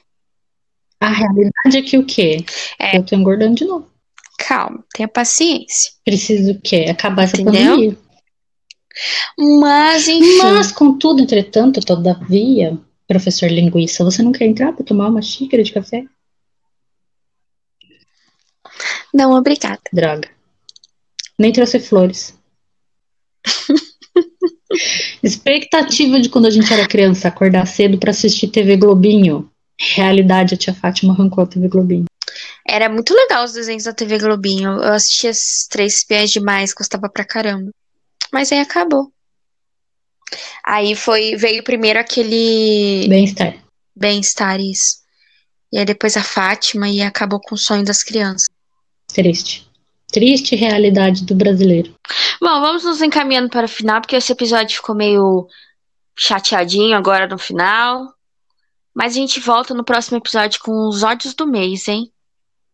A 0.99 1.09
realidade 1.09 1.77
é 1.77 1.81
que 1.81 1.97
o 1.97 2.05
quê? 2.05 2.43
É. 2.79 2.97
Eu 2.97 3.05
tô 3.05 3.15
engordando 3.15 3.55
de 3.55 3.65
novo. 3.65 3.87
Calma, 4.37 4.83
tenha 4.93 5.07
paciência. 5.07 5.91
Preciso 6.03 6.53
o 6.53 6.61
quê? 6.61 6.85
Acabar 6.89 7.23
essa 7.23 7.41
Entendeu? 7.41 7.71
pandemia. 7.71 7.97
Mas, 9.37 10.07
enfim. 10.07 10.37
Mas, 10.37 10.71
contudo, 10.71 11.21
entretanto, 11.21 11.79
todavia, 11.81 12.77
professor 13.07 13.49
linguiça, 13.49 14.03
você 14.03 14.23
não 14.23 14.31
quer 14.31 14.45
entrar 14.45 14.73
para 14.73 14.85
tomar 14.85 15.09
uma 15.09 15.21
xícara 15.21 15.63
de 15.63 15.71
café? 15.71 16.05
Não, 19.13 19.31
obrigada. 19.33 19.81
Droga. 19.93 20.29
Nem 21.37 21.51
trouxe 21.51 21.79
flores. 21.79 22.37
Expectativa 25.23 26.19
de 26.19 26.29
quando 26.29 26.45
a 26.45 26.49
gente 26.49 26.71
era 26.71 26.87
criança, 26.87 27.27
acordar 27.27 27.65
cedo 27.65 27.97
para 27.97 28.11
assistir 28.11 28.47
TV 28.47 28.77
Globinho. 28.77 29.49
Realidade, 29.79 30.55
a 30.55 30.57
tia 30.57 30.73
Fátima 30.73 31.13
arrancou 31.13 31.43
a 31.43 31.47
TV 31.47 31.67
Globinho. 31.67 32.05
Era 32.67 32.89
muito 32.89 33.13
legal 33.13 33.45
os 33.45 33.53
desenhos 33.53 33.83
da 33.83 33.93
TV 33.93 34.17
Globinho. 34.17 34.71
Eu 34.71 34.93
assistia 34.93 35.29
as 35.29 35.67
Três 35.69 35.97
Espiãs 35.97 36.31
Demais, 36.31 36.73
gostava 36.73 37.09
pra 37.09 37.23
caramba. 37.23 37.71
Mas 38.31 38.51
aí 38.51 38.59
acabou. 38.59 39.11
Aí 40.65 40.95
foi, 40.95 41.35
veio 41.35 41.63
primeiro 41.63 41.99
aquele 41.99 43.07
Bem-estar. 43.07 43.55
Bem-Estar, 43.95 44.59
isso. 44.59 44.97
E 45.71 45.79
aí 45.79 45.85
depois 45.85 46.15
a 46.17 46.23
Fátima 46.23 46.89
e 46.89 47.01
acabou 47.01 47.39
com 47.39 47.55
o 47.55 47.57
sonho 47.57 47.83
das 47.83 48.03
crianças. 48.03 48.47
Triste. 49.07 49.67
Triste 50.11 50.55
realidade 50.55 51.25
do 51.25 51.35
brasileiro. 51.35 51.93
Bom, 52.39 52.61
vamos 52.61 52.83
nos 52.83 53.01
encaminhando 53.01 53.49
para 53.49 53.65
o 53.65 53.69
final, 53.69 53.99
porque 53.99 54.15
esse 54.15 54.31
episódio 54.31 54.75
ficou 54.75 54.95
meio 54.95 55.47
chateadinho 56.17 56.95
agora 56.95 57.27
no 57.27 57.37
final. 57.37 58.13
Mas 58.97 59.13
a 59.13 59.19
gente 59.19 59.39
volta 59.39 59.75
no 59.75 59.83
próximo 59.83 60.17
episódio 60.17 60.59
com 60.59 60.89
os 60.89 61.03
ódios 61.03 61.35
do 61.35 61.45
mês, 61.45 61.87
hein? 61.87 62.11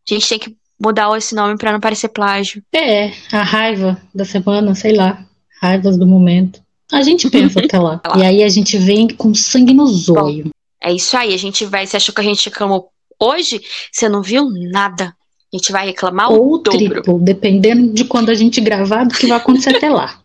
A 0.09 0.13
gente 0.13 0.29
tem 0.29 0.39
que 0.39 0.55
mudar 0.79 1.13
esse 1.17 1.35
nome 1.35 1.57
para 1.57 1.73
não 1.73 1.81
parecer 1.81 2.07
plágio. 2.07 2.63
É, 2.73 3.11
a 3.29 3.43
raiva 3.43 4.01
da 4.15 4.23
semana, 4.23 4.73
sei 4.73 4.95
lá. 4.95 5.25
Raivas 5.61 5.97
do 5.97 6.07
momento. 6.07 6.63
A 6.89 7.01
gente 7.01 7.29
pensa 7.29 7.59
até 7.65 7.77
lá. 7.77 8.01
E 8.15 8.23
aí 8.23 8.41
a 8.41 8.47
gente 8.47 8.77
vem 8.77 9.09
com 9.09 9.35
sangue 9.35 9.73
no 9.73 9.85
zóio. 9.85 10.49
É 10.81 10.93
isso 10.93 11.17
aí, 11.17 11.33
a 11.33 11.37
gente 11.37 11.65
vai. 11.65 11.85
Você 11.85 11.97
achou 11.97 12.15
que 12.15 12.21
a 12.21 12.23
gente 12.23 12.49
reclamou 12.49 12.87
hoje? 13.19 13.61
Você 13.91 14.07
não 14.07 14.21
viu 14.21 14.49
nada. 14.71 15.13
A 15.53 15.57
gente 15.57 15.73
vai 15.73 15.87
reclamar 15.87 16.31
o 16.31 16.35
Ou 16.35 16.63
dobro. 16.63 16.71
triplo, 16.71 17.19
dependendo 17.19 17.91
de 17.91 18.05
quando 18.05 18.29
a 18.29 18.33
gente 18.33 18.61
gravar, 18.61 19.03
do 19.03 19.13
que 19.13 19.27
vai 19.27 19.37
acontecer 19.37 19.75
até 19.75 19.89
lá. 19.89 20.21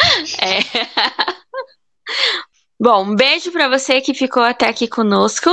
É. 0.40 0.60
Bom, 2.80 3.04
um 3.06 3.14
beijo 3.16 3.50
pra 3.50 3.68
você 3.68 4.00
que 4.00 4.14
ficou 4.14 4.42
até 4.42 4.68
aqui 4.68 4.86
conosco. 4.88 5.50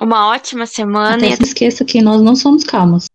Uma 0.00 0.28
ótima 0.28 0.66
semana. 0.66 1.16
Até 1.16 1.28
E 1.28 1.36
se 1.36 1.42
esqueça 1.44 1.84
que 1.84 2.00
nós 2.02 2.20
não 2.22 2.34
somos 2.34 2.64
calmos. 2.64 3.06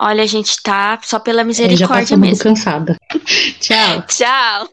olha, 0.00 0.22
a 0.22 0.26
gente 0.26 0.60
tá 0.62 0.98
só 1.02 1.18
pela 1.18 1.40
É, 1.40 1.42
já 1.42 1.46
misericórdia 1.46 1.88
passamos 2.16 2.26
do 2.26 2.30
mesmo. 2.30 2.42
cansada. 2.44 2.96
Tchau. 3.60 4.02
Tchau. 4.08 4.68